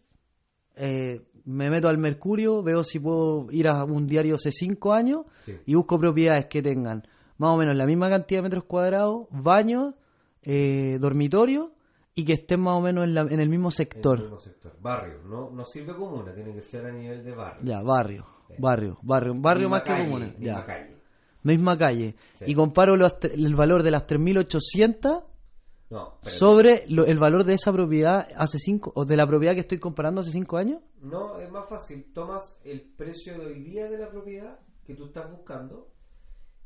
eh, 0.75 1.21
me 1.45 1.69
meto 1.69 1.87
al 1.89 1.97
Mercurio, 1.97 2.61
veo 2.63 2.83
si 2.83 2.99
puedo 2.99 3.47
ir 3.51 3.67
a 3.67 3.83
un 3.83 4.07
diario 4.07 4.35
hace 4.35 4.51
cinco 4.51 4.93
años 4.93 5.25
Sí. 5.39 5.57
y 5.65 5.75
busco 5.75 5.99
propiedades 5.99 6.45
que 6.47 6.61
tengan 6.61 7.03
más 7.37 7.49
o 7.51 7.57
menos 7.57 7.75
la 7.75 7.85
misma 7.85 8.09
cantidad 8.09 8.39
de 8.39 8.43
metros 8.43 8.63
cuadrados, 8.65 9.27
baños, 9.31 9.95
eh, 10.43 10.97
dormitorio 11.01 11.71
y 12.15 12.23
que 12.25 12.33
estén 12.33 12.59
más 12.61 12.75
o 12.75 12.81
menos 12.81 13.03
en, 13.05 13.13
la- 13.15 13.21
en 13.21 13.39
el 13.39 13.49
mismo 13.49 13.67
En 13.69 13.71
sector. 13.71 14.17
el 14.17 14.23
mismo 14.25 14.39
sector. 14.39 14.73
Barrio, 14.81 15.19
no, 15.25 15.49
no 15.49 15.65
sirve 15.65 15.95
comuna, 15.95 16.33
tiene 16.33 16.53
que 16.53 16.61
ser 16.61 16.85
a 16.85 16.91
nivel 16.91 17.23
de 17.23 17.31
barrio. 17.33 17.63
Ya, 17.63 17.81
barrio, 17.81 18.25
barrio, 18.59 18.97
barrio, 19.01 19.33
barrio 19.35 19.67
Misma 19.69 19.77
más 19.77 19.81
que 19.83 20.03
común. 20.03 20.19
misma 20.37 20.39
Ya. 20.39 20.65
calle. 20.65 20.95
Misma 21.43 21.77
calle. 21.77 22.15
Sí. 22.35 22.45
Y 22.47 22.55
comparo 22.55 22.95
los 22.95 23.17
el 23.23 23.55
valor 23.55 23.83
de 23.83 23.91
las 23.91 24.05
3.800 24.07 25.23
No, 25.93 26.17
sobre 26.23 26.85
lo- 26.89 27.05
el 27.05 27.17
valor 27.19 27.43
de 27.43 27.53
esa 27.53 27.71
propiedad 27.71 28.27
hace 28.35 28.57
cinco, 28.57 28.91
o 28.95 29.05
de 29.05 29.15
la 29.15 29.27
propiedad 29.27 29.53
que 29.53 29.59
estoy 29.61 29.79
comparando 29.79 30.21
hace 30.21 30.31
cinco 30.31 30.57
años. 30.57 30.81
No, 31.01 31.39
es 31.39 31.51
más 31.51 31.69
fácil. 31.69 32.11
Tomas 32.13 32.57
el 32.63 32.81
precio 32.81 33.37
de 33.37 33.45
hoy 33.45 33.63
día 33.63 33.89
de 33.89 33.97
la 33.97 34.09
propiedad 34.09 34.59
que 34.85 34.95
tú 34.95 35.05
estás 35.05 35.29
buscando, 35.31 35.89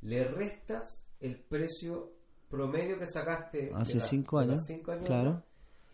le 0.01 0.23
restas 0.25 1.05
el 1.19 1.39
precio 1.39 2.13
promedio 2.49 2.97
que 2.99 3.07
sacaste 3.07 3.71
Hace 3.75 3.93
de 3.93 3.99
la- 3.99 4.05
cinco 4.05 4.37
años, 4.39 4.59
cinco 4.65 4.91
años 4.91 5.05
claro. 5.05 5.43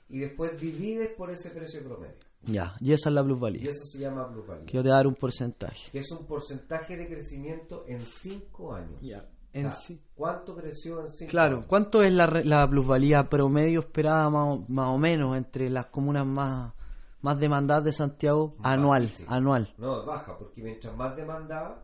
y 0.09 0.19
después 0.19 0.59
divides 0.59 1.09
por 1.17 1.31
ese 1.31 1.49
precio 1.49 1.83
promedio. 1.83 2.15
Ya, 2.45 2.75
y 2.81 2.91
esa 2.91 3.07
es 3.09 3.15
la 3.15 3.21
Y 3.21 3.23
plusvalía. 3.23 3.69
eso 3.71 3.85
se 3.85 3.99
llama 3.99 4.29
plusvalía. 4.29 4.65
Que 4.65 4.73
yo 4.77 4.83
te 4.83 4.89
voy 4.89 4.93
a 4.93 4.97
dar 4.97 5.07
un 5.07 5.15
porcentaje. 5.15 5.89
Que 5.91 5.99
es 5.99 6.11
un 6.11 6.25
porcentaje 6.27 6.97
de 6.97 7.07
crecimiento 7.07 7.85
en 7.87 8.01
5 8.05 8.73
años. 8.75 8.99
Ya, 9.01 9.25
O 9.55 9.71
sea, 9.71 9.97
¿Cuánto 10.15 10.55
creció 10.55 10.99
en 11.01 11.07
5 11.07 11.29
Claro? 11.29 11.63
¿cuánto 11.67 12.01
es 12.01 12.11
la, 12.13 12.25
la 12.43 12.67
plusvalía 12.67 13.29
promedio 13.29 13.81
esperada 13.81 14.29
más 14.29 14.47
o, 14.47 14.65
más 14.67 14.89
o 14.89 14.97
menos 14.97 15.37
entre 15.37 15.69
las 15.69 15.87
comunas 15.87 16.25
más, 16.25 16.73
más 17.21 17.39
demandadas 17.39 17.83
de 17.83 17.91
Santiago? 17.91 18.55
Anual, 18.63 19.03
Bajísimo. 19.03 19.31
anual. 19.31 19.73
No, 19.77 19.99
es 19.99 20.05
baja, 20.07 20.37
porque 20.37 20.63
mientras 20.63 20.95
más 20.95 21.15
demandada, 21.15 21.83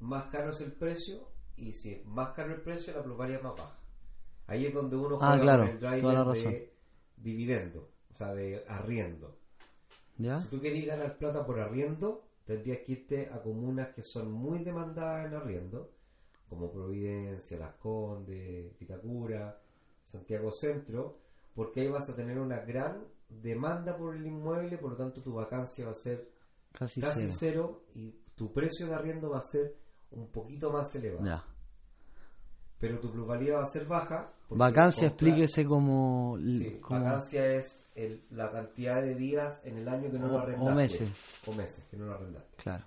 más 0.00 0.24
caro 0.26 0.50
es 0.50 0.60
el 0.62 0.72
precio, 0.72 1.28
y 1.56 1.72
si 1.72 1.90
es 1.92 2.06
más 2.06 2.30
caro 2.30 2.54
el 2.54 2.62
precio, 2.62 2.94
la 2.94 3.02
plusvalía 3.02 3.36
es 3.36 3.42
más 3.42 3.54
baja. 3.56 3.78
Ahí 4.46 4.64
es 4.64 4.72
donde 4.72 4.96
uno 4.96 5.16
Ah, 5.20 5.28
juega 5.32 5.42
claro, 5.42 5.62
con 5.64 5.72
el 5.72 5.78
driver 5.80 6.00
toda 6.00 6.14
la 6.14 6.24
razón. 6.24 6.52
de 6.52 6.74
dividendo, 7.18 7.90
o 8.12 8.16
sea, 8.16 8.32
de 8.34 8.64
arriendo. 8.66 9.36
¿Ya? 10.16 10.38
Si 10.38 10.48
tú 10.48 10.58
querías 10.60 10.86
ganar 10.96 11.18
plata 11.18 11.44
por 11.44 11.60
arriendo, 11.60 12.24
tendrías 12.44 12.78
que 12.78 12.92
irte 12.92 13.28
a 13.30 13.42
comunas 13.42 13.88
que 13.94 14.00
son 14.02 14.32
muy 14.32 14.64
demandadas 14.64 15.26
en 15.26 15.34
arriendo, 15.34 15.90
como 16.48 16.70
Providencia, 16.70 17.58
Las 17.58 17.74
Condes, 17.76 18.72
Pitacura, 18.78 19.58
Santiago 20.04 20.50
Centro, 20.52 21.18
porque 21.54 21.82
ahí 21.82 21.88
vas 21.88 22.08
a 22.08 22.16
tener 22.16 22.38
una 22.38 22.60
gran 22.60 23.04
demanda 23.28 23.96
por 23.96 24.14
el 24.16 24.26
inmueble, 24.26 24.78
por 24.78 24.92
lo 24.92 24.96
tanto 24.96 25.20
tu 25.20 25.34
vacancia 25.34 25.84
va 25.84 25.90
a 25.90 25.94
ser 25.94 26.28
Casi, 26.72 27.00
casi 27.00 27.28
cero. 27.28 27.32
cero 27.38 27.82
y 27.94 28.14
tu 28.34 28.52
precio 28.52 28.86
de 28.86 28.94
arriendo 28.94 29.30
va 29.30 29.38
a 29.38 29.42
ser 29.42 29.74
un 30.12 30.28
poquito 30.28 30.70
más 30.72 30.94
elevado. 30.94 31.24
Ya. 31.26 31.44
pero 32.80 33.00
tu 33.00 33.10
plusvalía 33.10 33.54
va 33.56 33.64
a 33.64 33.66
ser 33.66 33.86
baja. 33.86 34.30
Vacancia, 34.50 35.08
explíquese 35.08 35.66
como... 35.66 36.38
Sí, 36.38 36.78
como- 36.80 37.00
vacancia 37.00 37.44
es 37.54 37.84
el- 37.96 38.22
la 38.30 38.52
cantidad 38.52 39.02
de 39.02 39.16
días 39.16 39.60
en 39.64 39.78
el 39.78 39.88
año 39.88 40.10
que 40.12 40.18
no 40.20 40.26
O- 40.26 40.28
lo 40.28 40.36
o 40.36 40.38
arrendaste. 40.38 40.74
meses. 40.76 41.10
O 41.48 41.52
meses 41.52 41.84
que 41.90 41.96
no 41.96 42.06
lo 42.06 42.14
arrendaste. 42.14 42.56
Claro. 42.62 42.84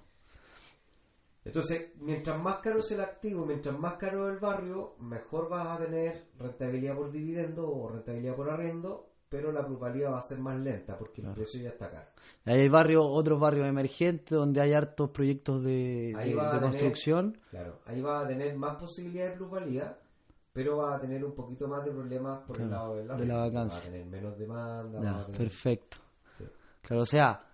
Entonces, 1.44 1.92
mientras 2.00 2.40
más 2.42 2.58
caro 2.60 2.80
es 2.80 2.92
el 2.92 3.02
activo, 3.02 3.46
mientras 3.46 3.78
más 3.78 3.96
caro 3.96 4.28
es 4.28 4.34
el 4.36 4.40
barrio, 4.40 4.96
mejor 5.00 5.50
vas 5.50 5.68
a 5.68 5.84
tener 5.84 6.26
rentabilidad 6.38 6.96
por 6.96 7.12
dividendo 7.12 7.68
o 7.68 7.90
rentabilidad 7.90 8.36
por 8.36 8.50
arriendo, 8.50 9.08
pero 9.28 9.52
la 9.52 9.66
plusvalía 9.66 10.10
va 10.12 10.20
a 10.20 10.22
ser 10.22 10.40
más 10.40 10.60
lenta 10.60 10.98
porque 10.98 11.22
el 11.22 11.34
precio 11.34 11.60
ya 11.62 11.70
está 11.70 11.90
caro. 11.90 12.06
Hay 12.46 12.68
barrios, 12.70 13.04
otros 13.08 13.40
barrios 13.40 13.66
emergentes 13.68 14.38
donde 14.38 14.62
hay 14.62 14.74
hartos 14.74 15.10
proyectos 15.10 15.64
de, 15.64 16.14
tener- 16.52 16.62
construcción. 16.62 17.38
Claro, 17.50 17.80
ahí 17.86 18.02
va 18.02 18.22
a 18.24 18.28
tener 18.28 18.56
más 18.56 18.76
posibilidad 18.76 19.30
de 19.30 19.38
plusvalía, 19.38 19.98
pero 20.54 20.78
va 20.78 20.96
a 20.98 21.00
tener 21.00 21.24
un 21.26 21.34
poquito 21.34 21.68
más 21.68 21.84
de 21.86 21.92
problemas 21.92 22.44
por 22.46 22.60
el 22.62 22.70
lado 22.70 22.96
de 22.98 23.06
la, 23.06 23.16
de 23.16 23.26
la 23.26 23.46
renta. 23.46 23.60
vacancia. 23.62 23.80
Va 23.80 23.86
a 23.88 23.92
tener 23.92 24.06
menos 24.06 24.38
demanda. 24.38 25.00
Ya, 25.02 25.26
tener- 25.26 25.38
perfecto. 25.40 25.98
sí. 26.38 26.44
Claro, 26.84 27.02
o 27.04 27.06
sea, 27.06 27.46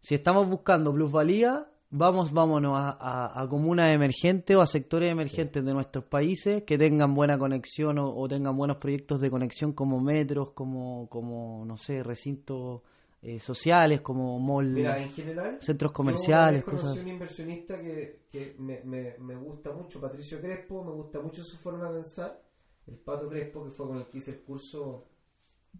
si 0.00 0.14
estamos 0.16 0.46
buscando 0.48 0.92
plusvalía, 0.92 1.68
vamos, 1.96 2.32
vámonos 2.32 2.74
a, 2.76 2.90
a- 3.00 3.42
a 3.42 3.48
comunas 3.48 3.94
emergentes 3.94 4.56
o 4.56 4.60
a 4.60 4.66
sectores 4.66 5.10
emergentes 5.12 5.64
de 5.64 5.72
nuestros 5.72 6.04
países 6.04 6.64
que 6.64 6.76
tengan 6.76 7.14
buena 7.14 7.38
conexión 7.38 7.98
o, 7.98 8.14
o 8.14 8.26
tengan 8.28 8.56
buenos 8.56 8.78
proyectos 8.78 9.20
de 9.20 9.30
conexión 9.30 9.72
como 9.72 10.00
metros, 10.00 10.50
como, 10.52 11.08
como 11.08 11.64
no 11.64 11.76
sé, 11.76 12.02
recintos 12.02 12.82
eh, 13.22 13.40
sociales, 13.40 14.00
como 14.02 14.38
mall, 14.38 14.74
Mira, 14.74 15.00
en 15.00 15.08
general, 15.10 15.56
centros 15.60 15.90
Yo 15.92 15.94
comerciales, 15.94 16.64
conocí 16.64 16.82
cosas. 16.86 16.98
un 16.98 17.08
inversionista 17.08 17.80
que, 17.80 18.24
que 18.30 18.54
me, 18.58 18.80
me, 18.84 19.16
me 19.18 19.36
gusta 19.36 19.72
mucho, 19.72 20.00
Patricio 20.00 20.40
Crespo, 20.40 20.84
me 20.84 20.92
gusta 20.92 21.20
mucho 21.20 21.42
su 21.42 21.56
forma 21.56 21.86
de 21.88 21.94
pensar. 21.94 22.42
El 22.86 22.96
Pato 22.96 23.28
Crespo, 23.30 23.64
que 23.64 23.70
fue 23.70 23.86
con 23.86 23.96
el 23.98 24.06
que 24.08 24.18
hice 24.18 24.32
el 24.32 24.40
curso 24.42 25.06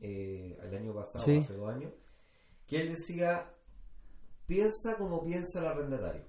eh, 0.01 0.57
el 0.63 0.75
año 0.75 0.95
pasado, 0.95 1.25
Sí. 1.25 1.37
hace 1.39 1.53
dos 1.55 1.69
años, 1.71 1.93
que 2.67 2.81
él 2.81 2.89
decía, 2.89 3.47
piensa 4.47 4.97
como 4.97 5.23
piensa 5.25 5.61
el 5.61 5.67
arrendatario. 5.67 6.25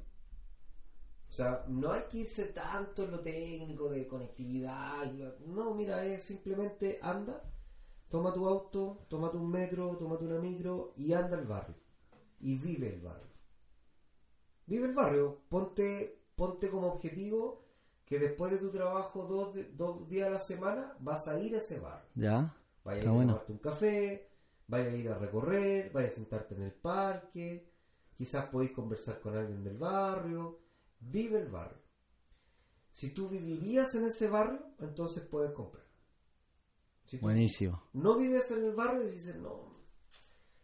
O 1.30 1.32
sea, 1.32 1.66
no 1.68 1.91
hay 1.91 2.03
que 2.09 2.20
irse 2.20 2.45
tanto 2.47 3.03
en 3.03 3.11
lo 3.11 3.20
técnico 3.20 3.89
de 3.89 4.07
conectividad. 4.07 5.11
No, 5.45 5.74
mira, 5.74 6.05
es 6.05 6.24
simplemente 6.24 6.99
anda, 7.01 7.43
toma 8.09 8.34
tu 8.34 8.47
auto, 8.47 9.05
tómate 9.09 9.38
un 9.38 9.49
metro, 9.51 9.97
tómate 9.97 10.26
una 10.26 10.39
micro 10.39 10.93
y 10.97 11.13
anda 11.13 11.38
al 11.38 11.45
barrio. 11.45 11.76
Y 12.39 12.55
vive 12.57 12.93
el 12.93 13.01
barrio. 13.01 13.28
Vive 14.68 14.86
el 14.88 14.93
barrio. 14.93 15.41
Ponte, 15.49 16.22
ponte 16.36 16.70
como 16.70 16.88
objetivo 16.88 17.66
que 18.05 18.20
después 18.20 18.51
de 18.51 18.57
tu 18.59 18.70
trabajo 18.72 19.24
dos, 19.26 19.55
dos 19.76 20.07
días 20.07 20.28
a 20.28 20.32
la 20.32 20.39
semana 20.39 20.95
vas 20.99 21.28
a 21.28 21.39
ir 21.39 21.55
a 21.55 21.57
ese 21.59 21.80
barrio. 21.80 22.09
Ya, 22.16 22.53
Vaya 22.84 22.97
a 22.97 22.99
Está 22.99 23.11
ir 23.11 23.13
bueno. 23.13 23.32
a 23.34 23.36
tomarte 23.36 23.51
un 23.51 23.59
café, 23.59 24.30
vaya 24.68 24.86
a 24.91 24.95
ir 24.95 25.09
a 25.09 25.18
recorrer, 25.18 25.91
vaya 25.91 26.07
a 26.07 26.11
sentarte 26.11 26.55
en 26.55 26.61
el 26.63 26.74
parque, 26.74 27.68
quizás 28.16 28.45
podéis 28.45 28.72
conversar 28.72 29.20
con 29.20 29.36
alguien 29.36 29.63
del 29.63 29.78
barrio. 29.78 30.59
Vive 30.99 31.39
el 31.39 31.49
barrio. 31.49 31.84
Si 32.89 33.09
tú 33.11 33.28
vivirías 33.28 33.93
en 33.95 34.05
ese 34.05 34.28
barrio, 34.30 34.74
entonces 34.80 35.24
puedes 35.24 35.51
comprar. 35.51 35.86
Si 37.05 37.18
tú 37.18 37.26
buenísimo. 37.26 37.84
no 37.93 38.18
vives 38.18 38.49
en 38.51 38.66
el 38.66 38.74
barrio 38.74 39.03
y 39.03 39.11
dices, 39.11 39.36
no, 39.36 39.76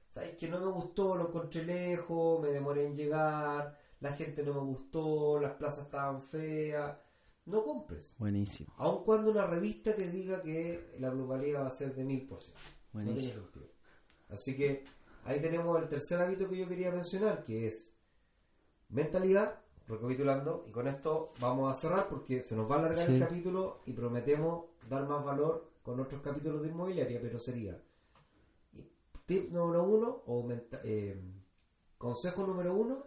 sabes 0.07 0.35
que 0.37 0.47
no 0.49 0.59
me 0.59 0.71
gustó, 0.71 1.15
lo 1.15 1.27
encontré 1.27 1.63
lejos, 1.63 2.41
me 2.41 2.49
demoré 2.49 2.87
en 2.87 2.95
llegar, 2.95 3.77
la 3.99 4.13
gente 4.13 4.43
no 4.43 4.53
me 4.53 4.61
gustó, 4.61 5.39
las 5.39 5.53
plazas 5.53 5.85
estaban 5.85 6.23
feas, 6.23 6.97
no 7.45 7.63
compres. 7.63 8.15
Buenísimo. 8.17 8.73
Aun 8.77 9.03
cuando 9.03 9.31
una 9.31 9.45
revista 9.45 9.95
te 9.95 10.09
diga 10.09 10.41
que 10.41 10.95
la 10.99 11.11
plusvalía 11.11 11.59
va 11.59 11.67
a 11.67 11.71
ser 11.71 11.93
de 11.93 12.03
mil 12.03 12.25
por 12.25 12.41
ciento. 12.41 12.61
No 12.93 13.03
Buenísimo. 13.03 13.43
sentido. 13.43 13.65
Así 14.29 14.55
que 14.55 14.83
ahí 15.25 15.39
tenemos 15.41 15.81
el 15.81 15.87
tercer 15.87 16.21
hábito 16.21 16.49
que 16.49 16.57
yo 16.57 16.67
quería 16.67 16.91
mencionar, 16.91 17.43
que 17.43 17.67
es 17.67 17.93
mentalidad, 18.89 19.59
recapitulando, 19.87 20.65
y 20.67 20.71
con 20.71 20.87
esto 20.87 21.33
vamos 21.39 21.69
a 21.75 21.79
cerrar 21.79 22.07
porque 22.09 22.41
se 22.41 22.55
nos 22.55 22.69
va 22.69 22.75
a 22.75 22.79
alargar 22.79 23.05
Sí. 23.07 23.13
el 23.15 23.19
capítulo 23.19 23.81
y 23.85 23.93
prometemos 23.93 24.65
dar 24.89 25.07
más 25.07 25.23
valor 25.23 25.69
con 25.83 25.99
otros 25.99 26.21
capítulos 26.21 26.61
de 26.61 26.69
inmobiliaria, 26.69 27.19
pero 27.21 27.39
sería 27.39 27.81
tip 29.25 29.51
número 29.51 29.83
uno 29.83 30.23
o 30.25 30.47
eh, 30.83 31.21
consejo 31.97 32.45
número 32.45 32.75
uno, 32.75 33.05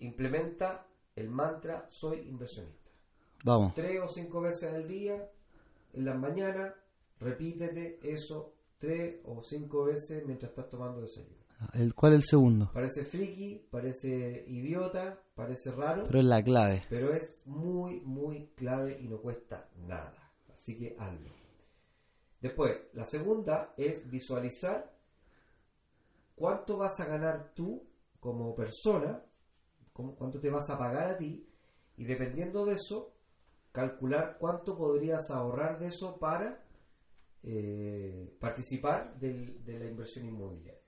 implementa 0.00 0.86
el 1.14 1.28
mantra 1.30 1.84
soy 1.88 2.20
inversionista 2.28 2.90
Vamos. 3.44 3.74
tres 3.74 4.00
o 4.02 4.08
cinco 4.08 4.40
veces 4.40 4.72
al 4.72 4.86
día, 4.88 5.30
en 5.92 6.04
las 6.04 6.18
mañanas, 6.18 6.74
repítete 7.20 7.98
eso 8.02 8.51
tres 8.82 9.20
o 9.26 9.40
cinco 9.40 9.84
veces 9.84 10.26
mientras 10.26 10.50
estás 10.50 10.68
tomando 10.68 11.02
desayuno. 11.02 11.36
El, 11.72 11.94
¿Cuál 11.94 12.14
es 12.14 12.16
el 12.16 12.24
segundo? 12.24 12.70
Parece 12.74 13.04
friki, 13.04 13.68
parece 13.70 14.44
idiota, 14.48 15.22
parece 15.36 15.70
raro, 15.70 16.02
Pero 16.08 16.18
es 16.18 16.24
la 16.24 16.42
clave. 16.42 16.82
pero 16.90 17.12
es 17.12 17.40
muy, 17.44 18.00
muy 18.00 18.48
clave 18.56 18.98
y 19.00 19.06
no 19.06 19.18
cuesta 19.18 19.68
nada. 19.86 20.32
Así 20.52 20.76
que 20.76 20.96
hazlo. 20.98 21.30
Después, 22.40 22.76
la 22.94 23.04
segunda 23.04 23.72
es 23.76 24.10
visualizar 24.10 24.92
cuánto 26.34 26.76
vas 26.76 26.98
a 26.98 27.06
ganar 27.06 27.52
tú 27.54 27.84
como 28.18 28.52
persona, 28.56 29.22
cuánto 29.92 30.40
te 30.40 30.50
vas 30.50 30.68
a 30.70 30.76
pagar 30.76 31.10
a 31.10 31.16
ti, 31.16 31.48
y 31.96 32.04
dependiendo 32.04 32.64
de 32.66 32.74
eso, 32.74 33.14
calcular 33.70 34.38
cuánto 34.40 34.76
podrías 34.76 35.30
ahorrar 35.30 35.78
de 35.78 35.86
eso 35.86 36.18
para 36.18 36.61
eh, 37.44 38.36
participar 38.40 39.18
del- 39.18 39.64
de 39.64 39.78
la 39.78 39.86
inversión 39.86 40.26
inmobiliaria. 40.26 40.80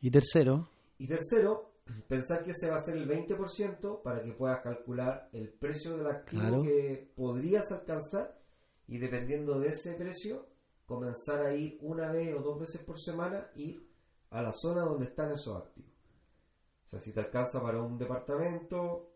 Y 0.00 0.10
tercero, 0.10 0.70
Y 0.98 1.06
tercero, 1.06 1.72
pensar 2.08 2.42
que 2.44 2.50
ese 2.50 2.68
va 2.70 2.76
a 2.76 2.80
ser 2.80 2.96
el 2.96 3.06
20% 3.08 4.02
para 4.02 4.22
que 4.22 4.32
puedas 4.32 4.60
calcular 4.62 5.28
el 5.32 5.48
precio 5.50 5.96
del 5.96 6.06
activo 6.06 6.42
Claro. 6.42 6.62
que 6.62 7.10
podrías 7.16 7.70
alcanzar 7.72 8.38
y 8.86 8.98
dependiendo 8.98 9.58
de 9.58 9.68
ese 9.68 9.94
precio, 9.94 10.46
comenzar 10.86 11.44
a 11.46 11.54
ir 11.54 11.78
una 11.82 12.10
vez 12.10 12.34
o 12.34 12.40
dos 12.42 12.58
veces 12.58 12.82
por 12.82 13.00
semana, 13.00 13.50
ir 13.54 13.88
a 14.30 14.42
la 14.42 14.52
zona 14.52 14.82
donde 14.82 15.06
están 15.06 15.30
esos 15.32 15.56
activos. 15.56 15.90
O 16.86 16.88
sea, 16.88 17.00
si 17.00 17.12
te 17.12 17.20
alcanza 17.20 17.62
para 17.62 17.80
un 17.82 17.96
departamento, 17.96 19.09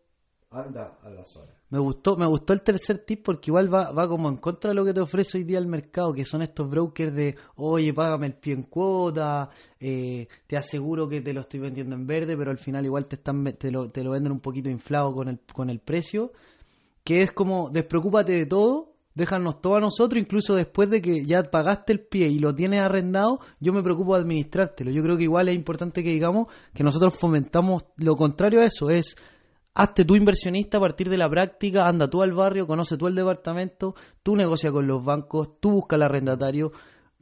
Me 1.69 1.79
gustó, 1.79 2.15
me 2.15 2.27
gustó 2.27 2.53
el 2.53 2.61
tercer 2.61 2.99
tip 2.99 3.23
porque 3.23 3.49
igual 3.49 3.73
va, 3.73 3.91
va 3.91 4.07
como 4.07 4.29
en 4.29 4.37
contra 4.37 4.69
de 4.69 4.75
lo 4.75 4.85
que 4.85 4.93
te 4.93 5.01
ofrece 5.01 5.37
hoy 5.37 5.43
día 5.43 5.57
el 5.57 5.67
mercado, 5.67 6.13
que 6.13 6.23
son 6.23 6.41
estos 6.41 6.69
brokers 6.69 7.13
de, 7.13 7.35
oye, 7.55 7.93
págame 7.93 8.27
el 8.27 8.33
pie 8.35 8.53
en 8.53 8.63
cuota, 8.63 9.49
eh, 9.79 10.27
te 10.47 10.55
aseguro 10.55 11.09
que 11.09 11.21
te 11.21 11.33
lo 11.33 11.41
estoy 11.41 11.59
vendiendo 11.59 11.95
en 11.95 12.05
verde, 12.05 12.37
pero 12.37 12.51
al 12.51 12.59
final 12.59 12.85
igual 12.85 13.07
te 13.07 13.15
están 13.15 13.43
te 13.57 13.71
lo, 13.71 13.89
te 13.89 14.03
lo 14.03 14.11
venden 14.11 14.31
un 14.31 14.39
poquito 14.39 14.69
inflado 14.69 15.13
con 15.13 15.27
el, 15.27 15.39
con 15.51 15.69
el 15.69 15.79
precio, 15.79 16.31
que 17.03 17.19
es 17.19 17.31
como, 17.31 17.69
despreocúpate 17.69 18.33
de 18.33 18.45
todo, 18.45 18.93
déjanos 19.15 19.61
todo 19.61 19.77
a 19.77 19.79
nosotros, 19.79 20.21
incluso 20.21 20.53
después 20.53 20.89
de 20.89 21.01
que 21.01 21.23
ya 21.23 21.41
pagaste 21.43 21.93
el 21.93 22.01
pie 22.01 22.27
y 22.27 22.39
lo 22.39 22.53
tienes 22.53 22.81
arrendado, 22.81 23.39
yo 23.59 23.73
me 23.73 23.81
preocupo 23.81 24.13
de 24.13 24.21
administrártelo. 24.21 24.91
Yo 24.91 25.01
creo 25.01 25.17
que 25.17 25.23
igual 25.23 25.47
es 25.49 25.55
importante 25.55 26.03
que 26.03 26.11
digamos 26.11 26.47
que 26.73 26.83
nosotros 26.83 27.15
fomentamos 27.17 27.85
lo 27.97 28.15
contrario 28.15 28.61
a 28.61 28.65
eso, 28.65 28.89
es 28.89 29.15
hazte 29.75 30.05
tú 30.05 30.15
inversionista 30.15 30.77
a 30.77 30.79
partir 30.81 31.09
de 31.09 31.17
la 31.17 31.29
práctica, 31.29 31.85
anda 31.87 32.09
tú 32.09 32.21
al 32.21 32.33
barrio, 32.33 32.65
conoce 32.65 32.97
tú 32.97 33.07
el 33.07 33.15
departamento, 33.15 33.93
tú 34.23 34.35
negocia 34.35 34.71
con 34.71 34.87
los 34.87 35.03
bancos, 35.03 35.59
tú 35.59 35.71
busca 35.71 35.97
al 35.97 36.03
arrendatario, 36.03 36.71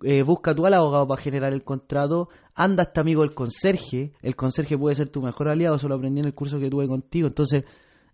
eh, 0.03 0.21
busca 0.23 0.53
tú 0.53 0.65
al 0.65 0.75
abogado 0.75 1.07
para 1.07 1.21
generar 1.21 1.51
el 1.53 1.63
contrato, 1.63 2.29
anda 2.55 2.83
este 2.83 2.99
amigo 3.01 3.23
el 3.23 3.33
conserje, 3.33 4.13
el 4.21 4.35
conserje 4.35 4.77
puede 4.77 4.95
ser 4.95 5.09
tu 5.09 5.21
mejor 5.21 5.49
aliado, 5.49 5.75
eso 5.75 5.87
lo 5.87 5.95
aprendí 5.95 6.19
en 6.21 6.27
el 6.27 6.33
curso 6.35 6.59
que 6.59 6.69
tuve 6.69 6.87
contigo, 6.87 7.27
entonces 7.27 7.63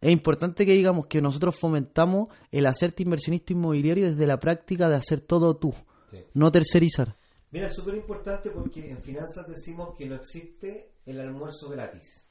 es 0.02 0.12
importante 0.12 0.66
que 0.66 0.72
digamos 0.72 1.08
que 1.08 1.22
nosotros 1.22 1.58
fomentamos 1.60 2.30
el 2.52 2.66
hacerte 2.68 3.04
inversionista 3.04 3.52
inmobiliario 3.52 4.06
desde 4.10 4.26
la 4.26 4.40
práctica 4.40 4.88
de 4.88 4.96
hacer 4.96 5.22
todo 5.22 5.58
tú, 5.58 5.74
Sí. 6.08 6.18
no 6.34 6.50
tercerizar. 6.50 7.18
Mira, 7.52 7.68
es 7.68 7.76
súper 7.76 7.96
importante 7.96 8.52
porque 8.52 8.90
en 8.90 9.02
finanzas 9.02 9.46
decimos 9.48 9.90
que 9.98 10.06
no 10.08 10.16
existe 10.16 10.94
el 11.06 11.20
almuerzo 11.20 11.70
gratis. 11.70 12.28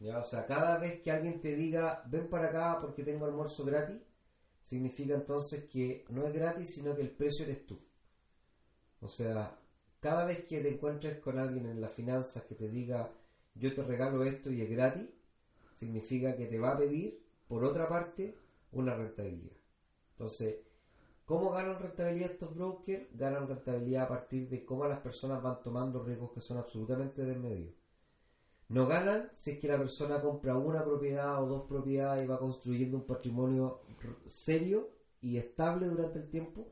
O 0.00 0.22
sea, 0.22 0.46
cada 0.46 0.78
vez 0.78 1.00
que 1.00 1.10
alguien 1.10 1.40
te 1.40 1.54
diga, 1.54 2.04
ven 2.06 2.28
para 2.28 2.48
acá 2.48 2.78
porque 2.80 3.02
tengo 3.02 3.26
almuerzo 3.26 3.64
gratis, 3.64 4.00
significa 4.62 5.14
entonces 5.14 5.64
que 5.64 6.04
no 6.10 6.24
es 6.26 6.32
gratis, 6.32 6.74
sino 6.74 6.94
que 6.94 7.02
el 7.02 7.10
precio 7.10 7.44
eres 7.44 7.66
tú. 7.66 7.78
O 9.00 9.08
sea, 9.08 9.58
cada 10.00 10.24
vez 10.24 10.44
que 10.44 10.60
te 10.60 10.68
encuentres 10.68 11.18
con 11.18 11.38
alguien 11.38 11.66
en 11.66 11.80
las 11.80 11.92
finanzas 11.92 12.44
que 12.44 12.54
te 12.54 12.68
diga, 12.68 13.10
yo 13.54 13.74
te 13.74 13.82
regalo 13.82 14.24
esto 14.24 14.52
y 14.52 14.62
es 14.62 14.70
gratis, 14.70 15.08
significa 15.72 16.36
que 16.36 16.46
te 16.46 16.58
va 16.58 16.72
a 16.72 16.78
pedir, 16.78 17.20
por 17.48 17.64
otra 17.64 17.88
parte, 17.88 18.36
una 18.72 18.94
rentabilidad. 18.94 19.56
Entonces, 20.12 20.56
¿Cómo 21.28 21.50
ganan 21.50 21.78
rentabilidad 21.78 22.30
estos 22.30 22.54
brokers? 22.54 23.14
Ganan 23.14 23.46
rentabilidad 23.46 24.04
a 24.04 24.08
partir 24.08 24.48
de 24.48 24.64
cómo 24.64 24.86
las 24.86 25.00
personas 25.00 25.42
van 25.42 25.62
tomando 25.62 26.02
riesgos 26.02 26.32
que 26.32 26.40
son 26.40 26.56
absolutamente 26.56 27.22
desmedidos. 27.22 27.74
No 28.68 28.86
ganan 28.86 29.30
si 29.32 29.52
es 29.52 29.58
que 29.58 29.68
la 29.68 29.78
persona 29.78 30.20
compra 30.20 30.56
una 30.56 30.84
propiedad 30.84 31.42
o 31.42 31.46
dos 31.46 31.66
propiedades 31.68 32.24
y 32.24 32.28
va 32.28 32.38
construyendo 32.38 32.98
un 32.98 33.06
patrimonio 33.06 33.80
serio 34.26 34.90
y 35.20 35.38
estable 35.38 35.86
durante 35.86 36.18
el 36.18 36.28
tiempo, 36.28 36.68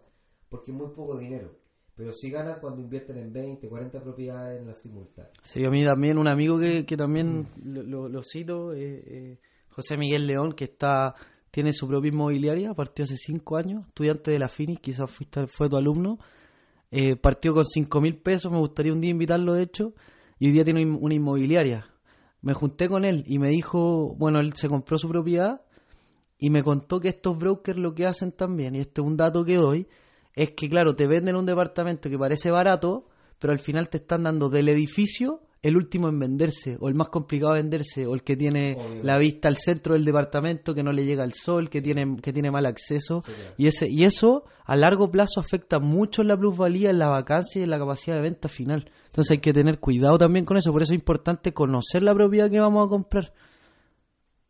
porque 0.48 0.70
es 0.70 0.76
muy 0.76 0.88
poco 0.88 1.16
dinero. 1.16 1.56
Pero 1.94 2.12
sí 2.12 2.30
ganan 2.30 2.60
cuando 2.60 2.82
invierten 2.82 3.16
en 3.16 3.32
20, 3.32 3.68
40 3.68 4.02
propiedades 4.02 4.60
en 4.60 4.66
la 4.66 4.74
simultánea. 4.74 5.32
Sí, 5.42 5.64
a 5.64 5.70
mí 5.70 5.82
también 5.84 6.18
un 6.18 6.28
amigo 6.28 6.58
que, 6.58 6.84
que 6.84 6.96
también 6.96 7.46
lo, 7.64 8.20
cito, 8.22 8.74
eh, 8.74 9.02
eh, 9.06 9.38
José 9.70 9.96
Miguel 9.96 10.26
León, 10.26 10.52
que 10.52 10.64
está 10.64 11.14
tiene 11.56 11.72
su 11.72 11.88
propia 11.88 12.10
inmobiliaria, 12.10 12.74
partió 12.74 13.04
hace 13.04 13.16
cinco 13.16 13.56
años, 13.56 13.86
estudiante 13.86 14.30
de 14.30 14.38
la 14.38 14.46
Finis, 14.46 14.78
quizás 14.78 15.10
fuiste, 15.10 15.46
fue 15.46 15.70
tu 15.70 15.78
alumno, 15.78 16.18
eh, 16.90 17.16
partió 17.16 17.54
con 17.54 17.64
cinco 17.64 18.02
mil 18.02 18.18
pesos, 18.18 18.52
me 18.52 18.58
gustaría 18.58 18.92
un 18.92 19.00
día 19.00 19.10
invitarlo 19.10 19.54
de 19.54 19.62
hecho, 19.62 19.94
y 20.38 20.46
hoy 20.46 20.52
día 20.52 20.64
tiene 20.64 20.84
una 20.84 21.14
inmobiliaria. 21.14 21.86
Me 22.42 22.54
junté 22.54 22.88
con 22.88 23.04
él 23.04 23.24
y 23.26 23.38
me 23.38 23.48
dijo, 23.50 24.14
bueno, 24.16 24.40
él 24.40 24.52
se 24.54 24.68
compró 24.68 24.98
su 24.98 25.08
propiedad 25.08 25.62
y 26.38 26.50
me 26.50 26.62
contó 26.62 27.00
que 27.00 27.08
estos 27.08 27.36
brokers 27.38 27.78
lo 27.78 27.94
que 27.94 28.06
hacen 28.06 28.32
también, 28.32 28.74
y 28.74 28.80
este 28.80 29.00
es 29.00 29.06
un 29.06 29.16
dato 29.16 29.44
que 29.44 29.56
doy, 29.56 29.86
es 30.34 30.50
que 30.50 30.68
claro, 30.68 30.94
te 30.94 31.06
venden 31.06 31.34
un 31.36 31.46
departamento 31.46 32.10
que 32.10 32.18
parece 32.18 32.50
barato, 32.50 33.06
pero 33.38 33.52
al 33.52 33.58
final 33.58 33.88
te 33.88 33.98
están 33.98 34.24
dando 34.24 34.48
del 34.50 34.68
edificio 34.68 35.40
el 35.62 35.76
último 35.76 36.08
en 36.08 36.18
venderse, 36.20 36.76
o 36.78 36.88
el 36.88 36.94
más 36.94 37.08
complicado 37.08 37.54
de 37.54 37.62
venderse, 37.62 38.06
o 38.06 38.14
el 38.14 38.22
que 38.22 38.36
tiene 38.36 38.74
Obvio. 38.78 39.02
la 39.02 39.18
vista 39.18 39.48
al 39.48 39.56
centro 39.56 39.94
del 39.94 40.04
departamento, 40.04 40.74
que 40.74 40.82
no 40.84 40.92
le 40.92 41.04
llega 41.04 41.24
el 41.24 41.32
sol, 41.32 41.68
que 41.70 41.80
tiene, 41.82 42.18
que 42.22 42.32
tiene 42.32 42.52
mal 42.52 42.66
acceso, 42.66 43.22
Sí, 43.26 43.32
claro. 43.32 43.54
y 43.56 43.66
ese, 43.66 43.88
y 43.90 44.04
eso 44.04 44.44
a 44.64 44.76
largo 44.76 45.10
plazo 45.10 45.40
afecta 45.40 45.80
mucho 45.80 46.22
en 46.22 46.28
la 46.28 46.36
plusvalía, 46.36 46.90
en 46.90 46.98
la 46.98 47.08
vacancia 47.08 47.58
y 47.60 47.64
en 47.64 47.70
la 47.70 47.78
capacidad 47.78 48.14
de 48.16 48.22
venta 48.22 48.48
final. 48.48 48.90
Entonces 49.16 49.30
hay 49.30 49.38
que 49.38 49.54
tener 49.54 49.80
cuidado 49.80 50.18
también 50.18 50.44
con 50.44 50.58
eso, 50.58 50.70
por 50.72 50.82
eso 50.82 50.92
es 50.92 50.98
importante 50.98 51.54
conocer 51.54 52.02
la 52.02 52.14
propiedad 52.14 52.50
que 52.50 52.60
vamos 52.60 52.86
a 52.86 52.90
comprar. 52.90 53.32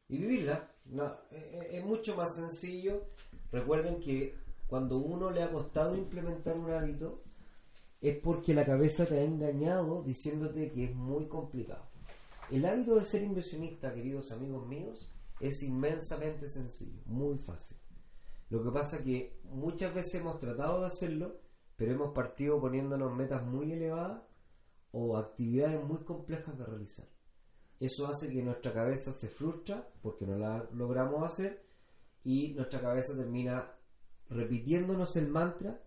y 0.08 0.18
vivirla. 0.18 0.68
No, 0.86 1.04
eh, 1.30 1.50
eh, 1.52 1.68
es 1.74 1.84
mucho 1.84 2.16
más 2.16 2.34
sencillo. 2.34 3.04
Recuerden 3.52 4.00
que 4.00 4.34
cuando 4.66 4.98
uno 4.98 5.30
le 5.30 5.44
ha 5.44 5.52
costado 5.52 5.96
implementar 5.96 6.56
un 6.56 6.72
hábito, 6.72 7.22
es 8.00 8.18
porque 8.18 8.54
la 8.54 8.66
cabeza 8.66 9.06
te 9.06 9.20
ha 9.20 9.22
engañado 9.22 10.02
diciéndote 10.02 10.72
que 10.72 10.86
es 10.86 10.94
muy 10.96 11.28
complicado. 11.28 11.86
El 12.50 12.66
hábito 12.66 12.96
de 12.96 13.04
ser 13.04 13.22
inversionista, 13.22 13.94
queridos 13.94 14.32
amigos 14.32 14.66
míos, 14.66 15.08
es 15.38 15.62
inmensamente 15.62 16.48
sencillo, 16.48 17.02
muy 17.04 17.38
fácil. 17.38 17.76
Lo 18.50 18.64
que 18.64 18.70
pasa 18.72 19.04
que 19.04 19.38
muchas 19.44 19.94
veces 19.94 20.20
hemos 20.20 20.40
tratado 20.40 20.80
de 20.80 20.88
hacerlo, 20.88 21.36
pero 21.76 21.92
hemos 21.92 22.12
partido 22.12 22.60
poniéndonos 22.60 23.14
metas 23.14 23.46
muy 23.46 23.70
elevadas 23.70 24.22
o 24.98 25.18
actividades 25.18 25.84
muy 25.84 25.98
complejas 25.98 26.56
de 26.56 26.64
realizar. 26.64 27.06
Eso 27.78 28.06
hace 28.06 28.30
que 28.30 28.42
nuestra 28.42 28.72
cabeza 28.72 29.12
se 29.12 29.28
frustra 29.28 29.86
porque 30.00 30.26
no 30.26 30.38
la 30.38 30.66
logramos 30.72 31.22
hacer 31.22 31.62
y 32.24 32.54
nuestra 32.54 32.80
cabeza 32.80 33.14
termina 33.14 33.70
repitiéndonos 34.30 35.14
el 35.16 35.28
mantra 35.28 35.78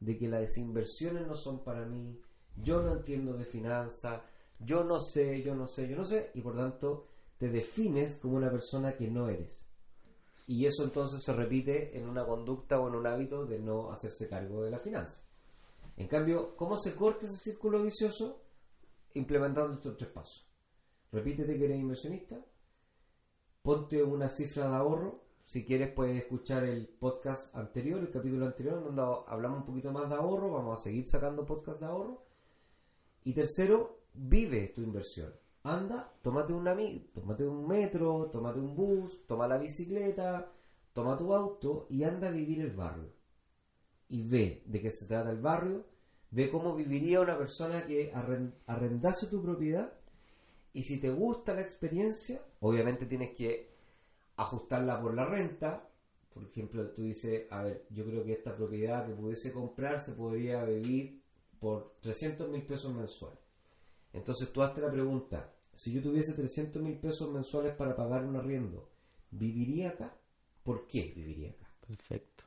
de 0.00 0.18
que 0.18 0.28
las 0.28 0.58
inversiones 0.58 1.26
no 1.26 1.34
son 1.34 1.64
para 1.64 1.86
mí, 1.86 2.20
yo 2.56 2.82
no 2.82 2.92
entiendo 2.92 3.32
de 3.32 3.46
finanzas, 3.46 4.20
yo 4.60 4.84
no 4.84 5.00
sé, 5.00 5.42
yo 5.42 5.54
no 5.54 5.66
sé, 5.66 5.88
yo 5.88 5.96
no 5.96 6.04
sé, 6.04 6.30
y 6.34 6.42
por 6.42 6.54
tanto 6.54 7.06
te 7.38 7.48
defines 7.48 8.16
como 8.16 8.36
una 8.36 8.50
persona 8.50 8.94
que 8.94 9.08
no 9.08 9.30
eres. 9.30 9.66
Y 10.46 10.66
eso 10.66 10.84
entonces 10.84 11.22
se 11.24 11.32
repite 11.32 11.96
en 11.96 12.06
una 12.06 12.26
conducta 12.26 12.78
o 12.78 12.88
en 12.88 12.96
un 12.96 13.06
hábito 13.06 13.46
de 13.46 13.60
no 13.60 13.90
hacerse 13.90 14.28
cargo 14.28 14.62
de 14.62 14.70
la 14.70 14.78
finanza. 14.78 15.22
En 15.96 16.06
cambio, 16.06 16.54
¿cómo 16.54 16.76
se 16.76 16.94
corta 16.94 17.24
ese 17.24 17.36
círculo 17.36 17.82
vicioso? 17.82 18.42
Implementando 19.14 19.74
estos 19.74 19.96
tres 19.96 20.10
pasos. 20.10 20.48
Repítete 21.10 21.56
que 21.56 21.64
eres 21.64 21.78
inversionista, 21.78 22.44
ponte 23.62 24.02
una 24.02 24.28
cifra 24.28 24.68
de 24.68 24.76
ahorro. 24.76 25.24
Si 25.40 25.64
quieres 25.64 25.92
puedes 25.92 26.18
escuchar 26.18 26.64
el 26.64 26.88
podcast 26.88 27.54
anterior, 27.56 28.00
el 28.00 28.10
capítulo 28.10 28.46
anterior, 28.46 28.84
donde 28.84 29.02
hablamos 29.26 29.60
un 29.60 29.66
poquito 29.66 29.90
más 29.90 30.08
de 30.08 30.16
ahorro. 30.16 30.52
Vamos 30.52 30.78
a 30.78 30.82
seguir 30.82 31.06
sacando 31.06 31.46
podcast 31.46 31.80
de 31.80 31.86
ahorro. 31.86 32.26
Y 33.24 33.32
tercero, 33.32 34.00
vive 34.14 34.68
tu 34.68 34.82
inversión. 34.82 35.32
Anda, 35.62 36.12
tómate 36.22 36.52
un, 36.52 36.64
tómate 37.12 37.46
un 37.46 37.66
metro, 37.66 38.30
tómate 38.30 38.58
un 38.58 38.74
bus, 38.74 39.26
toma 39.26 39.48
la 39.48 39.58
bicicleta, 39.58 40.50
toma 40.92 41.16
tu 41.16 41.34
auto 41.34 41.86
y 41.90 42.04
anda 42.04 42.28
a 42.28 42.32
vivir 42.32 42.60
el 42.60 42.74
barrio. 42.74 43.12
Y 44.08 44.22
ve 44.26 44.62
de 44.66 44.80
qué 44.80 44.90
se 44.90 45.06
trata 45.06 45.30
el 45.30 45.40
barrio, 45.40 45.84
ve 46.30 46.50
cómo 46.50 46.74
viviría 46.74 47.20
una 47.20 47.38
persona 47.38 47.84
que 47.86 48.12
arren- 48.12 48.52
arrendase 48.66 49.26
tu 49.28 49.42
propiedad 49.42 49.92
y 50.72 50.82
si 50.82 51.00
te 51.00 51.10
gusta 51.10 51.54
la 51.54 51.62
experiencia, 51.62 52.40
obviamente 52.60 53.06
tienes 53.06 53.30
que 53.36 53.70
ajustarla 54.36 55.00
por 55.00 55.14
la 55.14 55.24
renta. 55.26 55.88
Por 56.32 56.44
ejemplo, 56.44 56.88
tú 56.90 57.02
dices, 57.02 57.46
a 57.50 57.62
ver, 57.62 57.86
yo 57.90 58.04
creo 58.04 58.22
que 58.24 58.32
esta 58.32 58.54
propiedad 58.54 59.06
que 59.06 59.14
pudiese 59.14 59.52
comprar 59.52 60.00
se 60.00 60.12
podría 60.12 60.64
vivir 60.64 61.20
por 61.58 61.96
300 62.00 62.48
mil 62.48 62.62
pesos 62.62 62.94
mensuales. 62.94 63.40
Entonces 64.12 64.52
tú 64.52 64.62
hazte 64.62 64.80
la 64.80 64.90
pregunta, 64.90 65.52
si 65.72 65.92
yo 65.92 66.02
tuviese 66.02 66.34
300 66.34 66.80
mil 66.82 66.98
pesos 66.98 67.30
mensuales 67.32 67.74
para 67.74 67.96
pagar 67.96 68.24
un 68.24 68.36
arriendo, 68.36 68.88
¿viviría 69.30 69.90
acá? 69.90 70.16
¿Por 70.62 70.86
qué 70.86 71.12
viviría 71.14 71.50
acá? 71.50 71.66
Perfecto. 71.86 72.44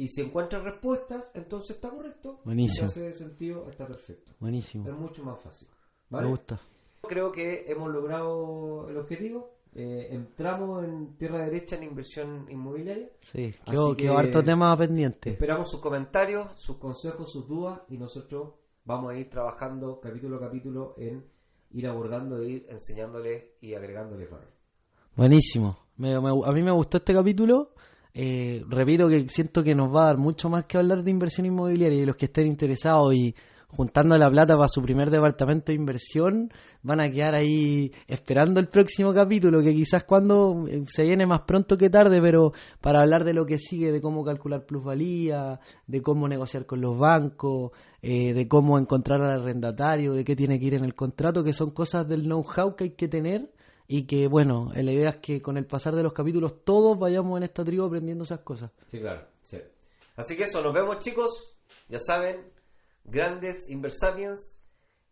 Y 0.00 0.08
si 0.08 0.22
encuentras 0.22 0.64
respuestas, 0.64 1.28
entonces 1.34 1.76
está 1.76 1.90
correcto. 1.90 2.40
Buenísimo. 2.44 2.88
Si 2.88 3.00
hace 3.00 3.12
sentido, 3.12 3.68
está 3.70 3.86
perfecto. 3.86 4.32
Buenísimo. 4.40 4.88
Es 4.88 4.94
mucho 4.94 5.22
más 5.22 5.38
fácil. 5.40 5.68
Me 6.08 6.24
gusta. 6.26 6.58
Creo 7.02 7.30
que 7.30 7.64
hemos 7.66 7.90
logrado 7.92 8.88
el 8.88 8.96
objetivo. 8.96 9.58
Eh, 9.74 10.08
entramos 10.10 10.84
en 10.84 11.16
tierra 11.18 11.44
derecha 11.44 11.76
en 11.76 11.82
inversión 11.82 12.46
inmobiliaria. 12.50 13.10
Sí, 13.20 13.54
quedó, 13.66 13.94
que- 13.94 14.04
quedó 14.04 14.16
harto 14.16 14.42
tema 14.42 14.74
pendiente. 14.78 15.28
Esperamos 15.30 15.70
sus 15.70 15.80
comentarios, 15.80 16.48
sus 16.56 16.78
consejos, 16.78 17.30
sus 17.30 17.46
dudas 17.46 17.80
y 17.90 17.98
nosotros 17.98 18.54
vamos 18.86 19.12
a 19.12 19.18
ir 19.18 19.28
trabajando 19.28 20.00
capítulo 20.00 20.36
a 20.36 20.40
capítulo 20.40 20.94
en 20.96 21.24
ir 21.72 21.86
abordando 21.86 22.38
e 22.40 22.48
ir 22.48 22.66
enseñándoles 22.70 23.44
y 23.60 23.74
agregándoles 23.74 24.30
valor. 24.30 24.48
Buenísimo. 25.14 25.78
Me- 25.98 26.18
me- 26.20 26.30
a 26.30 26.52
mí 26.52 26.62
me 26.62 26.70
gustó 26.72 26.96
este 26.96 27.12
capítulo. 27.12 27.74
Eh, 28.12 28.64
repito 28.68 29.08
que 29.08 29.28
siento 29.28 29.62
que 29.62 29.74
nos 29.74 29.94
va 29.94 30.02
a 30.02 30.06
dar 30.06 30.18
mucho 30.18 30.48
más 30.48 30.64
que 30.64 30.78
hablar 30.78 31.02
de 31.02 31.10
inversión 31.10 31.46
inmobiliaria 31.46 32.02
y 32.02 32.06
los 32.06 32.16
que 32.16 32.26
estén 32.26 32.46
interesados 32.46 33.14
y 33.14 33.34
juntando 33.68 34.18
la 34.18 34.28
plata 34.28 34.56
para 34.56 34.68
su 34.68 34.82
primer 34.82 35.10
departamento 35.10 35.66
de 35.66 35.74
inversión 35.76 36.52
van 36.82 37.00
a 37.00 37.10
quedar 37.10 37.34
ahí 37.34 37.92
esperando 38.08 38.58
el 38.58 38.68
próximo 38.68 39.14
capítulo 39.14 39.62
que 39.62 39.72
quizás 39.72 40.04
cuando 40.04 40.66
eh, 40.68 40.82
se 40.88 41.04
viene 41.04 41.24
más 41.24 41.42
pronto 41.42 41.76
que 41.76 41.88
tarde 41.88 42.20
pero 42.20 42.52
para 42.80 43.00
hablar 43.00 43.24
de 43.24 43.32
lo 43.32 43.46
que 43.46 43.58
sigue 43.58 43.92
de 43.92 44.00
cómo 44.00 44.24
calcular 44.24 44.66
plusvalía 44.66 45.60
de 45.86 46.02
cómo 46.02 46.26
negociar 46.26 46.66
con 46.66 46.80
los 46.80 46.98
bancos 46.98 47.70
eh, 48.02 48.34
de 48.34 48.48
cómo 48.48 48.78
encontrar 48.78 49.20
al 49.20 49.40
arrendatario 49.40 50.14
de 50.14 50.24
qué 50.24 50.34
tiene 50.34 50.58
que 50.58 50.66
ir 50.66 50.74
en 50.74 50.84
el 50.84 50.94
contrato 50.94 51.44
que 51.44 51.52
son 51.52 51.70
cosas 51.70 52.08
del 52.08 52.24
know-how 52.24 52.74
que 52.74 52.84
hay 52.84 52.90
que 52.90 53.06
tener 53.06 53.52
y 53.92 54.04
que 54.04 54.28
bueno, 54.28 54.70
eh, 54.72 54.84
la 54.84 54.92
idea 54.92 55.10
es 55.10 55.16
que 55.16 55.42
con 55.42 55.56
el 55.56 55.66
pasar 55.66 55.96
de 55.96 56.04
los 56.04 56.12
capítulos 56.12 56.64
todos 56.64 56.96
vayamos 56.96 57.36
en 57.36 57.42
esta 57.42 57.64
tribu 57.64 57.84
aprendiendo 57.84 58.22
esas 58.22 58.38
cosas. 58.38 58.70
Sí, 58.86 59.00
claro. 59.00 59.26
sí. 59.42 59.58
Así 60.14 60.36
que 60.36 60.44
eso, 60.44 60.62
nos 60.62 60.72
vemos 60.72 61.00
chicos. 61.00 61.56
Ya 61.88 61.98
saben, 61.98 62.52
grandes 63.02 63.68
Inversapiens 63.68 64.60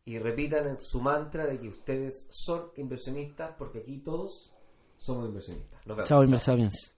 y 0.05 0.20
repitan 0.20 0.68
en 0.68 0.76
su 0.76 1.01
mantra 1.01 1.47
de 1.47 1.59
que 1.59 1.68
ustedes 1.68 2.29
son 2.31 2.70
inversionistas 2.76 3.57
porque 3.59 3.81
aquí 3.81 3.99
todos 3.99 4.53
somos 4.97 5.26
inversionistas. 5.26 5.85
Nos 5.85 5.97
vemos. 5.97 6.09
Chao, 6.09 6.22
Inversapiens. 6.22 6.97